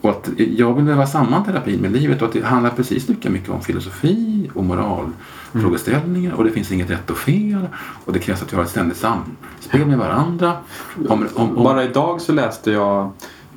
Och 0.00 0.10
att 0.10 0.30
jag 0.36 0.74
vill 0.74 0.84
väva 0.84 1.06
samman 1.06 1.44
terapin 1.44 1.80
med 1.80 1.92
livet 1.92 2.22
och 2.22 2.28
att 2.28 2.34
det 2.34 2.44
handlar 2.44 2.70
precis 2.70 3.08
lika 3.08 3.30
mycket 3.30 3.50
om 3.50 3.60
filosofi 3.62 4.50
och 4.54 4.64
moralfrågeställningar 4.64 6.32
och 6.32 6.44
det 6.44 6.50
finns 6.50 6.72
inget 6.72 6.90
rätt 6.90 7.10
och 7.10 7.16
fel 7.16 7.68
och 8.04 8.12
det 8.12 8.18
krävs 8.18 8.42
att 8.42 8.52
vi 8.52 8.56
har 8.56 8.64
ett 8.64 8.70
ständigt 8.70 8.96
samspel 8.98 9.86
med 9.86 9.98
varandra. 9.98 10.56
Om, 11.08 11.28
om, 11.34 11.56
om, 11.56 11.64
Bara 11.64 11.84
idag 11.84 12.20
så 12.20 12.32
läste 12.32 12.70
jag 12.70 13.12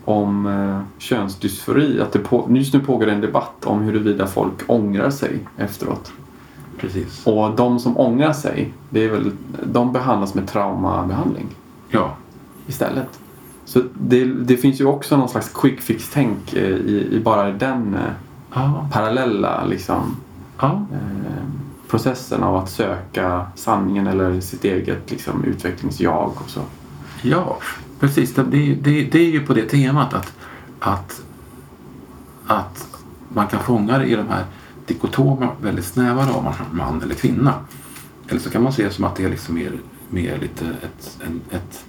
om 0.09 0.45
eh, 0.45 0.79
könsdysfori. 0.97 2.01
Att 2.01 2.11
det 2.11 2.19
på, 2.19 2.47
just 2.49 2.73
nu 2.73 2.79
pågår 2.79 3.07
en 3.07 3.21
debatt 3.21 3.65
om 3.65 3.79
huruvida 3.81 4.27
folk 4.27 4.53
ångrar 4.67 5.09
sig 5.09 5.39
efteråt. 5.57 6.11
Precis. 6.77 7.27
Och 7.27 7.55
de 7.55 7.79
som 7.79 7.97
ångrar 7.97 8.33
sig, 8.33 8.73
det 8.89 9.03
är 9.05 9.09
väl, 9.09 9.31
de 9.63 9.93
behandlas 9.93 10.33
med 10.33 10.47
traumabehandling 10.47 11.47
Ja. 11.89 12.15
istället. 12.67 13.19
Så 13.65 13.81
det, 13.93 14.25
det 14.25 14.57
finns 14.57 14.81
ju 14.81 14.85
också 14.85 15.17
någon 15.17 15.29
slags 15.29 15.49
quick 15.53 15.81
fix-tänk 15.81 16.53
eh, 16.53 16.63
i, 16.69 17.07
i 17.11 17.19
bara 17.19 17.51
den 17.51 17.97
Ja. 18.53 18.87
parallella 18.91 19.65
liksom, 19.65 20.15
ja. 20.59 20.85
eh, 20.93 21.43
processen 21.89 22.43
av 22.43 22.55
att 22.55 22.69
söka 22.69 23.45
sanningen 23.55 24.07
eller 24.07 24.41
sitt 24.41 24.63
eget 24.65 25.11
liksom, 25.11 25.43
utvecklingsjag 25.43 26.31
och 26.43 26.49
så. 26.49 26.61
Ja, 27.21 27.57
precis. 27.99 28.33
Det, 28.33 28.43
det, 28.43 29.03
det, 29.03 29.19
är 29.19 29.31
ju 29.31 29.45
på 29.45 29.53
det 29.53 29.65
temat 29.65 30.13
att, 30.13 30.33
att, 30.79 31.21
att 32.47 32.87
man 33.29 33.47
kan 33.47 33.59
fånga 33.59 33.97
det 33.97 34.05
i 34.05 34.15
de 34.15 34.27
här 34.27 34.45
dikotoma, 34.85 35.47
väldigt 35.61 35.85
snäva 35.85 36.21
ramarna, 36.21 36.65
man 36.71 37.01
eller 37.01 37.15
kvinna. 37.15 37.53
Eller 38.27 38.39
så 38.39 38.49
kan 38.49 38.63
man 38.63 38.73
se 38.73 38.83
det 38.83 38.91
som 38.91 39.05
att 39.05 39.15
det 39.15 39.23
är 39.23 39.29
liksom 39.29 39.55
mer, 39.55 39.71
mer 40.09 40.37
lite 40.37 40.65
ett, 40.65 41.19
en, 41.25 41.41
ett, 41.51 41.85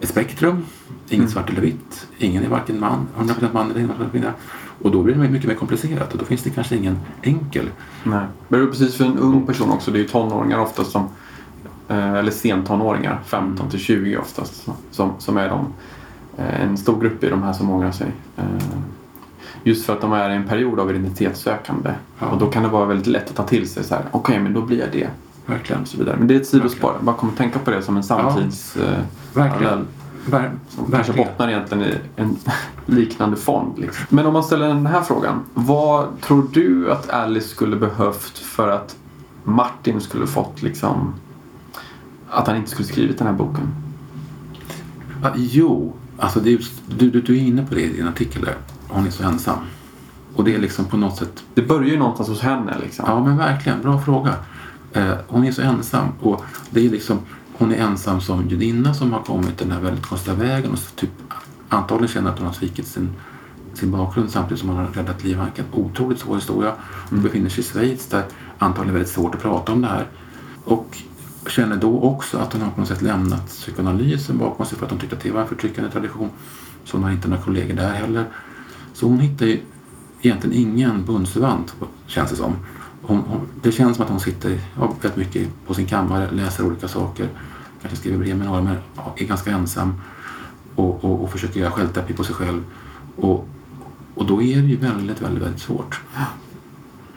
ett 0.00 0.08
spektrum. 0.08 0.64
Inget 1.08 1.30
svart 1.30 1.50
eller 1.50 1.60
vitt. 1.60 2.06
Ingen 2.18 2.44
är 2.44 2.48
varken 2.48 2.80
man, 2.80 3.08
100% 3.18 3.48
man 3.52 3.70
eller 3.70 3.80
100% 3.80 4.10
kvinna. 4.10 4.32
Och 4.82 4.90
då 4.90 5.02
blir 5.02 5.14
det 5.14 5.28
mycket 5.30 5.48
mer 5.48 5.54
komplicerat 5.54 6.12
och 6.12 6.18
då 6.18 6.24
finns 6.24 6.42
det 6.42 6.50
kanske 6.50 6.76
ingen 6.76 6.98
enkel. 7.22 7.70
Nej. 8.04 8.26
Men 8.48 8.60
det 8.60 8.66
är 8.66 8.70
precis 8.70 8.94
för 8.94 9.04
en 9.04 9.18
ung 9.18 9.46
person 9.46 9.70
också. 9.70 9.90
Det 9.90 9.98
är 9.98 10.02
ju 10.02 10.08
tonåringar 10.08 10.58
oftast 10.58 10.90
som, 10.90 11.08
eller 11.88 12.30
sentonåringar, 12.30 13.20
15 13.24 13.70
till 13.70 13.78
20 13.78 14.16
oftast, 14.16 14.68
som, 14.90 15.10
som 15.18 15.36
är 15.36 15.48
de, 15.48 15.66
eh, 16.38 16.60
en 16.62 16.76
stor 16.76 17.00
grupp 17.00 17.24
i 17.24 17.28
de 17.28 17.42
här 17.42 17.52
som 17.52 17.70
ångrar 17.70 17.90
sig. 17.92 18.06
Eh, 18.36 18.44
Just 19.64 19.86
för 19.86 19.92
att 19.92 20.00
de 20.00 20.12
är 20.12 20.30
i 20.30 20.34
en 20.36 20.44
period 20.48 20.80
av 20.80 20.90
identitetssökande. 20.90 21.90
Ja. 22.18 22.26
Och 22.26 22.38
då 22.38 22.46
kan 22.46 22.62
det 22.62 22.68
vara 22.68 22.84
väldigt 22.86 23.06
lätt 23.06 23.30
att 23.30 23.36
ta 23.36 23.42
till 23.42 23.68
sig 23.68 23.84
så 23.84 23.94
här, 23.94 24.04
okej 24.10 24.40
men 24.40 24.54
då 24.54 24.62
blir 24.62 24.78
jag 24.80 24.88
det. 24.92 25.08
Verkligen. 25.46 25.82
Och 25.82 25.88
så 25.88 25.98
vidare. 25.98 26.16
Men 26.18 26.26
det 26.28 26.34
är 26.34 26.40
ett 26.40 26.46
sidospår. 26.46 26.92
Bara 27.00 27.16
kommer 27.16 27.32
att 27.32 27.38
tänka 27.38 27.58
på 27.58 27.70
det 27.70 27.82
som 27.82 27.96
en 27.96 28.02
samtids... 28.02 28.76
Eh, 28.76 28.98
Verkligen. 29.34 29.86
Ver, 30.26 30.50
Som 30.68 30.84
kanske 30.90 30.96
verkligen. 31.12 31.28
bottnar 31.28 31.48
egentligen 31.48 31.84
i 31.84 31.94
en 32.16 32.36
liknande 32.86 33.36
fond. 33.36 33.78
Liksom. 33.78 34.06
Men 34.08 34.26
om 34.26 34.32
man 34.32 34.42
ställer 34.44 34.68
den 34.68 34.86
här 34.86 35.02
frågan. 35.02 35.40
Vad 35.54 36.20
tror 36.20 36.46
du 36.52 36.92
att 36.92 37.10
Alice 37.10 37.48
skulle 37.48 37.76
behövt 37.76 38.38
för 38.38 38.68
att 38.68 38.96
Martin 39.44 40.00
skulle 40.00 40.26
fått 40.26 40.62
liksom 40.62 41.14
att 42.32 42.46
han 42.46 42.56
inte 42.56 42.70
skulle 42.70 42.88
skrivit 42.88 43.18
den 43.18 43.26
här 43.26 43.34
boken? 43.34 43.74
Ja, 45.22 45.32
jo, 45.36 45.92
alltså 46.18 46.40
det 46.40 46.60
du, 46.98 47.10
du, 47.10 47.20
du 47.20 47.36
är 47.36 47.40
inne 47.40 47.66
på 47.66 47.74
det 47.74 47.80
i 47.80 47.92
din 47.92 48.08
artikel 48.08 48.42
där. 48.42 48.56
Hon 48.88 49.06
är 49.06 49.10
så 49.10 49.24
ensam. 49.24 49.58
Och 50.34 50.44
det 50.44 50.54
är 50.54 50.58
liksom 50.58 50.84
på 50.84 50.96
något 50.96 51.16
sätt 51.16 51.44
Det 51.54 51.62
börjar 51.62 51.90
ju 51.90 51.98
någonstans 51.98 52.28
hos 52.28 52.40
henne 52.40 52.76
liksom. 52.82 53.04
Ja, 53.08 53.24
men 53.24 53.36
verkligen. 53.36 53.82
Bra 53.82 54.00
fråga. 54.00 54.34
Eh, 54.92 55.14
hon 55.28 55.44
är 55.44 55.52
så 55.52 55.62
ensam. 55.62 56.08
Och 56.20 56.44
det 56.70 56.86
är 56.86 56.90
liksom, 56.90 57.18
hon 57.52 57.72
är 57.72 57.76
ensam 57.76 58.20
som 58.20 58.48
judinna 58.48 58.94
som 58.94 59.12
har 59.12 59.20
kommit 59.20 59.58
den 59.58 59.70
här 59.70 59.80
väldigt 59.80 60.06
konstiga 60.06 60.36
vägen 60.36 60.72
och 60.72 60.78
så 60.78 60.90
typ, 60.96 61.10
antagligen 61.68 62.08
känner 62.08 62.30
att 62.30 62.38
hon 62.38 62.46
har 62.46 62.54
svikit 62.54 62.86
sin, 62.86 63.10
sin 63.74 63.90
bakgrund 63.90 64.30
samtidigt 64.30 64.60
som 64.60 64.68
hon 64.68 64.78
har 64.78 64.86
räddat 64.86 65.24
liv. 65.24 65.40
En 65.40 65.64
otroligt 65.72 66.18
svår 66.18 66.36
historia. 66.36 66.72
Hon 67.10 67.22
befinner 67.22 67.48
sig 67.48 67.64
i 67.64 67.66
Schweiz 67.66 68.06
där 68.06 68.24
antagligen 68.58 68.88
är 68.94 68.98
väldigt 68.98 69.14
svårt 69.14 69.34
att 69.34 69.42
prata 69.42 69.72
om 69.72 69.80
det 69.80 69.88
här. 69.88 70.06
Och 70.64 71.02
känner 71.48 71.76
då 71.76 72.00
också 72.00 72.38
att 72.38 72.52
hon 72.52 72.62
har 72.62 72.70
på 72.70 72.80
något 72.80 72.88
sätt 72.88 73.02
lämnat 73.02 73.46
psykoanalysen 73.46 74.38
bakom 74.38 74.66
sig 74.66 74.78
för 74.78 74.84
att 74.84 74.90
hon 74.90 75.00
tyckte 75.00 75.16
att 75.16 75.22
det 75.22 75.30
var 75.30 75.40
en 75.40 75.48
förtryckande 75.48 75.90
tradition. 75.90 76.30
Så 76.84 76.96
hon 76.96 77.04
har 77.04 77.10
inte 77.10 77.28
några 77.28 77.42
kollegor 77.42 77.74
där 77.74 77.92
heller. 77.92 78.24
Så 78.94 79.06
hon 79.06 79.20
hittar 79.20 79.46
ju 79.46 79.60
egentligen 80.22 80.56
ingen 80.56 81.04
bundsförvant 81.04 81.74
känns 82.06 82.30
det 82.30 82.36
som. 82.36 82.56
Hon, 83.02 83.18
hon, 83.18 83.40
det 83.62 83.72
känns 83.72 83.96
som 83.96 84.04
att 84.04 84.10
hon 84.10 84.20
sitter 84.20 84.60
ja, 84.76 84.94
väldigt 85.02 85.16
mycket 85.16 85.48
på 85.66 85.74
sin 85.74 85.86
kammare, 85.86 86.30
läser 86.30 86.66
olika 86.66 86.88
saker, 86.88 87.28
kanske 87.80 87.98
skriver 87.98 88.18
brev 88.18 88.36
med 88.36 88.46
några, 88.46 88.62
men 88.62 88.76
är 89.16 89.24
ganska 89.24 89.50
ensam 89.50 89.94
och, 90.74 91.04
och, 91.04 91.22
och 91.22 91.30
försöker 91.30 91.60
göra 91.60 91.70
självterapi 91.70 92.12
på 92.12 92.24
sig 92.24 92.34
själv. 92.34 92.64
Och, 93.16 93.48
och 94.14 94.26
då 94.26 94.42
är 94.42 94.56
det 94.62 94.68
ju 94.68 94.76
väldigt, 94.76 95.22
väldigt, 95.22 95.42
väldigt 95.42 95.60
svårt. 95.60 96.00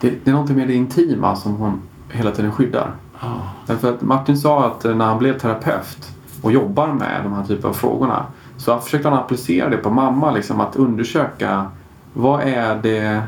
Det, 0.01 0.09
det 0.09 0.29
är 0.29 0.31
någonting 0.31 0.57
med 0.57 0.67
det 0.67 0.73
intima 0.73 1.35
som 1.35 1.55
hon 1.55 1.81
hela 2.09 2.31
tiden 2.31 2.51
skyddar. 2.51 2.95
Ja. 3.21 3.41
Därför 3.67 3.93
att 3.93 4.01
Martin 4.01 4.37
sa 4.37 4.65
att 4.65 4.85
eh, 4.85 4.95
när 4.95 5.05
han 5.05 5.17
blev 5.17 5.39
terapeut 5.39 6.11
och 6.41 6.51
jobbar 6.51 6.87
med 6.87 7.21
de 7.23 7.33
här 7.33 7.43
typen 7.43 7.69
av 7.69 7.73
frågorna 7.73 8.25
så 8.57 8.79
försökte 8.79 9.09
han 9.09 9.17
applicera 9.17 9.69
det 9.69 9.77
på 9.77 9.89
mamma. 9.89 10.31
Liksom, 10.31 10.61
att 10.61 10.75
undersöka 10.75 11.65
vad 12.13 12.41
är 12.41 12.75
det... 12.83 13.23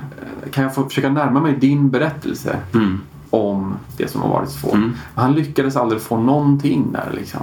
Kan 0.51 0.63
jag 0.63 0.75
få 0.75 0.83
försöka 0.83 1.09
närma 1.09 1.39
mig 1.39 1.55
din 1.55 1.89
berättelse 1.89 2.57
Mm. 2.73 3.01
om 3.29 3.75
det 3.97 4.07
som 4.11 4.21
har 4.21 4.29
varit 4.29 4.49
svårt? 4.49 4.73
Mm. 4.73 4.93
Han 5.15 5.33
lyckades 5.33 5.75
aldrig 5.75 6.01
få 6.01 6.17
någonting 6.17 6.91
där. 6.91 7.09
Liksom. 7.13 7.41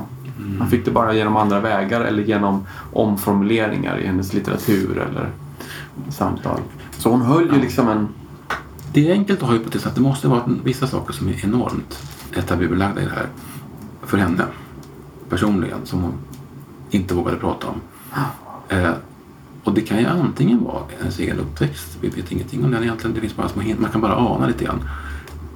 Han 0.58 0.68
fick 0.70 0.84
det 0.84 0.90
bara 0.90 1.14
genom 1.14 1.36
andra 1.36 1.60
vägar 1.60 2.00
eller 2.00 2.22
genom 2.22 2.66
omformuleringar 2.92 3.98
i 3.98 4.06
hennes 4.06 4.32
litteratur 4.32 4.98
eller 5.10 5.30
samtal. 6.10 6.60
Så 6.98 7.10
hon 7.10 7.22
höll 7.22 7.52
ju 7.54 7.60
liksom 7.60 7.88
en... 7.88 8.08
Det 8.92 9.10
är 9.10 9.12
enkelt 9.12 9.42
att 9.42 9.48
ha 9.48 9.54
hypotes 9.54 9.86
att 9.86 9.94
det 9.94 10.00
måste 10.00 10.28
vara 10.28 10.42
vissa 10.64 10.86
saker 10.86 11.12
som 11.12 11.28
är 11.28 11.44
enormt 11.44 12.02
tabubelagda 12.42 13.02
i 13.02 13.04
det 13.04 13.10
här 13.10 13.28
för 14.02 14.18
henne 14.18 14.44
personligen 15.28 15.86
som 15.86 16.02
hon 16.02 16.14
inte 16.90 17.14
vågade 17.14 17.36
prata 17.36 17.66
om. 17.66 17.80
Eh, 18.68 18.92
och 19.64 19.74
det 19.74 19.80
kan 19.80 19.98
ju 19.98 20.06
antingen 20.06 20.64
vara 20.64 20.82
hennes 20.98 21.18
egen 21.18 21.38
uppväxt. 21.38 21.98
Vi 22.00 22.08
vet 22.08 22.32
ingenting 22.32 22.64
om 22.64 22.70
den 22.70 22.82
egentligen. 22.82 23.14
Det 23.14 23.20
finns 23.20 23.36
bara 23.36 23.48
små 23.48 23.62
hint. 23.62 23.80
Man 23.80 23.90
kan 23.90 24.00
bara 24.00 24.16
ana 24.16 24.46
lite 24.46 24.64
grann. 24.64 24.88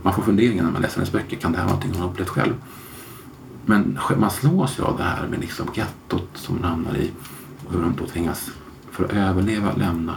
Man 0.03 0.15
får 0.15 0.23
funderingar 0.23 0.65
när 0.65 0.71
man 0.71 0.83
läser 0.83 0.97
hennes 0.97 1.13
böcker. 1.13 1.37
Kan 1.37 1.53
det 1.53 1.59
här 1.59 1.65
vara 1.65 1.75
någonting 1.75 1.93
hon 1.93 2.03
har 2.03 2.11
upplevt 2.11 2.29
själv? 2.29 2.55
Men 3.67 3.99
man 4.17 4.31
slås 4.31 4.79
ju 4.79 4.83
av 4.83 4.97
det 4.97 5.03
här 5.03 5.27
med 5.29 5.41
liksom 5.41 5.67
gettot 5.75 6.29
som 6.35 6.55
hon 6.57 6.65
hamnar 6.65 6.97
i. 6.97 7.11
Och 7.67 7.73
hur 7.73 7.83
hon 7.83 7.97
då 7.99 8.07
tvingas, 8.07 8.51
för 8.91 9.05
att 9.05 9.13
överleva, 9.13 9.73
lämna 9.73 10.15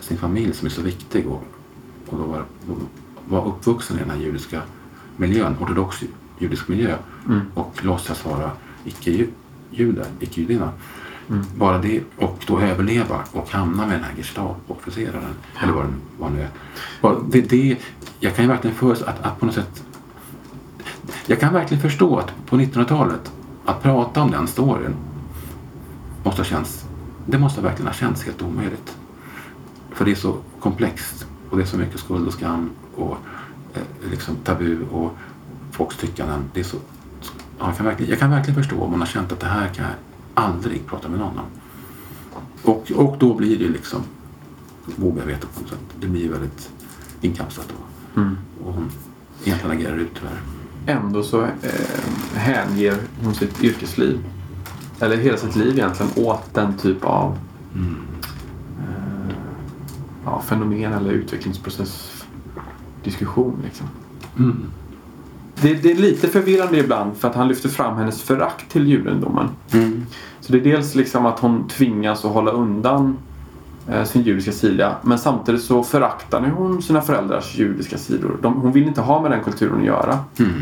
sin 0.00 0.16
familj 0.16 0.54
som 0.54 0.66
är 0.66 0.70
så 0.70 0.82
viktig 0.82 1.26
och, 1.26 1.44
och 2.06 2.18
då 2.18 2.24
vara 2.24 2.44
var 3.28 3.46
uppvuxen 3.46 3.96
i 3.96 4.00
den 4.00 4.10
här 4.10 4.18
judiska 4.18 4.62
miljön, 5.16 5.56
ortodox 5.60 6.02
judisk 6.38 6.68
miljö 6.68 6.96
och 7.54 7.84
låtsas 7.84 8.24
vara 8.24 8.50
icke-judar, 8.84 10.06
icke-judinna. 10.20 10.70
Bara 11.56 11.78
det 11.78 12.02
och 12.16 12.44
då 12.46 12.60
överleva 12.60 13.24
och 13.32 13.50
hamna 13.50 13.86
med 13.86 13.96
den 13.96 14.04
här 14.04 14.14
Gestapo-officeraren 14.16 15.34
eller 15.62 15.72
vad 15.72 15.84
det 15.84 15.92
vad 16.18 16.30
det 16.30 16.36
nu 16.36 16.42
är. 16.42 17.20
Det, 17.30 17.40
det, 17.40 17.78
jag 18.20 18.36
kan 18.36 18.44
ju 18.44 18.50
verkligen 18.50 18.76
föreställa 18.76 19.10
att, 19.10 19.22
att 19.26 19.40
på 19.40 19.46
något 19.46 19.54
sätt 19.54 19.84
jag 21.26 21.40
kan 21.40 21.52
verkligen 21.52 21.82
förstå 21.82 22.18
att 22.18 22.46
på 22.46 22.56
1900-talet 22.56 23.32
att 23.64 23.82
prata 23.82 24.22
om 24.22 24.30
den 24.30 24.46
storyn 24.46 24.94
måste 26.24 26.40
ha 26.40 26.46
känts, 26.46 26.84
det 27.26 27.38
måste 27.38 27.60
verkligen 27.60 27.86
ha 27.86 27.94
känts 27.94 28.24
helt 28.24 28.42
omöjligt. 28.42 28.96
För 29.90 30.04
det 30.04 30.10
är 30.10 30.14
så 30.14 30.36
komplext 30.60 31.26
och 31.50 31.56
det 31.56 31.62
är 31.62 31.66
så 31.66 31.78
mycket 31.78 32.00
skuld 32.00 32.26
och 32.26 32.32
skam 32.32 32.70
och 32.96 33.16
liksom 34.10 34.36
tabu 34.36 34.78
och 34.92 35.12
folks 35.70 35.96
tyckanden. 35.96 36.44
Det 36.54 36.60
är 36.60 36.64
så, 36.64 36.76
ja, 37.58 37.66
jag, 37.66 37.76
kan 37.76 37.86
verkligen, 37.86 38.10
jag 38.10 38.18
kan 38.18 38.30
verkligen 38.30 38.62
förstå 38.62 38.80
om 38.80 38.90
man 38.90 39.00
har 39.00 39.06
känt 39.06 39.32
att 39.32 39.40
det 39.40 39.46
här 39.46 39.68
kan 39.68 39.84
jag 39.84 39.94
aldrig 40.34 40.86
prata 40.86 41.08
med 41.08 41.18
någon 41.18 41.38
om. 41.38 41.46
Och, 42.62 42.92
och 42.92 43.16
då 43.18 43.34
blir 43.34 43.58
det 43.58 43.68
liksom, 43.68 44.02
vågar 44.96 45.18
jag 45.18 45.26
veta 45.26 45.46
på 45.54 45.60
något 45.60 45.70
sätt, 45.70 45.78
det 46.00 46.06
blir 46.06 46.28
väldigt 46.28 46.70
inkapslat 47.20 47.68
då. 47.68 48.20
Och 48.64 48.74
hon 48.74 48.90
egentligen 49.44 49.76
agerar 49.76 49.96
ut 49.96 50.10
tyvärr. 50.14 50.40
Ändå 50.86 51.22
så 51.22 51.42
eh, 51.42 51.50
hänger 52.34 52.98
hon 53.24 53.34
sitt 53.34 53.64
yrkesliv, 53.64 54.24
eller 55.00 55.16
hela 55.16 55.36
sitt 55.36 55.56
liv 55.56 55.78
egentligen, 55.78 56.12
åt 56.16 56.54
den 56.54 56.76
typ 56.76 57.04
av 57.04 57.38
eh, 57.74 59.36
ja, 60.24 60.42
fenomen 60.42 60.92
eller 60.92 61.10
utvecklingsprocess 61.10 62.15
diskussion. 63.06 63.54
Liksom. 63.64 63.86
Mm. 64.38 64.62
Det, 65.60 65.74
det 65.74 65.90
är 65.90 65.96
lite 65.96 66.28
förvirrande 66.28 66.78
ibland 66.78 67.16
för 67.16 67.28
att 67.28 67.34
han 67.34 67.48
lyfter 67.48 67.68
fram 67.68 67.96
hennes 67.96 68.22
förakt 68.22 68.70
till 68.70 68.88
judendomen. 68.88 69.48
Mm. 69.72 70.06
Så 70.40 70.52
det 70.52 70.58
är 70.58 70.64
dels 70.64 70.94
liksom 70.94 71.26
att 71.26 71.38
hon 71.38 71.68
tvingas 71.68 72.24
att 72.24 72.32
hålla 72.32 72.50
undan 72.50 73.16
eh, 73.88 74.04
sin 74.04 74.22
judiska 74.22 74.52
sida 74.52 74.96
men 75.02 75.18
samtidigt 75.18 75.62
så 75.62 75.82
föraktar 75.82 76.40
hon 76.40 76.82
sina 76.82 77.00
föräldrars 77.00 77.58
judiska 77.58 77.98
sidor. 77.98 78.36
De, 78.42 78.54
hon 78.54 78.72
vill 78.72 78.86
inte 78.86 79.00
ha 79.00 79.22
med 79.22 79.30
den 79.30 79.44
kulturen 79.44 79.78
att 79.78 79.86
göra. 79.86 80.18
Mm. 80.38 80.52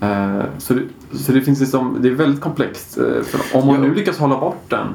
Eh, 0.00 0.44
så, 0.58 0.74
det, 0.74 0.82
så 1.12 1.32
det 1.32 1.40
finns 1.40 1.60
liksom, 1.60 1.96
det 2.00 2.08
är 2.08 2.14
väldigt 2.14 2.40
komplext. 2.40 2.98
Eh, 2.98 3.22
för 3.22 3.56
om 3.58 3.68
hon 3.68 3.80
nu 3.80 3.94
lyckas 3.94 4.18
hålla 4.18 4.40
bort 4.40 4.64
den, 4.68 4.86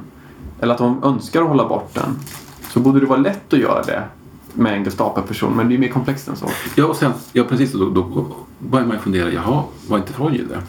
eller 0.60 0.74
att 0.74 0.80
hon 0.80 1.04
önskar 1.04 1.42
att 1.42 1.48
hålla 1.48 1.68
bort 1.68 1.94
den, 1.94 2.20
så 2.70 2.80
borde 2.80 3.00
det 3.00 3.06
vara 3.06 3.20
lätt 3.20 3.54
att 3.54 3.60
göra 3.60 3.84
det 3.84 4.04
med 4.54 4.74
en 4.78 4.84
Gestapo-person. 4.84 5.54
Men 5.56 5.70
det 5.70 5.76
är 5.76 5.80
mer 5.80 5.88
komplext 5.88 6.28
än 6.28 6.36
så. 6.36 6.50
Ja, 6.76 6.86
och 6.86 6.96
sen, 6.96 7.12
ja 7.34 7.44
precis, 7.44 7.72
då, 7.74 7.90
då 7.90 8.28
börjar 8.60 8.86
man 8.88 9.00
fundera, 9.00 9.32
jaha, 9.32 9.64
var 9.88 9.98
inte 9.98 10.14
Freud 10.14 10.36
jude? 10.36 10.62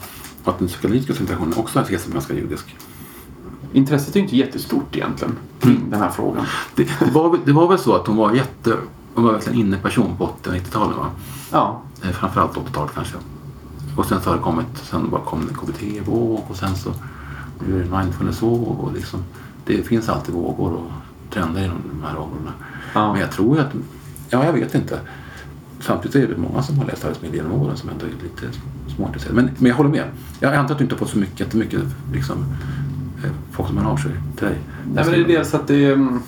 Och 0.43 0.51
att 0.53 0.59
den 0.59 0.67
psykoanalytiska 0.67 1.13
situationen 1.13 1.53
också 1.57 1.79
ses 1.79 2.03
som 2.03 2.13
ganska 2.13 2.33
judisk. 2.33 2.75
Intresset 3.73 4.15
är 4.15 4.19
ju 4.19 4.23
inte 4.23 4.35
jättestort 4.37 4.95
egentligen 4.95 5.37
kring 5.59 5.89
den 5.89 5.99
här 5.99 6.09
frågan. 6.09 6.45
Det, 6.75 6.83
det, 6.83 7.11
var, 7.11 7.37
det 7.45 7.51
var 7.53 7.67
väl 7.67 7.79
så 7.79 7.95
att 7.95 8.07
hon 8.07 8.15
var 8.15 8.33
jätte, 8.33 8.75
hon 9.15 9.23
var 9.25 9.31
verkligen 9.33 9.59
inne 9.59 9.77
person 9.77 10.17
på 10.17 10.29
80-90-talet 10.43 10.97
va? 10.97 11.05
Ja, 11.51 11.81
Eh, 12.03 12.11
Framförallt 12.11 12.51
80-talet 12.53 12.91
kanske. 12.95 13.15
Och 13.97 14.05
sen 14.05 14.21
så 14.21 14.29
har 14.29 14.37
det 14.37 14.43
kommit, 14.43 14.67
sen 14.83 15.09
bara 15.09 15.21
kom 15.21 15.47
det 15.47 15.53
KBT-våg 15.53 16.41
och 16.49 16.55
sen 16.55 16.75
så 16.75 16.89
är 16.89 17.79
det 17.79 17.97
mindfulness-våg 17.97 18.79
och 18.79 18.93
liksom. 18.93 19.19
Det 19.65 19.83
finns 19.83 20.09
alltid 20.09 20.35
vågor 20.35 20.71
och 20.73 20.91
trender 21.33 21.65
inom 21.65 21.77
de 21.91 22.03
här 22.07 22.17
områdena. 22.17 22.51
Ja. 22.93 23.11
Men 23.11 23.21
jag 23.21 23.31
tror 23.31 23.57
ju 23.57 23.61
att, 23.61 23.71
ja 24.29 24.45
jag 24.45 24.53
vet 24.53 24.75
inte. 24.75 24.99
Samtidigt 25.79 26.15
är 26.15 26.27
det 26.27 26.37
många 26.37 26.63
som 26.63 26.77
har 26.77 26.85
läst 26.85 27.05
arbetsmiljö 27.05 27.35
genom 27.35 27.61
åren 27.61 27.77
som 27.77 27.89
ändå 27.89 28.05
är 28.05 28.23
lite 28.23 28.57
småintresserade. 28.95 29.35
Men, 29.35 29.49
men 29.57 29.69
jag 29.69 29.75
håller 29.75 29.89
med. 29.89 30.03
Jag 30.39 30.55
antar 30.55 30.73
att 30.73 30.77
du 30.77 30.83
inte 30.83 30.95
har 30.95 30.99
fått 30.99 31.09
så 31.09 31.17
mycket, 31.17 31.39
jättemycket 31.39 31.81
liksom, 32.13 32.37
eh, 33.23 33.31
folk 33.51 33.67
som 33.67 33.77
hör 33.77 33.91
av 33.91 33.97
sig 33.97 34.11
till 34.37 34.47
dig. 34.47 34.57
Nej, 34.93 35.03
men 35.05 35.13
det 35.13 35.19
är 35.19 35.27
dels 35.27 35.53
att 35.53 35.67
det, 35.67 35.85
mm, 35.85 36.19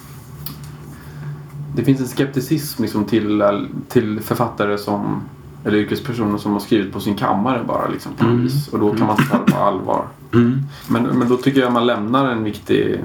det 1.75 1.83
finns 1.83 1.99
en 1.99 2.07
skepticism 2.07 2.81
liksom 2.81 3.05
till, 3.05 3.43
till 3.89 4.19
författare 4.19 4.77
som 4.77 5.21
eller 5.65 5.77
yrkespersoner 5.77 6.37
som 6.37 6.53
har 6.53 6.59
skrivit 6.59 6.93
på 6.93 6.99
sin 6.99 7.15
kammare 7.15 7.63
bara 7.67 7.87
liksom, 7.87 8.13
på 8.13 8.25
något 8.25 8.39
vis. 8.39 8.67
Och 8.67 8.79
då 8.79 8.93
kan 8.93 9.07
man 9.07 9.17
ta 9.17 9.37
det 9.45 9.51
på 9.51 9.57
allvar. 9.57 10.07
Mm. 10.33 10.61
Men, 10.87 11.03
men 11.03 11.29
då 11.29 11.37
tycker 11.37 11.61
jag 11.61 11.73
man 11.73 11.85
lämnar 11.85 12.31
en 12.31 12.43
viktig 12.43 13.03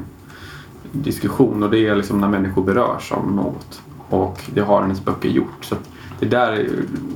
diskussion 0.92 1.62
och 1.62 1.70
det 1.70 1.86
är 1.86 1.96
liksom 1.96 2.20
när 2.20 2.28
människor 2.28 2.64
berörs 2.64 3.12
av 3.12 3.32
något. 3.32 3.82
Och 4.08 4.40
det 4.54 4.60
har 4.60 4.82
hennes 4.82 5.04
böcker 5.04 5.28
gjort. 5.28 5.64
Så 5.64 5.74
det 6.18 6.26
är 6.26 6.30
där 6.30 6.68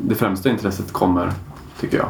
det 0.02 0.14
främsta 0.14 0.50
intresset 0.50 0.92
kommer, 0.92 1.32
tycker 1.80 1.96
jag. 1.96 2.08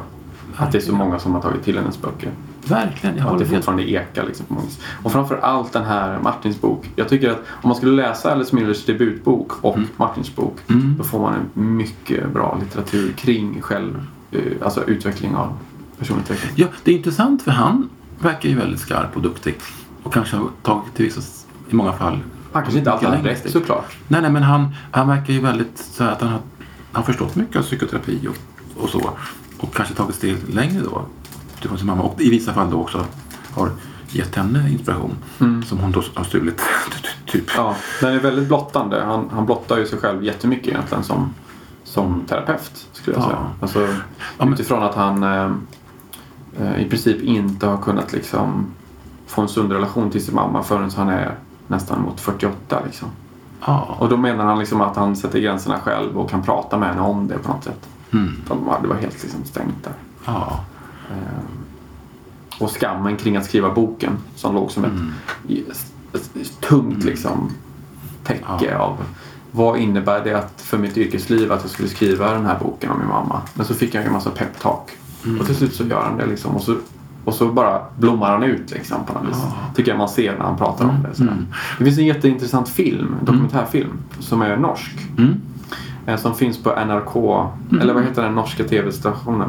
Att 0.56 0.72
det 0.72 0.78
är 0.78 0.82
så 0.82 0.94
många 0.94 1.18
som 1.18 1.34
har 1.34 1.42
tagit 1.42 1.62
till 1.64 1.78
hennes 1.78 2.02
böcker. 2.02 2.30
Verkligen, 2.66 3.16
jag 3.16 3.22
Att 3.22 3.28
det 3.28 3.30
håller 3.30 3.38
helt 3.44 3.50
fortfarande 3.50 3.90
ekar 3.90 4.24
liksom 4.26 4.46
på 4.46 4.54
många 4.54 4.66
vis. 4.66 4.80
Och 5.02 5.12
framför 5.12 5.36
allt 5.36 5.72
den 5.72 5.84
här 5.84 6.20
Martins 6.20 6.60
bok. 6.60 6.90
Jag 6.96 7.08
tycker 7.08 7.30
att 7.30 7.42
om 7.48 7.68
man 7.68 7.76
skulle 7.76 7.92
läsa 8.02 8.32
Alice 8.32 8.56
Millers 8.56 8.84
debutbok 8.84 9.64
och 9.64 9.78
Martins 9.96 10.36
bok 10.36 10.58
Mm. 10.70 10.94
då 10.98 11.04
får 11.04 11.20
man 11.20 11.34
en 11.34 11.76
mycket 11.76 12.32
bra 12.32 12.58
litteratur 12.60 13.12
kring 13.12 13.60
själv, 13.62 14.06
eh, 14.30 14.40
alltså 14.62 14.84
utveckling 14.84 15.34
av 15.34 15.58
personutveckling. 15.98 16.52
Ja, 16.54 16.66
det 16.84 16.90
är 16.90 16.96
intressant 16.96 17.42
för 17.42 17.50
han 17.50 17.88
verkar 18.18 18.48
ju 18.48 18.56
väldigt 18.56 18.80
skarp 18.80 19.16
och 19.16 19.22
duktig. 19.22 19.56
Och 20.02 20.12
kanske 20.12 20.36
har 20.36 20.48
tagit 20.62 20.94
till 20.94 21.04
vissa, 21.04 21.43
i 21.70 21.74
många 21.74 21.92
fall, 21.92 22.18
Han 22.52 22.62
kanske 22.62 22.78
inte 22.78 22.92
alltid 22.92 23.08
har 23.08 23.16
rätt 23.16 23.50
såklart. 23.50 23.96
Nej, 24.08 24.22
nej, 24.22 24.30
men 24.30 24.42
han, 24.42 24.74
han 24.90 25.08
verkar 25.08 25.32
ju 25.32 25.40
väldigt 25.40 25.78
så 25.78 26.04
att 26.04 26.20
han 26.20 26.30
har, 26.30 26.38
han 26.38 26.42
har 26.92 27.02
förstått 27.02 27.36
mycket 27.36 27.56
av 27.56 27.62
psykoterapi 27.62 28.28
och, 28.28 28.82
och 28.82 28.88
så. 28.90 29.10
Och 29.58 29.74
kanske 29.74 29.94
tagit 29.94 30.14
steg 30.14 30.36
längre 30.54 30.82
då. 30.82 31.02
Utifrån 31.58 31.78
sin 31.78 31.86
mamma. 31.86 32.02
Och 32.02 32.20
i 32.20 32.30
vissa 32.30 32.52
fall 32.52 32.70
då 32.70 32.80
också 32.80 33.04
har 33.54 33.70
gett 34.08 34.34
henne 34.34 34.70
inspiration. 34.70 35.16
Som 35.66 35.78
hon 35.78 35.92
då 35.92 36.02
har 36.14 36.24
stulit. 36.24 36.60
typ. 37.26 37.44
Ja, 37.56 37.76
den 38.00 38.14
är 38.14 38.20
väldigt 38.20 38.48
blottande. 38.48 39.02
Han, 39.04 39.28
han 39.32 39.46
blottar 39.46 39.78
ju 39.78 39.86
sig 39.86 39.98
själv 39.98 40.24
jättemycket 40.24 40.68
egentligen 40.68 41.04
som, 41.04 41.34
som 41.84 42.20
terapeut 42.28 42.86
skulle 42.92 43.16
jag 43.16 43.22
Ja. 43.24 43.28
säga. 43.28 43.46
Alltså, 43.60 43.88
men- 44.38 44.52
utifrån 44.52 44.82
att 44.82 44.94
han 44.94 45.22
eh, 45.22 45.50
eh, 46.60 46.82
i 46.82 46.88
princip 46.90 47.22
inte 47.22 47.66
har 47.66 47.76
kunnat 47.78 48.12
liksom 48.12 48.66
få 49.26 49.42
en 49.42 49.48
sund 49.48 49.72
relation 49.72 50.10
till 50.10 50.24
sin 50.24 50.34
mamma 50.34 50.62
förrän 50.62 50.90
han 50.96 51.08
är 51.08 51.34
nästan 51.66 52.02
mot 52.02 52.20
48 52.20 52.82
liksom. 52.86 53.08
Ja. 53.66 53.96
Och 53.98 54.08
då 54.08 54.16
menar 54.16 54.44
han 54.44 54.58
liksom 54.58 54.80
att 54.80 54.96
han 54.96 55.16
sätter 55.16 55.38
gränserna 55.40 55.80
själv 55.80 56.18
och 56.18 56.30
kan 56.30 56.42
prata 56.42 56.78
med 56.78 56.88
henne 56.88 57.00
om 57.00 57.28
det 57.28 57.38
på 57.38 57.52
något 57.52 57.64
sätt. 57.64 57.88
Mm. 58.12 58.32
De 58.48 58.68
hade 58.68 58.88
var 58.88 58.96
helt 58.96 59.22
liksom 59.22 59.44
stängt 59.44 59.84
där. 59.84 59.92
ja. 60.26 60.60
Och 62.60 62.70
skammen 62.80 63.16
kring 63.16 63.36
att 63.36 63.44
skriva 63.44 63.70
boken 63.70 64.12
som 64.36 64.54
låg 64.54 64.70
som 64.70 64.84
ett, 64.84 64.92
ett 66.12 66.60
tungt 66.60 67.04
liksom 67.04 67.50
täcke 68.24 68.44
Ja. 68.70 68.78
av 68.78 68.96
vad 69.52 69.78
innebär 69.78 70.24
det 70.24 70.34
att 70.34 70.60
för 70.60 70.78
mitt 70.78 70.96
yrkesliv 70.96 71.52
att 71.52 71.60
jag 71.62 71.70
skulle 71.70 71.88
skriva 71.88 72.30
den 72.32 72.46
här 72.46 72.58
boken 72.58 72.90
om 72.90 72.98
min 72.98 73.08
mamma? 73.08 73.42
Men 73.54 73.66
så 73.66 73.74
fick 73.74 73.94
jag 73.94 74.04
en 74.04 74.12
massa 74.12 74.30
peptalk. 74.30 74.90
Och 75.40 75.46
till 75.46 75.56
slut 75.56 75.74
så 75.74 75.84
gör 75.84 76.02
han 76.02 76.16
det 76.18 76.26
liksom. 76.26 76.54
Och 76.56 76.62
så, 76.62 76.76
och 77.24 77.34
så 77.34 77.48
bara 77.48 77.80
blommar 77.98 78.30
han 78.30 78.42
ut 78.42 78.70
liksom 78.70 79.04
på 79.06 79.12
något 79.12 79.28
vis. 79.28 79.44
Tycker 79.76 79.90
jag 79.90 79.98
man 79.98 80.08
ser 80.08 80.38
när 80.38 80.44
han 80.44 80.56
pratar 80.58 80.84
om 80.84 80.94
det. 81.08 81.14
Sådär. 81.16 81.36
Det 81.78 81.84
finns 81.84 81.98
en 81.98 82.06
jätteintressant 82.06 82.68
film, 82.68 83.14
dokumentärfilm, 83.22 83.90
som 84.20 84.42
är 84.42 84.56
norsk. 84.56 84.96
Mm. 85.18 85.34
Eh, 86.06 86.16
Som 86.16 86.34
finns 86.34 86.62
på 86.62 86.70
NRK, 86.70 87.46
eller 87.80 87.94
vad 87.94 88.02
heter 88.02 88.22
den 88.22 88.34
norska 88.34 88.64
tv-stationen? 88.64 89.48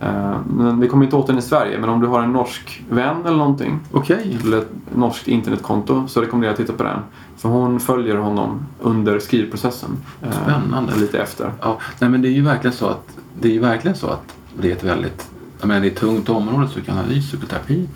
Eh, 0.00 0.36
men 0.56 0.80
Vi 0.80 0.88
kommer 0.88 1.04
inte 1.04 1.16
åt 1.16 1.26
den 1.26 1.38
i 1.38 1.42
Sverige, 1.42 1.78
men 1.80 1.88
om 1.88 2.00
du 2.00 2.06
har 2.06 2.22
en 2.22 2.32
norsk 2.32 2.84
vän 2.90 3.16
eller 3.26 3.36
någonting 3.36 3.80
Okej. 3.92 4.38
eller 4.44 4.58
ett 4.58 4.70
norskt 4.94 5.28
internetkonto 5.28 6.08
så 6.08 6.20
rekommenderar 6.20 6.50
jag 6.50 6.52
att 6.60 6.66
titta 6.66 6.72
på 6.78 6.82
den. 6.82 6.98
För 7.36 7.48
hon 7.48 7.80
följer 7.80 8.16
honom 8.16 8.60
under 8.82 9.18
skrivprocessen. 9.18 9.90
eh, 10.22 10.28
Spännande. 10.42 10.92
Lite 10.96 11.18
efter. 11.22 11.52
Ja, 11.60 11.78
nej, 11.98 12.10
men 12.10 12.22
det 12.22 12.28
är 12.28 12.32
ju 12.32 12.42
verkligen 12.42 12.76
så 12.76 12.86
att 12.88 13.16
det 13.40 13.48
är 13.48 13.52
ju 13.52 13.60
verkligen 13.60 13.96
så 13.96 14.06
att 14.06 14.34
det 14.60 14.68
är 14.70 14.76
ett 14.76 14.84
väldigt, 14.84 15.30
det 15.62 15.74
är 15.74 15.84
ett 15.84 15.96
tungt 15.96 16.28
område, 16.28 16.66
psykoanalys, 16.66 17.26
psykoterapi. 17.28 17.88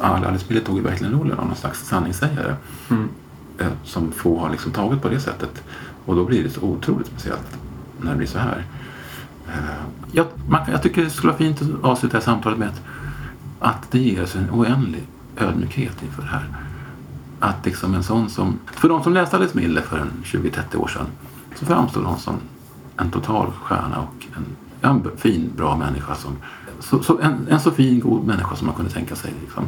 Alice 0.00 0.44
Miller 0.48 0.60
tog 0.64 0.80
verkligen 0.80 1.12
rollen 1.12 1.38
av 1.38 1.46
någon 1.46 1.56
slags 1.56 1.86
sanningssägare 1.88 2.54
Mm. 2.90 3.08
eh, 3.58 3.66
som 3.84 4.12
få 4.12 4.38
har 4.40 4.50
liksom 4.50 4.72
tagit 4.72 5.02
på 5.02 5.08
det 5.08 5.20
sättet. 5.20 5.62
Och 6.04 6.16
då 6.16 6.24
blir 6.24 6.44
det 6.44 6.50
så 6.50 6.60
otroligt 6.60 7.06
speciellt 7.06 7.58
när 8.00 8.10
det 8.10 8.16
blir 8.16 8.26
så 8.26 8.38
här. 8.38 8.64
Eh, 9.48 9.54
Jag, 10.12 10.26
man, 10.48 10.64
kan- 10.64 10.72
jag 10.72 10.82
tycker 10.82 11.04
det 11.04 11.10
skulle 11.10 11.32
vara 11.32 11.38
fint 11.38 11.62
att 11.62 11.84
avsluta 11.84 12.20
samtalet 12.20 12.58
med 12.58 12.68
att, 12.68 12.82
att 13.60 13.90
det 13.90 13.98
ger 13.98 14.22
oss 14.22 14.36
en 14.36 14.50
oändlig 14.50 15.02
ödmjukhet 15.36 16.02
inför 16.02 16.22
det 16.22 16.28
här. 16.28 16.48
Att 17.40 17.64
liksom 17.66 17.94
en 17.94 18.02
sån 18.02 18.30
som, 18.30 18.58
för 18.72 18.88
de 18.88 19.02
som 19.02 19.12
läste 19.14 19.36
Alice 19.36 19.56
Miller 19.58 19.82
för 19.82 19.98
en 19.98 20.10
20-30 20.24 20.76
år 20.76 20.88
sedan 20.88 21.06
så 21.54 21.66
framstod 21.66 22.04
hon 22.04 22.18
som 22.18 22.34
en 22.96 23.10
total 23.10 23.52
stjärna 23.52 23.98
och 23.98 24.26
en, 24.36 24.44
en 24.80 25.10
fin, 25.16 25.52
bra 25.56 25.76
människa. 25.76 26.14
Som, 26.14 26.36
så, 26.80 27.02
så 27.02 27.18
en, 27.20 27.46
en 27.50 27.60
så 27.60 27.70
fin, 27.70 28.00
god 28.00 28.26
människa 28.26 28.56
som 28.56 28.66
man 28.66 28.76
kunde 28.76 28.90
tänka 28.90 29.16
sig. 29.16 29.34
Liksom, 29.40 29.64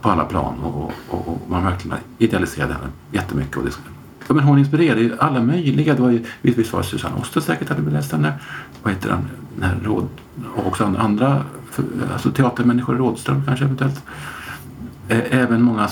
på 0.00 0.10
alla 0.10 0.24
plan 0.24 0.58
och, 0.58 0.84
och, 0.84 0.92
och, 1.08 1.28
och 1.28 1.40
man 1.50 1.64
verkligen 1.64 1.98
idealiserade 2.18 2.72
henne 2.72 2.86
jättemycket. 3.12 3.56
Och 3.56 3.64
det, 3.64 3.78
ja, 4.28 4.34
men 4.34 4.44
hon 4.44 4.58
inspirerade 4.58 5.00
ju 5.00 5.18
alla 5.18 5.42
möjliga. 5.42 5.94
Det 5.94 6.02
var 6.02 6.10
ju, 6.10 6.24
visst 6.42 6.58
visst 6.58 6.72
var 6.72 6.80
det 6.80 6.86
Susanne 6.86 7.20
Oster 7.20 7.40
säkert 7.40 7.68
hade 7.68 7.90
läst 7.90 8.12
henne. 8.12 8.32
Vad 8.82 8.92
heter 8.92 9.08
den? 9.08 9.28
den 9.54 9.68
här 9.68 9.76
råd, 9.84 10.08
och 10.56 10.66
också 10.66 10.84
andra 10.98 11.44
för- 11.70 11.84
alltså 12.12 12.30
teatermänniskor, 12.30 12.94
Rådström 12.94 13.42
kanske 13.46 13.64
eventuellt. 13.64 14.02
Även 15.08 15.62
många 15.62 15.88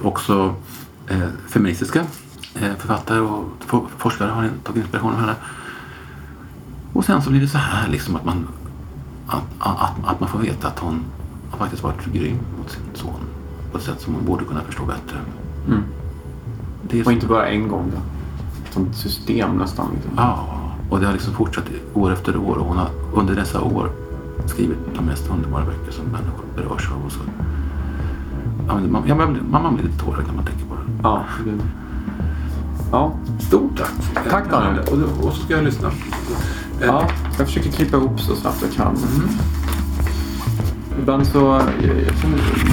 också 0.00 0.54
eh, 1.08 1.28
feministiska 1.48 2.00
eh, 2.54 2.74
författare 2.78 3.20
och 3.20 3.44
forskare 3.98 4.30
har 4.30 4.50
tagit 4.64 4.82
inspiration 4.82 5.12
av 5.12 5.20
henne. 5.20 5.34
Och 6.92 7.04
sen 7.04 7.22
så 7.22 7.30
blir 7.30 7.40
det 7.40 7.48
så 7.48 7.58
här 7.58 7.88
liksom 7.88 8.16
att 8.16 8.24
man, 8.24 8.46
att, 9.26 9.42
att, 9.58 9.90
att 10.04 10.20
man 10.20 10.28
får 10.28 10.38
veta 10.38 10.68
att 10.68 10.78
hon 10.78 11.04
har 11.50 11.58
faktiskt 11.58 11.82
varit 11.82 12.04
grym 12.12 12.38
mot 12.58 12.70
sin 12.70 12.82
son 12.94 13.20
på 13.72 13.78
ett 13.78 13.84
sätt 13.84 14.00
som 14.00 14.14
hon 14.14 14.24
borde 14.24 14.44
kunna 14.44 14.60
förstå 14.60 14.84
bättre. 14.84 15.16
Mm. 15.68 15.82
Det 16.82 16.98
Och 17.00 17.04
så, 17.04 17.10
inte 17.10 17.26
bara 17.26 17.46
en 17.48 17.68
gång. 17.68 17.92
Då. 17.94 18.00
Som 18.72 18.86
ett 18.86 18.96
system 18.96 19.56
nästan. 19.58 19.88
Liksom. 19.94 20.12
ja, 20.16 20.44
och 20.90 21.00
det 21.00 21.06
har 21.06 21.12
liksom 21.12 21.34
fortsatt 21.34 21.64
år 21.94 22.12
efter 22.12 22.36
år 22.36 22.56
och 22.56 22.66
hon 22.66 22.76
har 22.76 22.88
under 23.14 23.34
dessa 23.34 23.60
år 23.60 23.90
skrivit 24.46 24.78
de 24.96 25.04
mest 25.04 25.30
underbara 25.30 25.64
böcker 25.64 25.92
som 25.92 26.04
människor 26.04 26.44
berörs 26.56 26.90
av. 26.90 27.06
Och 27.06 27.12
så. 27.12 27.20
Ja, 28.66 28.74
man, 28.90 29.02
ja, 29.06 29.14
man, 29.14 29.32
blir- 29.32 29.42
man, 29.42 29.62
man 29.62 29.74
blir 29.74 29.84
lite 29.84 29.98
tårögd 30.04 30.26
när 30.26 30.34
man 30.34 30.44
tänker 30.44 30.64
på 30.66 30.74
det. 30.74 30.80
Ja, 31.02 31.24
det- 31.44 31.58
ja. 32.92 33.12
Stort 33.40 33.78
tack! 33.78 34.24
Tack, 34.30 34.50
Daniel. 34.50 34.78
Och, 34.78 35.26
och 35.26 35.32
så 35.34 35.42
ska 35.42 35.54
jag 35.54 35.64
lyssna. 35.64 35.90
ja. 36.80 37.08
Jag 37.38 37.46
försöker 37.46 37.70
klippa 37.70 37.96
ihop 37.96 38.20
så 38.20 38.36
snabbt 38.36 38.62
jag 38.62 38.72
kan. 38.72 38.96
Ibland 40.98 41.26
så... 41.26 41.60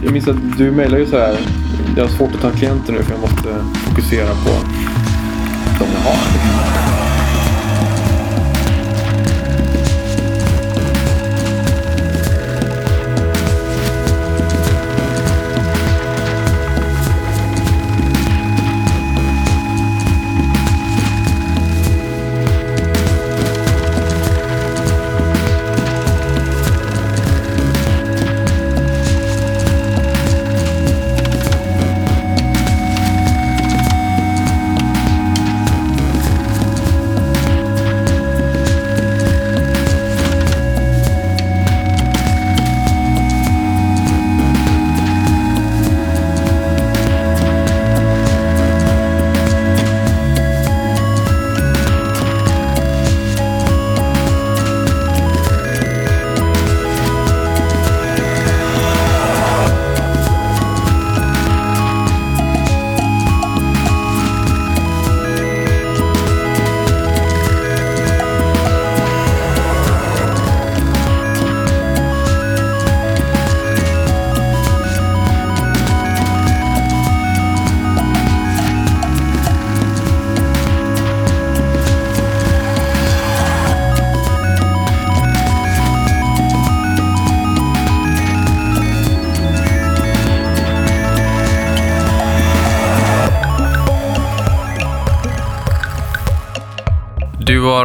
Jag 0.04 0.14
minns 0.14 0.28
att 0.28 0.58
du 0.58 0.72
mejlar 0.72 0.98
ju 0.98 1.06
så 1.06 1.18
här. 1.18 1.40
Jag 1.96 2.04
har 2.04 2.10
svårt 2.10 2.36
att 2.36 2.42
ta 2.42 2.50
klienter 2.52 2.94
nu 2.94 3.04
för 3.04 3.12
jag 3.12 3.22
måste 3.22 3.56
fokusera 3.74 4.28
på 4.28 4.50
de 5.80 5.86
jag 5.94 6.12
har. 6.12 6.89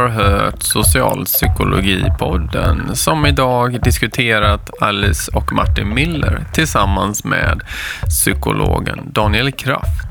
Har 0.01 0.07
hört 0.07 0.63
Socialpsykologipodden 0.63 2.95
som 2.95 3.25
idag 3.25 3.83
diskuterat 3.83 4.69
Alice 4.81 5.31
och 5.31 5.53
Martin 5.53 5.93
Miller 5.93 6.45
tillsammans 6.53 7.23
med 7.23 7.61
psykologen 8.09 8.99
Daniel 9.11 9.51
Kraft. 9.51 10.07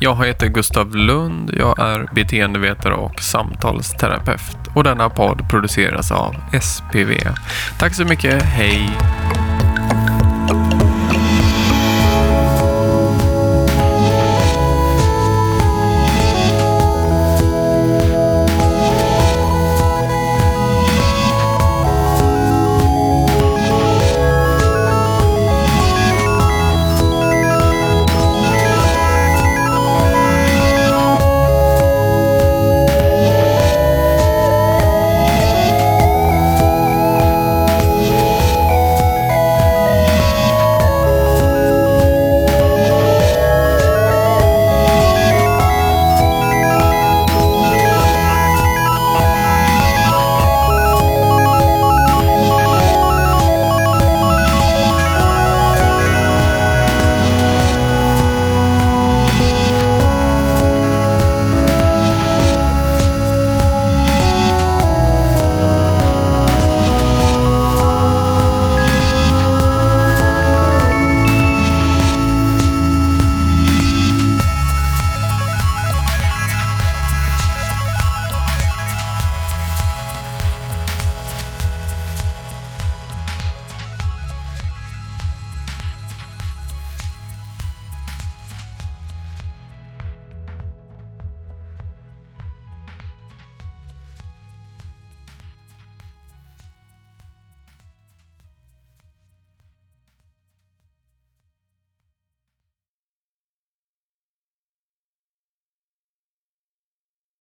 Jag 0.00 0.26
heter 0.26 0.46
Gustav 0.46 0.96
Lund, 0.96 1.54
jag 1.58 1.78
är 1.78 2.08
beteendevetare 2.14 2.94
och 2.94 3.20
samtalsterapeut 3.20 4.56
och 4.74 4.84
denna 4.84 5.10
podd 5.10 5.48
produceras 5.50 6.12
av 6.12 6.34
SPV. 6.62 7.10
Tack 7.78 7.94
så 7.94 8.04
mycket, 8.04 8.42
hej! 8.42 8.90